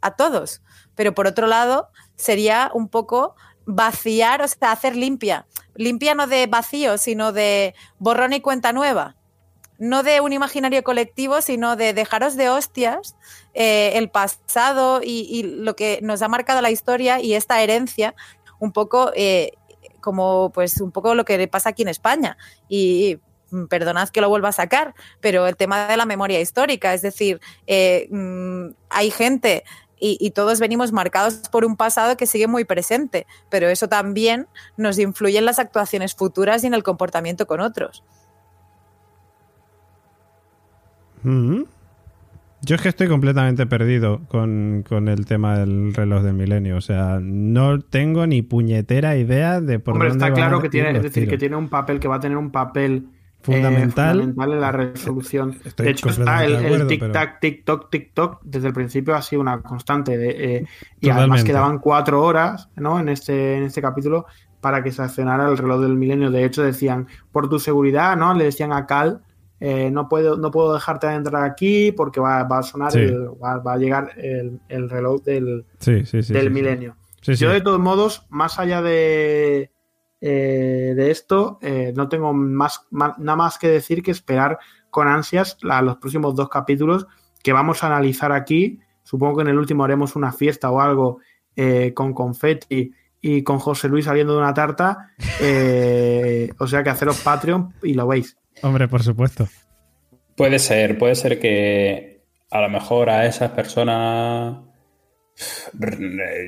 [0.00, 0.62] a todos.
[0.94, 3.34] Pero por otro lado, sería un poco
[3.64, 5.46] vaciar, o sea, hacer limpia.
[5.74, 9.16] Limpia no de vacío, sino de borrón y cuenta nueva.
[9.82, 13.16] No de un imaginario colectivo, sino de dejaros de hostias
[13.52, 18.14] eh, el pasado y, lo que nos ha marcado la historia y esta herencia,
[18.60, 19.54] un poco eh,
[20.00, 22.36] como pues un poco lo que pasa aquí en España.
[22.68, 23.18] Y
[23.50, 27.02] mm, perdonad que lo vuelva a sacar, pero el tema de la memoria histórica, es
[27.02, 29.64] decir, eh, mm, hay gente
[29.98, 34.46] y, todos venimos marcados por un pasado que sigue muy presente, pero eso también
[34.76, 38.04] nos influye en las actuaciones futuras y en el comportamiento con otros.
[41.24, 46.76] Yo es que estoy completamente perdido con, el tema del reloj del milenio.
[46.76, 50.92] O sea, no tengo ni puñetera idea de por Hombre, dónde está claro que tiene,
[50.92, 53.08] es decir, que tiene un papel que va a tener un papel
[53.42, 54.18] Fundamental.
[54.18, 55.58] eh, fundamental en la resolución.
[55.64, 59.60] Estoy de hecho, está el, el tic-tac, tic-toc, tic-toc, desde el principio ha sido una
[59.62, 60.16] constante.
[60.16, 60.66] De, eh,
[61.00, 63.00] y además quedaban cuatro horas ¿no?
[63.00, 64.26] en, este, en este capítulo
[64.60, 66.30] para que se accionara el reloj del milenio.
[66.30, 68.32] De hecho, decían, por tu seguridad, ¿no?
[68.34, 69.22] Le decían a Cal,
[69.64, 72.98] eh, no, puedo, no puedo dejarte entrar aquí porque va, va a sonar, Sí.
[72.98, 76.32] el- va, va a llegar el, el reloj del, Sí, sí, sí.
[76.32, 76.96] del milenio.
[77.22, 79.70] Yo, de todos modos, más allá de,
[80.20, 84.58] eh, de esto, eh, no tengo más, nada más que decir que esperar
[84.90, 87.06] con ansias la- los próximos dos capítulos
[87.44, 88.80] que vamos a analizar aquí.
[89.04, 91.18] Supongo que en el último haremos una fiesta o algo
[91.94, 95.10] con confetti y con José Luis saliendo de una tarta.
[96.58, 98.36] o sea que haceros Patreon y lo veis.
[98.60, 99.48] Hombre, por supuesto.
[100.36, 104.58] Puede ser, puede ser que a lo mejor a esas personas,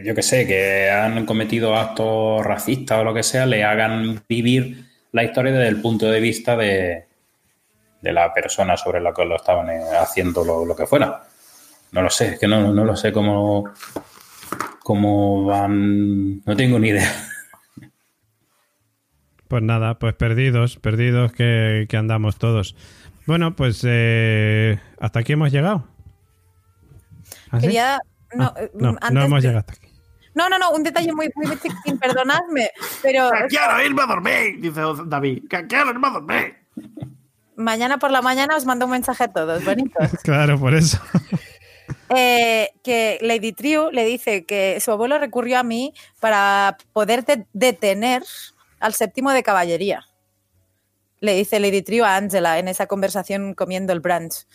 [0.04, 4.84] yo que sé, que han cometido actos racistas o lo que sea, le hagan vivir
[5.12, 7.06] la historia desde el punto de vista de,
[8.00, 11.22] de la persona sobre la que lo estaban eh, haciendo lo, lo que fuera.
[11.92, 13.70] No lo sé, es que no, no lo sé cómo,
[14.80, 17.10] cómo van, no tengo ni idea.
[19.48, 22.74] Pues nada, pues perdidos, perdidos que, que andamos todos.
[23.26, 25.86] Bueno, pues eh, hasta aquí hemos llegado.
[27.50, 27.58] ¿Ah?
[27.58, 28.00] Quería.
[28.34, 28.52] No,
[29.00, 29.88] Ah, no, hemos llegado hasta aquí.
[30.34, 32.70] No, no, no, un detalle muy, muy chiquitín, perdonadme,
[33.02, 34.60] pero ¡Quiero irme a dormir!
[34.60, 35.44] Dice David.
[35.48, 36.54] "Que ¡Quiero irme a dormir!
[37.56, 40.10] mañana por la mañana os mando un mensaje a todos, bonitos.
[40.24, 40.98] Claro, por eso.
[42.16, 47.46] Eh, que Lady Triu le dice que su abuelo recurrió a mí para poder de-
[47.54, 48.22] detener
[48.84, 50.06] al séptimo de caballería.
[51.20, 54.46] Le dice Lady Triu a Angela en esa conversación comiendo el brunch.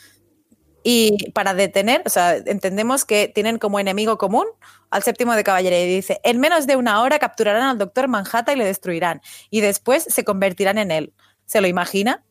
[0.84, 4.46] Y para detener, o sea, entendemos que tienen como enemigo común
[4.92, 5.84] al séptimo de caballería.
[5.84, 9.20] Y dice, en menos de una hora capturarán al doctor Manhattan y le destruirán.
[9.50, 11.14] Y después se convertirán en él.
[11.48, 12.24] ¿Se lo imagina?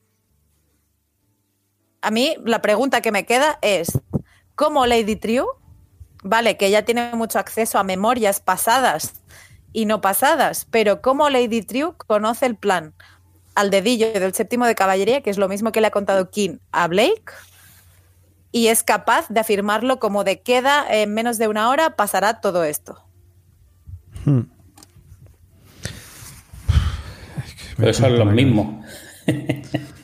[2.00, 3.88] A mí la pregunta que me queda es,
[4.54, 5.48] ¿cómo Lady Triu,
[6.22, 9.14] vale, que ella tiene mucho acceso a memorias pasadas
[9.72, 12.94] y no pasadas, pero cómo Lady Triu conoce el plan
[13.54, 16.58] al dedillo del séptimo de caballería, que es lo mismo que le ha contado King
[16.70, 17.32] a Blake,
[18.52, 22.64] y es capaz de afirmarlo como de queda en menos de una hora pasará todo
[22.64, 23.02] esto.
[24.24, 24.42] Hmm.
[27.76, 28.84] Pero son los mismos.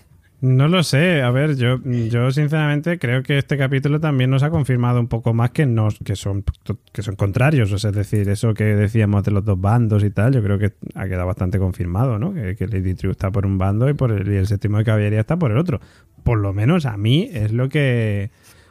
[0.45, 4.51] No lo sé, a ver, yo, yo sinceramente creo que este capítulo también nos ha
[4.51, 6.45] confirmado un poco más que, nos, que, son,
[6.93, 10.11] que son contrarios, o sea, es decir, eso que decíamos de los dos bandos y
[10.11, 12.35] tal, yo creo que ha quedado bastante confirmado, ¿no?
[12.35, 14.85] Que, que Lady Triu está por un bando y, por el, y el séptimo de
[14.85, 15.81] caballería está por el otro.
[16.25, 18.31] Por lo menos a mí es lo que,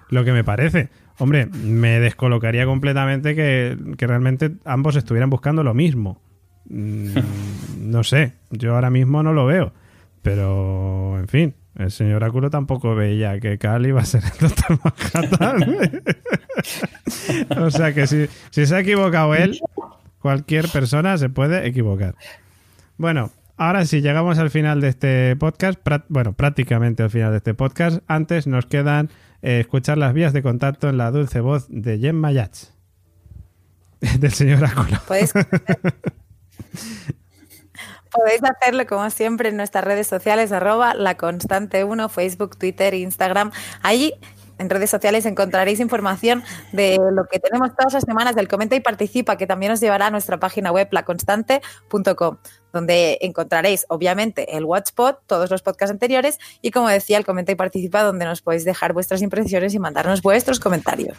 [0.09, 0.89] lo que me parece.
[1.17, 6.21] Hombre, me descolocaría completamente que, que realmente ambos estuvieran buscando lo mismo.
[6.69, 7.15] Mm,
[7.79, 9.73] no sé, yo ahora mismo no lo veo.
[10.21, 14.79] Pero, en fin, el señor Oráculo tampoco veía que Cal iba a ser el Doctor
[14.83, 16.01] Manhattan.
[17.63, 19.59] o sea que si, si se ha equivocado él,
[20.19, 22.15] cualquier persona se puede equivocar.
[22.97, 25.79] Bueno, ahora sí, llegamos al final de este podcast.
[26.09, 28.03] Bueno, prácticamente al final de este podcast.
[28.07, 29.09] Antes nos quedan
[29.41, 32.67] eh, escuchar las vías de contacto en la dulce voz de Gemma Yach.
[34.19, 34.99] Del señor Oráculo.
[35.07, 35.33] Podéis,
[38.13, 43.51] Podéis hacerlo como siempre en nuestras redes sociales, arroba la constante 1, Facebook, Twitter, Instagram.
[43.81, 44.13] Allí
[44.59, 48.81] en redes sociales encontraréis información de lo que tenemos todas las semanas del Comenta y
[48.81, 52.37] Participa, que también os llevará a nuestra página web, laconstante.com,
[52.71, 57.55] donde encontraréis, obviamente, el Watchpot, todos los podcasts anteriores y, como decía, el Comenta y
[57.55, 61.17] Participa, donde nos podéis dejar vuestras impresiones y mandarnos vuestros comentarios.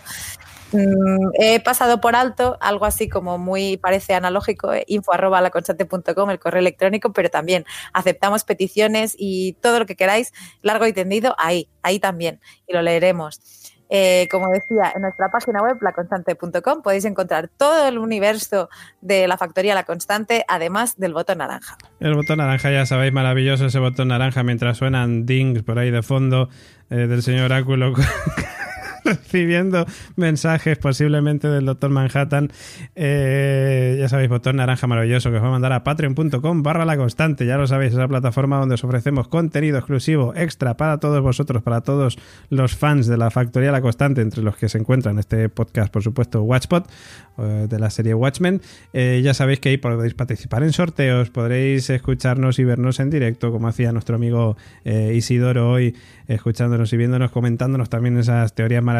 [0.74, 6.30] Mm, he pasado por alto algo así como muy parece analógico, eh, info arroba laconstante.com,
[6.30, 10.32] el correo electrónico, pero también aceptamos peticiones y todo lo que queráis,
[10.62, 13.40] largo y tendido, ahí, ahí también, y lo leeremos.
[13.88, 18.68] Eh, como decía, en nuestra página web, laconstante.com, podéis encontrar todo el universo
[19.00, 21.76] de la factoría La Constante, además del botón naranja.
[22.00, 26.02] El botón naranja, ya sabéis, maravilloso ese botón naranja mientras suenan dings por ahí de
[26.02, 26.48] fondo
[26.90, 27.94] eh, del señor Oráculo.
[29.34, 29.86] recibiendo
[30.16, 32.50] mensajes posiblemente del Doctor Manhattan.
[32.94, 36.96] Eh, ya sabéis, botón naranja maravilloso que os va a mandar a patreon.com barra la
[36.96, 37.46] constante.
[37.46, 41.82] Ya lo sabéis, esa plataforma donde os ofrecemos contenido exclusivo extra para todos vosotros, para
[41.82, 42.18] todos
[42.48, 46.02] los fans de la Factoría La Constante, entre los que se encuentran este podcast, por
[46.02, 46.90] supuesto, Watchpot,
[47.38, 48.62] eh, de la serie Watchmen.
[48.92, 53.52] Eh, ya sabéis que ahí podéis participar en sorteos, podréis escucharnos y vernos en directo,
[53.52, 55.96] como hacía nuestro amigo Isidoro hoy,
[56.28, 58.93] escuchándonos y viéndonos, comentándonos también esas teorías maravillosas.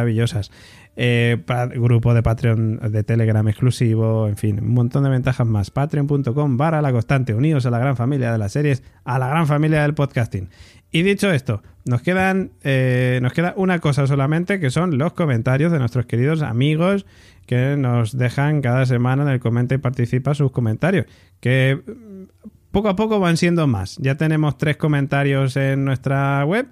[0.97, 1.43] Eh,
[1.75, 5.71] grupo de Patreon de Telegram exclusivo, en fin, un montón de ventajas más.
[5.71, 9.47] Patreon.com barra la constante, unidos a la gran familia de las series, a la gran
[9.47, 10.49] familia del podcasting.
[10.93, 15.73] Y dicho esto, nos quedan eh, nos queda una cosa solamente, que son los comentarios
[15.73, 17.05] de nuestros queridos amigos
[17.47, 21.07] que nos dejan cada semana en el comenta y participa sus comentarios.
[21.41, 23.97] Que mm, poco a poco van siendo más.
[23.99, 26.69] Ya tenemos tres comentarios en nuestra web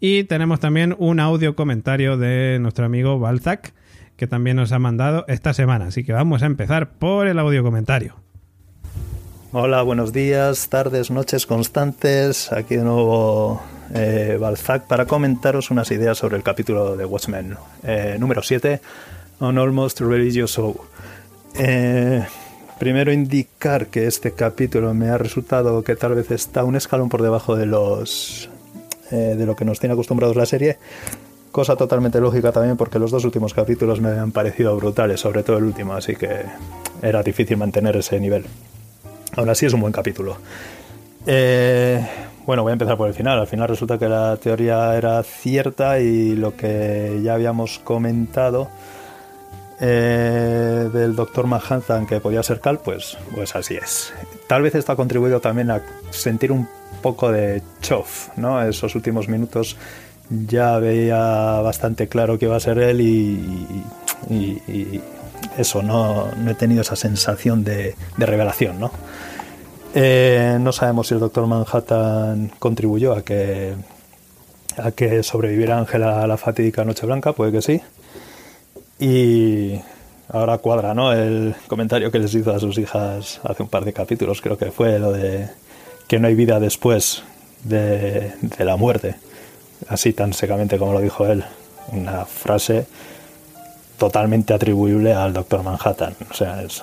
[0.00, 3.72] y tenemos también un audio comentario de nuestro amigo Balzac,
[4.16, 5.86] que también nos ha mandado esta semana.
[5.86, 8.16] Así que vamos a empezar por el audio comentario.
[9.52, 12.52] Hola, buenos días, tardes, noches constantes.
[12.52, 13.62] Aquí de nuevo
[13.94, 18.80] eh, Balzac para comentaros unas ideas sobre el capítulo de Watchmen eh, número 7,
[19.38, 20.74] On Almost Religious Soul.
[21.54, 22.22] Eh,
[22.78, 27.22] primero indicar que este capítulo me ha resultado que tal vez está un escalón por
[27.22, 28.50] debajo de los
[29.10, 30.78] eh, de lo que nos tiene acostumbrados la serie.
[31.50, 35.58] Cosa totalmente lógica también porque los dos últimos capítulos me han parecido brutales, sobre todo
[35.58, 36.42] el último, así que
[37.02, 38.44] era difícil mantener ese nivel.
[39.36, 40.36] Aún así es un buen capítulo.
[41.26, 42.06] Eh,
[42.46, 43.38] bueno, voy a empezar por el final.
[43.40, 48.68] Al final resulta que la teoría era cierta y lo que ya habíamos comentado
[49.80, 54.12] eh, del doctor Manhattan que podía ser Cal, pues, pues así es.
[54.46, 58.62] Tal vez esto ha contribuido también a sentir un poco de chof, ¿no?
[58.62, 59.76] Esos últimos minutos
[60.30, 65.02] ya veía bastante claro que iba a ser él y,
[65.56, 68.90] eso, no, he tenido esa sensación de, revelación, ¿no?
[69.94, 73.74] Eh, no sabemos si el Doctor Manhattan contribuyó a que,
[74.76, 77.80] a que sobreviviera Ángela a la fatídica Noche Blanca, puede que sí.
[78.98, 79.80] Y
[80.28, 81.12] ahora cuadra, ¿no?
[81.12, 84.70] El comentario que les hizo a sus hijas hace un par de capítulos, creo que
[84.70, 85.48] fue lo de
[86.06, 87.22] que no hay vida después
[87.64, 89.16] de, la muerte,
[89.88, 91.44] así tan secamente como lo dijo él.
[91.92, 92.86] Una frase
[93.98, 96.82] totalmente atribuible al Doctor Manhattan, o sea, es,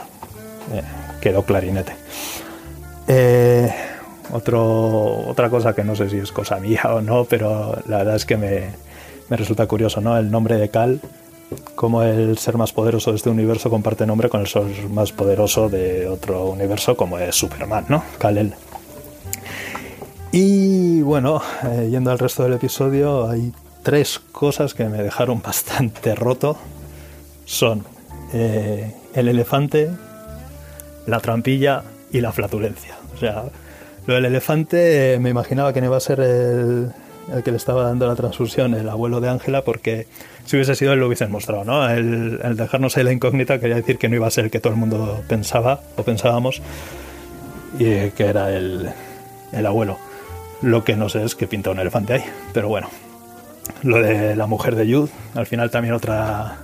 [0.73, 0.81] eh,
[1.21, 1.93] quedó clarinete.
[3.07, 3.73] Eh,
[4.31, 8.15] otro, otra cosa que no sé si es cosa mía o no, pero la verdad
[8.15, 8.69] es que me,
[9.29, 10.17] me resulta curioso, ¿no?
[10.17, 11.01] El nombre de Cal,
[11.75, 15.69] como el ser más poderoso de este universo comparte nombre con el ser más poderoso
[15.69, 18.03] de otro universo, como es Superman, ¿no?
[18.17, 18.53] Kal-El.
[20.35, 23.53] Y bueno, eh, yendo al resto del episodio, hay
[23.83, 26.57] tres cosas que me dejaron bastante roto.
[27.45, 27.85] Son
[28.33, 29.91] eh, el elefante,
[31.05, 32.95] la trampilla y la flatulencia.
[33.13, 33.43] O sea,
[34.07, 36.91] lo del elefante eh, me imaginaba que no iba a ser el,
[37.31, 40.07] el que le estaba dando la transfusión, el abuelo de Ángela, porque
[40.45, 41.87] si hubiese sido él lo hubiesen mostrado, ¿no?
[41.87, 44.73] El, dejarnos ahí la incógnita quería decir que no iba a ser el que todo
[44.73, 46.63] el mundo pensaba o pensábamos
[47.77, 48.89] y que era el,
[49.51, 49.99] el abuelo.
[50.63, 52.23] Lo que no sé es que pinta un elefante ahí.
[52.53, 52.89] Pero bueno,
[53.83, 56.59] lo de la mujer de Jude, al final también otra,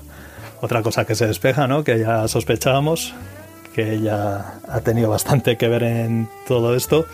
[0.62, 1.84] otra cosa que se despeja, ¿no?
[1.84, 3.14] Que ya sospechábamos,
[3.76, 7.06] que ella ha tenido bastante que ver en todo esto.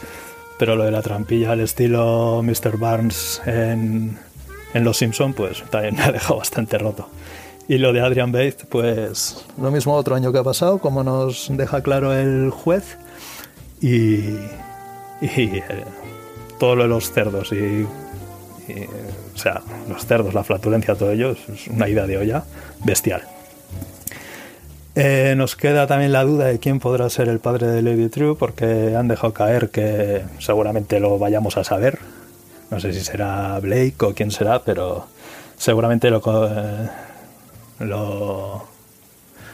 [0.60, 2.78] Pero lo de la trampilla al estilo Mr.
[2.78, 4.18] Barnes en,
[4.76, 7.10] en Los Simpson, pues también me ha dejado bastante roto.
[7.68, 11.48] Y lo de Adrian Bates, pues lo mismo otro año que ha pasado, como nos
[11.49, 12.98] deja claro el juez.
[13.82, 14.36] Y,
[15.20, 15.84] y eh,
[16.60, 17.86] todo lo de los cerdos y,
[19.34, 22.44] o sea, los cerdos, la flatulencia, todo ello es una ida de olla
[22.84, 23.23] bestial.
[24.98, 28.36] Eh, nos queda también la duda de quién podrá ser el padre de Lady True,
[28.36, 31.99] porque han dejado caer que seguramente lo vayamos a saber.
[32.72, 35.07] No sé si será Blake o quién será, pero
[35.57, 36.90] seguramente lo, eh,
[37.80, 38.64] lo,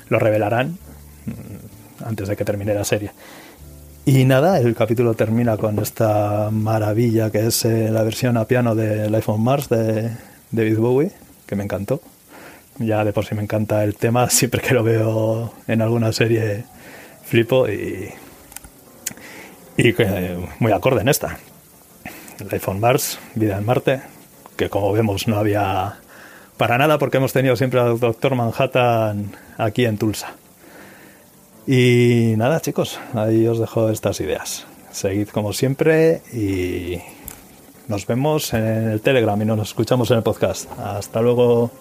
[0.09, 0.77] lo revelarán
[2.05, 3.11] antes de que termine la serie.
[4.03, 8.73] Y nada, el capítulo termina con esta maravilla que es eh, la versión a piano
[8.73, 10.09] de Life on Mars de
[10.49, 11.11] David Bowie,
[11.45, 12.01] que me encantó.
[12.79, 16.63] Ya de por sí me encanta el tema, siempre que lo veo en alguna serie
[17.23, 18.09] flipo y,
[19.77, 21.37] y eh, muy acorde en esta.
[22.39, 24.01] Life on Mars, Vida en Marte,
[24.55, 25.99] que como vemos no había
[26.57, 30.40] para nada porque hemos tenido siempre al Doctor Manhattan aquí en Tulsa.
[31.67, 34.65] Y nada, chicos, ahí os dejo estas ideas.
[34.91, 36.99] Seguid como siempre y
[37.87, 40.69] nos vemos en el Telegram y nos escuchamos en el podcast.
[40.79, 41.71] Hasta luego.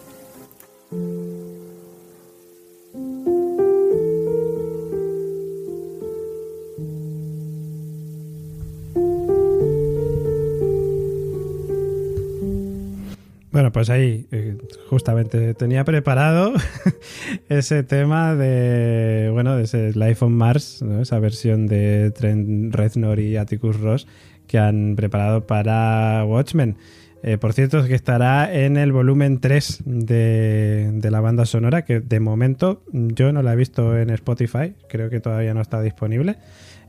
[13.53, 14.57] Bueno, pues ahí eh,
[14.89, 16.53] justamente tenía preparado
[17.49, 21.03] ese tema de, bueno, de ese Life on Mars, ¿no?
[21.03, 24.07] esa versión de Trent Reznor y Atticus Ross
[24.47, 26.77] que han preparado para Watchmen.
[27.23, 31.85] Eh, por cierto, es que estará en el volumen 3 de, de la banda sonora,
[31.85, 35.83] que de momento yo no la he visto en Spotify, creo que todavía no está
[35.83, 36.37] disponible.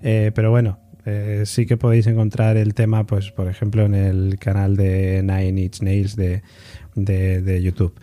[0.03, 4.37] Eh, pero bueno, eh, sí que podéis encontrar el tema, pues, por ejemplo, en el
[4.39, 6.41] canal de Nine Inch Nails de,
[6.95, 7.93] de- YouTube.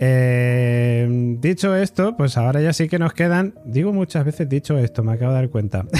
[0.00, 5.02] Eh, dicho esto, pues ahora ya sí que nos quedan, digo muchas veces dicho esto,
[5.02, 5.86] me acabo de dar cuenta.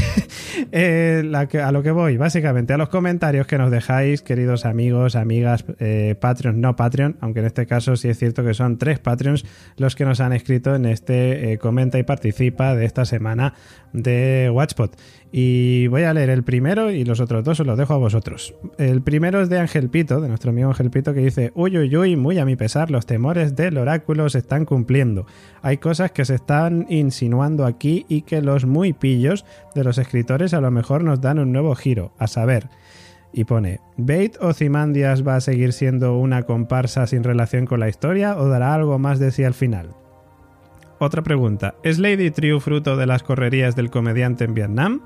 [0.72, 1.22] Eh,
[1.62, 6.16] a lo que voy, básicamente, a los comentarios que nos dejáis, queridos amigos, amigas, eh,
[6.20, 9.46] Patreon, no Patreon, aunque en este caso sí es cierto que son tres Patreons
[9.76, 13.54] los que nos han escrito en este comenta y participa de esta semana
[13.92, 14.96] de Watchpot.
[15.30, 18.54] Y voy a leer el primero y los otros dos os los dejo a vosotros.
[18.78, 21.94] El primero es de Ángel Pito, de nuestro amigo Ángel Pito, que dice: Uy, uy,
[21.94, 25.26] uy, muy a mi pesar, los temores del oráculo se están cumpliendo.
[25.60, 29.44] Hay cosas que se están insinuando aquí y que los muy pillos
[29.74, 32.68] de los escritores a lo mejor nos dan un nuevo giro, a saber.
[33.30, 38.38] Y pone, ¿Bait Ozymandias va a seguir siendo una comparsa sin relación con la historia
[38.38, 39.90] o dará algo más de sí al final?
[41.00, 45.02] Otra pregunta, ¿es Lady Triu fruto de las correrías del comediante en Vietnam?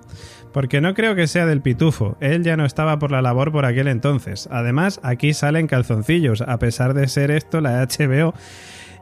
[0.50, 3.66] Porque no creo que sea del pitufo, él ya no estaba por la labor por
[3.66, 4.48] aquel entonces.
[4.50, 8.32] Además, aquí salen calzoncillos, a pesar de ser esto la HBO.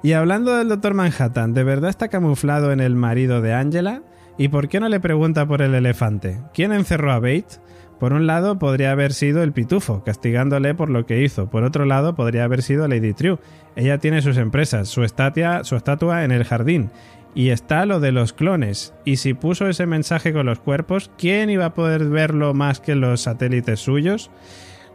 [0.03, 4.03] Y hablando del Doctor Manhattan, ¿de verdad está camuflado en el marido de Angela?
[4.37, 6.41] ¿Y por qué no le pregunta por el elefante?
[6.55, 7.61] ¿Quién encerró a Bate?
[8.01, 11.51] Por un lado podría haber sido el pitufo, castigándole por lo que hizo.
[11.51, 13.39] Por otro lado podría haber sido Lady True.
[13.77, 16.91] Ella tiene sus empresas, su su estatua en el jardín.
[17.35, 18.95] Y está lo de los clones.
[19.05, 22.95] Y si puso ese mensaje con los cuerpos, ¿quién iba a poder verlo más que
[22.95, 24.31] los satélites suyos?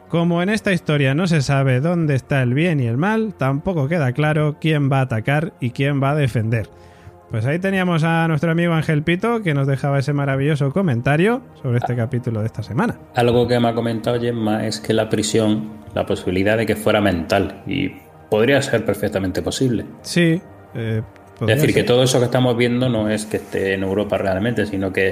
[0.10, 3.88] Como en esta historia no se sabe dónde está el bien y el mal, tampoco
[3.88, 6.69] queda claro quién va a atacar y quién va a defender.
[7.31, 11.80] Pues ahí teníamos a nuestro amigo Ángel Pito que nos dejaba ese maravilloso comentario sobre
[11.80, 12.97] este capítulo de esta semana.
[13.15, 17.02] Algo que me ha comentado Gemma es que la prisión, la posibilidad de que fuera
[17.02, 17.91] mental, y
[18.30, 19.85] podría ser perfectamente posible.
[20.03, 20.39] Sí.
[20.76, 21.02] eh,
[21.41, 24.65] Es decir, que todo eso que estamos viendo no es que esté en Europa realmente,
[24.65, 25.10] sino que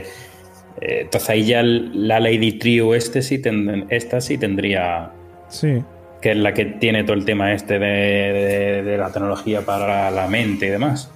[0.82, 3.42] eh, entonces ahí ya la Lady Trio este sí
[3.90, 5.12] esta sí tendría,
[5.50, 5.84] Sí.
[6.22, 10.10] que es la que tiene todo el tema este de, de- de la tecnología para
[10.12, 11.12] la mente y demás.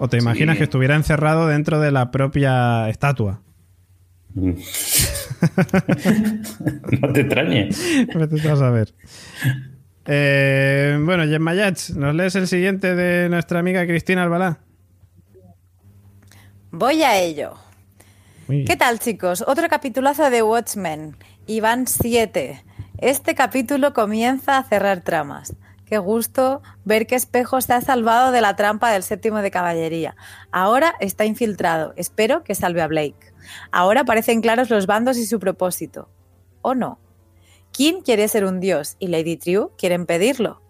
[0.00, 0.58] O te imaginas Sí.
[0.58, 3.42] que estuviera encerrado dentro de la propia estatua.
[4.34, 4.54] no
[7.12, 7.78] te extrañes.
[8.14, 8.94] Vete tú a saber.
[10.06, 14.60] Eh, bueno, Yach, ¿nos lees el siguiente de nuestra amiga Cristina Albalá?
[16.70, 17.54] Voy a ello.
[18.48, 19.44] ¿Qué tal, chicos?
[19.46, 21.14] Otro capitulazo de Watchmen.
[21.46, 22.64] Y van siete.
[22.98, 25.54] Este capítulo comienza a cerrar tramas.
[25.90, 30.14] Qué gusto ver que Espejo se ha salvado de la trampa del séptimo de caballería.
[30.52, 31.94] Ahora está infiltrado.
[31.96, 33.34] Espero que salve a Blake.
[33.72, 36.08] Ahora parecen claros los bandos y su propósito.
[36.62, 37.00] ¿O no?
[37.72, 40.62] Kim quiere ser un dios y Lady Triu quiere impedirlo.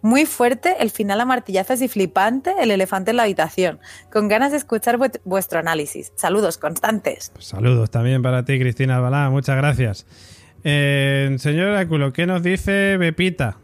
[0.00, 3.80] Muy fuerte el final a martillazos y flipante el elefante en la habitación.
[4.12, 6.12] Con ganas de escuchar vuestro análisis.
[6.14, 7.32] Saludos constantes.
[7.34, 9.28] Pues saludos también para ti, Cristina Albalá.
[9.28, 10.06] Muchas gracias.
[10.62, 13.56] Eh, señor Oráculo, ¿qué nos dice Bepita?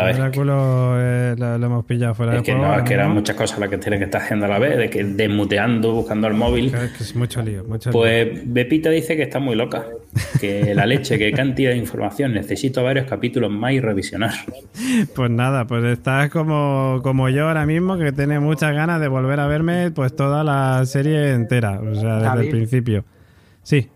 [0.00, 0.16] A ver.
[0.20, 2.64] Oráculo eh, lo, lo hemos pillado fuera Es de que juego.
[2.66, 4.58] no, es ahora que eran muchas cosas las que tienen que estar haciendo a la
[4.58, 6.70] vez, de que desmuteando, buscando el móvil.
[6.70, 7.98] Que- que es mucho lío, mucho lío.
[7.98, 9.84] Pues Bepita dice que está muy loca.
[10.40, 12.34] Que la leche, que cantidad de información.
[12.34, 14.32] Necesito varios capítulos más y revisionar.
[15.14, 19.40] Pues nada, pues estás como, como yo ahora mismo, que tiene muchas ganas de volver
[19.40, 22.44] a verme pues toda la serie entera, o sea, desde David.
[22.44, 23.04] el principio.
[23.62, 23.88] Sí,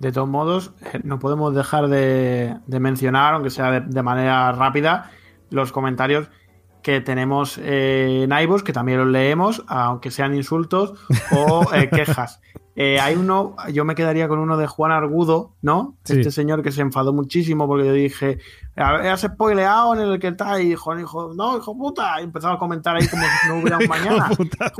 [0.00, 4.52] De todos modos, eh, no podemos dejar de, de mencionar, aunque sea de, de manera
[4.52, 5.10] rápida,
[5.50, 6.28] los comentarios
[6.82, 10.92] que tenemos eh, en iVoox, que también los leemos, aunque sean insultos
[11.32, 12.40] o eh, quejas.
[12.76, 15.96] Eh, hay uno, yo me quedaría con uno de Juan Argudo, ¿no?
[16.04, 16.14] Sí.
[16.18, 18.38] Este señor que se enfadó muchísimo porque yo dije,
[18.76, 22.24] "A ver, has spoileado en el que está y dijo, hijo, no, hijo puta, y
[22.24, 24.28] empezaba a comentar ahí como si no hubiera un mañana.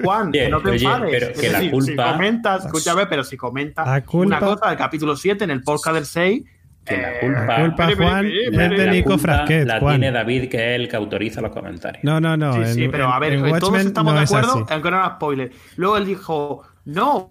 [0.02, 1.10] Juan, que no te oye, enfades.
[1.12, 4.68] pero Es que la decir, culpa- Si comentas, escúchame, pero si comentas La una cosa
[4.68, 6.44] del capítulo 7 en el podcast del 6,
[6.84, 9.98] Que la eh, culpa, La culpa, Juan, es de Nico Frasquet, la Juan.
[10.00, 12.04] tiene David, que es el que autoriza los comentarios.
[12.04, 12.52] No, no, no.
[12.66, 15.14] Sí, sí, pero a ver, en eh, todos estamos no de acuerdo, aunque no era
[15.14, 15.50] spoiler.
[15.76, 17.30] Luego él dijo, no.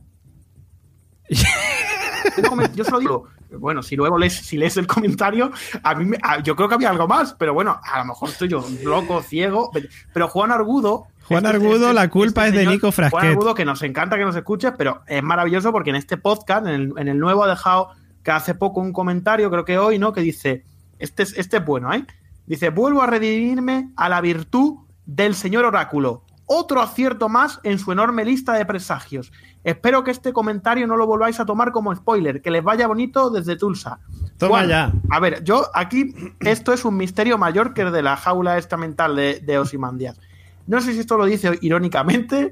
[2.75, 3.27] Yo se lo digo.
[3.51, 5.51] Bueno, si luego lees, si lees el comentario,
[5.83, 8.29] a mí me- a- yo creo que había algo más, pero bueno, a lo mejor
[8.29, 9.69] estoy yo loco, ciego.
[10.11, 11.05] Pero Juan Argudo.
[11.27, 13.29] Juan este- Argudo, este- la culpa es de Nico Juan Frasquet.
[13.31, 16.73] Argudo, que nos encanta que nos escuches, pero es maravilloso porque en este podcast, en
[16.73, 17.89] el, en el nuevo, ha dejado
[18.23, 20.13] que hace poco un comentario, creo que hoy, ¿no?
[20.13, 20.63] Que dice:
[20.99, 22.05] Este es, este es bueno, ¿eh?
[22.45, 26.23] Dice: Vuelvo a redimirme a la virtud del señor Oráculo.
[26.45, 29.31] Otro acierto más en su enorme lista de presagios.
[29.63, 32.41] Espero que este comentario no lo volváis a tomar como spoiler.
[32.41, 33.99] Que les vaya bonito desde Tulsa.
[34.37, 34.93] Toma Juan, ya.
[35.09, 38.75] A ver, yo aquí, esto es un misterio mayor que el de la jaula esta
[38.75, 40.19] mental de, de Ozymandias.
[40.65, 42.49] No sé si esto lo dice irónicamente,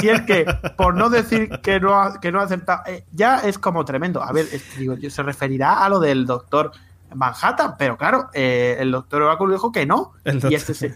[0.00, 3.38] si es que, por no decir que no ha, que no ha acertado, eh, ya
[3.40, 4.22] es como tremendo.
[4.22, 6.70] A ver, es- digo, yo- se referirá a lo del doctor
[7.14, 10.12] Manhattan, pero claro, eh, el doctor Oráculo dijo que no.
[10.24, 10.94] El y doctor- este se-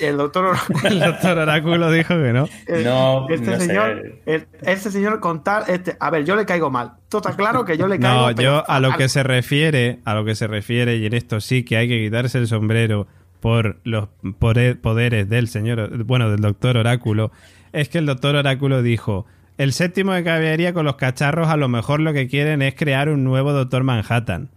[0.00, 2.44] el doctor Oráculo El doctor Oráculo dijo que no.
[2.68, 3.66] eh, No, este no sé.
[3.66, 6.92] señor, el- este señor con tal, este, a ver, yo le caigo mal.
[7.08, 10.00] Todo está claro que yo le caigo No, pero yo a lo que se refiere,
[10.04, 13.08] a lo que se refiere, y en esto sí que hay que quitarse el sombrero
[13.42, 14.08] por los
[14.38, 17.32] poderes del señor, bueno, del doctor Oráculo,
[17.72, 19.26] es que el doctor Oráculo dijo,
[19.58, 23.08] el séptimo de caballería con los cacharros a lo mejor lo que quieren es crear
[23.08, 24.48] un nuevo doctor Manhattan.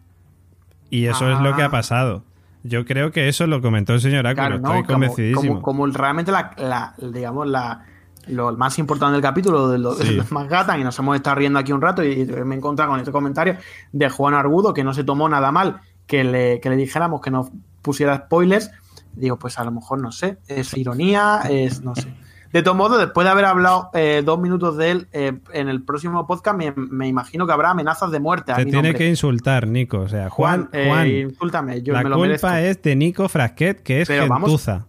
[0.91, 1.65] Y eso es lo que Ah.
[1.65, 2.23] ha pasado.
[2.63, 4.67] Yo creo que eso lo comentó el señor Oráculo, Claro, ¿no?
[4.69, 5.61] estoy Como- convencidísimo.
[5.61, 7.85] Como, como realmente la, la- digamos, la,
[8.27, 10.19] lo más importante del capítulo de los, Sí.
[10.31, 12.99] Manhattan, y nos hemos estado riendo aquí un rato y, y me he encontrado con
[12.99, 13.57] este comentario
[13.91, 17.31] de Juan Argudo, que no se tomó nada mal que le, que le dijéramos que
[17.31, 17.49] no
[17.85, 18.71] pusiera spoilers.
[19.13, 22.13] Digo, pues a lo mejor no sé, es ironía, es no sé.
[22.51, 25.83] De todo modo, después de haber hablado eh, dos minutos de él eh, en el
[25.83, 28.51] próximo podcast, me, me imagino que habrá amenazas de muerte.
[28.53, 28.97] a Te mi tiene nombre.
[29.05, 29.99] que insultar, Nico.
[29.99, 32.47] O sea, Juan, Juan, eh, Juan, insúltame, yo la me lo culpa merezco.
[32.71, 34.85] es de Nico Frasquet, que es Pero vamos- gentuza.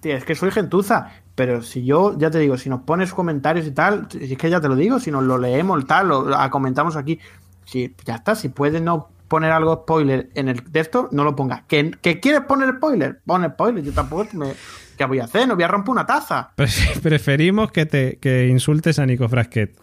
[0.00, 1.08] Tío, es que soy gentuza.
[1.36, 4.48] Pero si yo, ya te digo, si nos pones comentarios y tal, si es que
[4.50, 7.18] ya te lo digo, si nos lo leemos tal, lo, lo comentamos aquí,
[7.64, 11.62] si ya está, si puedes no poner algo spoiler en el texto, no lo pongas.
[11.68, 13.20] ¿Que, que quieres poner spoiler?
[13.26, 14.52] Pon spoiler, yo tampoco me.
[14.96, 15.46] ¿Qué voy a hacer?
[15.46, 16.68] No voy a romper una taza Pre-
[17.02, 19.76] Preferimos que te que insultes a Nico Frasquet.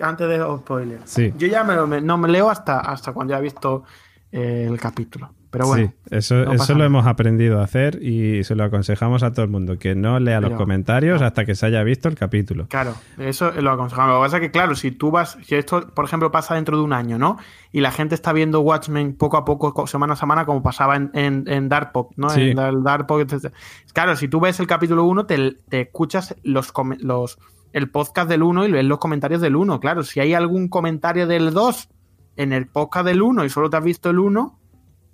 [0.00, 1.08] antes de los spoilers.
[1.08, 1.32] Sí.
[1.38, 3.84] Yo ya me lo, me- no me leo hasta, hasta cuando ya he visto
[4.32, 5.32] eh, el capítulo.
[5.56, 9.22] Pero bueno, sí, eso, no eso lo hemos aprendido a hacer y se lo aconsejamos
[9.22, 12.14] a todo el mundo, que no lea los comentarios hasta que se haya visto el
[12.14, 12.66] capítulo.
[12.68, 14.12] Claro, eso lo aconsejamos.
[14.14, 16.76] Lo que pasa es que, claro, si tú vas, si esto, por ejemplo, pasa dentro
[16.76, 17.38] de un año, ¿no?
[17.72, 20.96] Y la gente está viendo Watchmen poco a poco, co- semana a semana, como pasaba
[20.96, 22.30] en, en, en Dark Pop, ¿no?
[22.30, 22.50] Sí.
[22.50, 23.52] En el Dark Pop, etc.
[23.92, 27.38] Claro, si tú ves el capítulo 1, te, te escuchas los, los
[27.72, 29.80] el podcast del 1 y ves los comentarios del 1.
[29.80, 31.88] Claro, si hay algún comentario del 2
[32.36, 34.58] en el podcast del 1 y solo te has visto el 1,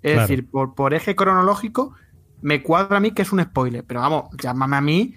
[0.02, 0.20] es Claro.
[0.28, 1.94] decir, por, por eje cronológico,
[2.40, 3.84] me cuadra a mí que es un spoiler.
[3.84, 5.14] Pero vamos, llámame a mí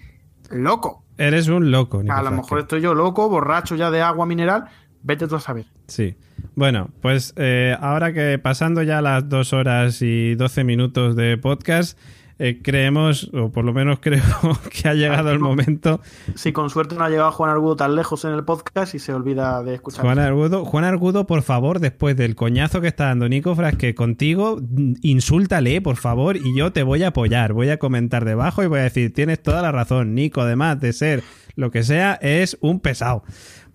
[0.50, 1.04] loco.
[1.18, 4.66] Eres un loco, Nico A lo mejor estoy yo loco, borracho ya de agua mineral.
[5.02, 5.66] Vete tú a saber.
[5.88, 6.16] Sí.
[6.54, 11.98] Bueno, pues eh, ahora que pasando ya las dos horas y doce minutos de podcast,
[12.38, 14.22] eh, creemos, o por lo menos creo
[14.70, 16.00] que ha llegado el momento.
[16.34, 19.14] Si con suerte no ha llegado Juan Argudo tan lejos en el podcast y se
[19.14, 20.04] olvida de escuchar.
[20.04, 24.58] Juan Argudo, Juan Argudo, por favor, después del coñazo que está dando Nico Frasquet contigo,
[24.60, 27.54] mm, insúltale, por favor, y yo te voy a apoyar.
[27.54, 30.92] Voy a comentar debajo y voy a decir, tienes toda la razón, Nico, además de
[30.92, 31.22] ser
[31.54, 33.22] lo que sea, es un pesado.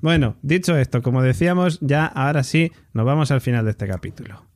[0.02, 4.51] Bueno, dicho esto, como decíamos, ya ahora sí, nos vamos al final de este capítulo.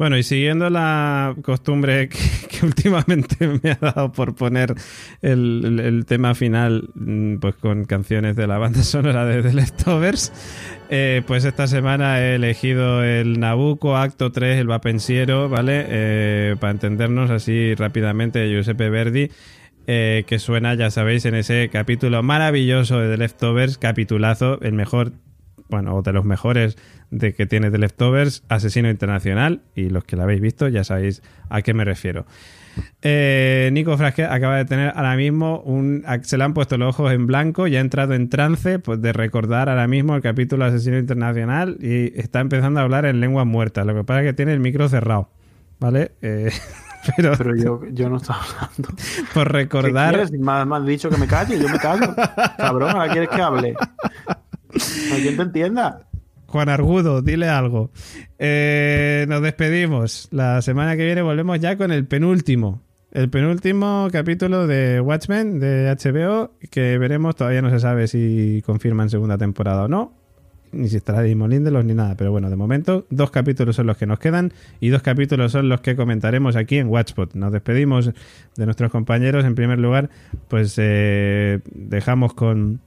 [0.00, 2.18] Bueno, y siguiendo la costumbre que,
[2.64, 4.74] últimamente me ha dado por poner
[5.20, 10.32] el, el- tema final mm, pues con canciones de la banda sonora de The Leftovers,
[10.88, 15.84] eh, pues esta semana he elegido el Nabucco Acto 3, el Va Pensiero, ¿vale?
[15.88, 19.28] Eh, para entendernos así rápidamente, de Giuseppe Verdi.
[19.86, 25.12] eh, que suena, ya sabéis, en ese capítulo maravilloso de The Leftovers, capitulazo, el mejor
[25.70, 26.76] bueno, o de los mejores
[27.10, 31.22] de que tiene The Leftovers, Asesino Internacional, y los que la habéis visto ya sabéis
[31.48, 32.26] a qué me refiero.
[33.02, 36.04] Eh, Nico Frasque acaba de tener ahora mismo un.
[36.22, 39.12] Se le han puesto los ojos en blanco y ha entrado en trance pues, de
[39.12, 43.84] recordar ahora mismo el capítulo Asesino Internacional y está empezando a hablar en lenguas muertas.
[43.86, 45.30] Lo que pasa es que tiene el micro cerrado.
[45.80, 46.12] ¿Vale?
[46.22, 46.50] Eh,
[47.16, 48.88] pero, Pero yo, yo no estaba hablando.
[49.34, 50.14] por ¿Qué recordar.
[50.14, 50.30] quieres?
[50.32, 52.14] Me me has dicho que me calle, yo me callo.
[52.56, 53.74] Cabrón, ahora quieres que hable.
[55.12, 56.06] Hay quien te entienda.
[56.46, 57.90] Juan Argudo, dile algo.
[58.38, 60.28] Eh, nos despedimos.
[60.32, 62.82] La semana que viene volvemos ya con el penúltimo.
[63.12, 69.10] El penúltimo capítulo de Watchmen de HBO, que veremos, todavía no se sabe si confirman
[69.10, 70.12] segunda temporada o no,
[70.70, 73.96] ni si estará Damon Lindelof ni nada, pero bueno, de momento dos capítulos son los
[73.96, 77.34] que nos quedan y dos capítulos son los que comentaremos aquí en Watchpot.
[77.34, 78.12] Nos despedimos
[78.56, 79.44] de nuestros compañeros.
[79.44, 80.10] En primer lugar,
[80.46, 82.80] pues eh, dejamos con,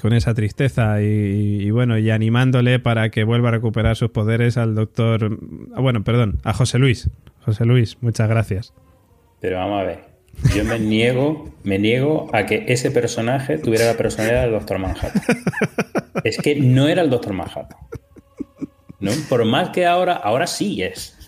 [0.00, 4.74] con esa tristeza y, bueno, y animándole para que vuelva a recuperar sus poderes al
[4.74, 5.38] doctor,
[5.74, 7.10] ah, bueno, perdón, a José Luis.
[7.44, 8.72] José Luis, muchas gracias.
[9.40, 10.10] Pero vamos a ver.
[10.54, 15.22] Yo me niego, me niego a que ese personaje tuviera la personalidad del Doctor Manhattan.
[16.24, 17.78] Es que no era el Doctor Manhattan.
[19.00, 19.10] ¿No?
[19.28, 21.19] Por más que ahora, ahora sí es.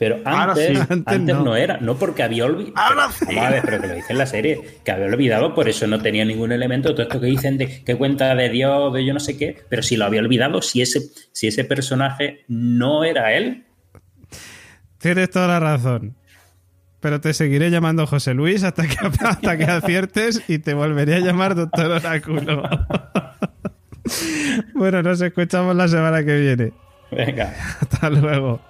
[0.00, 0.76] Pero antes, sí.
[0.76, 1.44] Antes antes no.
[1.44, 1.56] no.
[1.56, 2.76] era, no porque había olvidado.
[2.76, 3.26] Ahora sí.
[3.26, 5.86] Vamos a ver, pero que lo dice en la serie, que había olvidado, por eso
[5.86, 6.92] no tenía ningún elemento.
[6.92, 9.82] Todo esto que dicen de que cuenta de Dios, de yo no sé qué, pero
[9.82, 13.66] si lo había olvidado, si ese, si ese personaje no era él,
[15.00, 16.14] Tienes toda la razón.
[17.00, 21.20] Pero te seguiré llamando José Luis hasta que, hasta que aciertes y te volveré a
[21.20, 22.62] llamar Doctor Oráculo.
[24.74, 26.72] bueno, nos escuchamos la semana que viene.
[27.10, 27.54] Venga.
[27.80, 28.60] Hasta luego.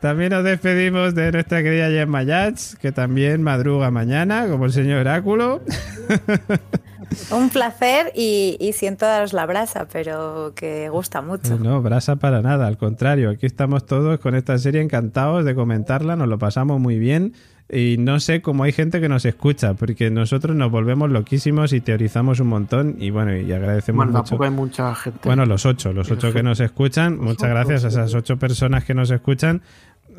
[0.00, 5.00] También nos despedimos de nuestra querida Gemma Yats, que también madruga mañana, como el señor
[5.00, 5.62] Oráculo.
[7.30, 11.58] Un placer y, y siento daros la brasa, pero que gusta mucho.
[11.58, 16.16] No, brasa para nada, al contrario, aquí estamos todos con esta serie encantados de comentarla,
[16.16, 17.34] nos lo pasamos muy bien
[17.70, 21.80] y no sé cómo hay gente que nos escucha, porque nosotros nos volvemos loquísimos y
[21.80, 24.22] teorizamos un montón y bueno, y agradecemos Bueno, mucho.
[24.24, 25.20] tampoco hay mucha gente.
[25.24, 28.94] Bueno, los ocho, los ocho que nos escuchan, muchas gracias a esas ocho personas que
[28.94, 29.62] nos escuchan.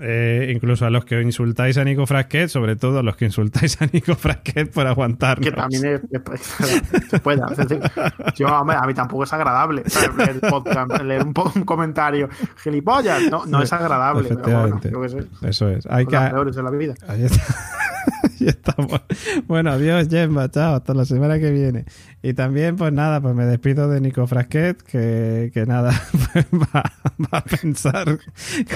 [0.02, 3.82] Eh, incluso a los que insultáis a Nico Frasquet, sobre todo a los que insultáis
[3.82, 5.46] a Nico Frasquet por aguantarnos.
[5.48, 6.02] que también es,
[7.10, 7.42] se puede.
[7.52, 7.80] Es decir,
[8.36, 10.16] yo, hombre, a mí tampoco es agradable ¿sabes?
[10.16, 12.30] leer, podcast, leer un, po- un comentario
[12.64, 13.24] gilipollas.
[13.30, 14.30] No, no es agradable.
[14.44, 15.24] Pero bueno, yo qué sé.
[15.42, 15.86] Eso es.
[15.90, 16.94] Hay que, peores en la vida.
[17.08, 17.44] Ahí, está.
[18.24, 19.02] Ahí estamos.
[19.48, 20.50] Bueno, adiós, Gemma.
[20.50, 20.76] Chao.
[20.76, 21.86] Hasta la semana que viene.
[22.22, 25.92] Y también, pues nada, pues me despido de Nico Frasquet, que, que nada,
[26.34, 26.84] pues va,
[27.22, 28.18] va a pensar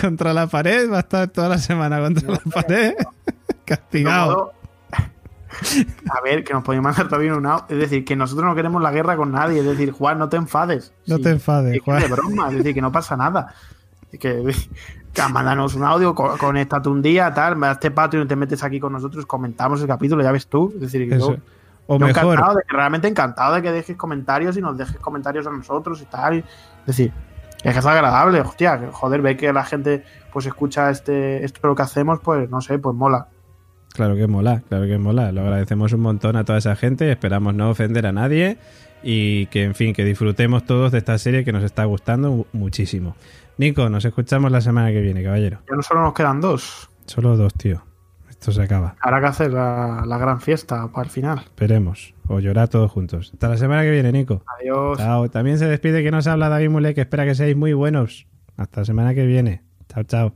[0.02, 2.94] contra la pared, va a estar toda la semana contra la pared,
[3.66, 4.54] castigado.
[6.10, 7.66] A ver, que nos podéis mandar también un audio.
[7.70, 9.60] Es decir, que nosotros no queremos la guerra con nadie.
[9.60, 10.94] Es decir, Juan, no te enfades.
[11.08, 12.02] No Sí, te enfades, es Juan.
[12.02, 13.54] de broma, es decir, que no pasa nada.
[14.12, 14.44] Es que,
[15.14, 18.36] que mándanos un audio, co- conéctate un día, tal, me das este patio y te
[18.36, 20.72] metes aquí con nosotros, comentamos el capítulo, ya ves tú.
[20.76, 21.36] Es decir, que yo,
[21.88, 25.48] O yo mejor, encantado de, realmente encantado de que dejes comentarios y nos dejes comentarios
[25.48, 26.36] a nosotros y tal.
[26.38, 26.46] Es
[26.86, 27.12] decir,
[27.64, 31.76] es que es agradable, hostia, joder, ve que la gente pues escucha este esto lo
[31.76, 33.28] que hacemos, pues no sé, pues mola.
[33.94, 35.32] claro que mola, claro que mola.
[35.32, 38.58] Lo agradecemos un montón a toda esa gente esperamos no ofender a nadie
[39.04, 42.46] y que, en fin, que disfrutemos todos de esta serie que nos está gustando mu-
[42.54, 43.16] muchísimo.
[43.58, 45.60] Nico, nos escuchamos la semana que viene, caballero.
[45.70, 46.90] Ya no solo nos quedan dos.
[47.06, 47.82] Solo dos, tío.
[48.30, 48.96] Esto se acaba.
[49.02, 51.40] Habrá que hacer la, la gran fiesta para el final.
[51.40, 52.14] Esperemos.
[52.32, 53.32] O llorar todos juntos.
[53.34, 54.44] Hasta la semana que viene, Nico.
[54.60, 55.00] Adiós.
[55.00, 55.30] Chao.
[55.30, 58.28] También se despide que nos habla David Mule, que espera que seáis muy buenos.
[58.56, 59.64] Hasta la semana que viene.
[59.92, 60.34] Chao, chao.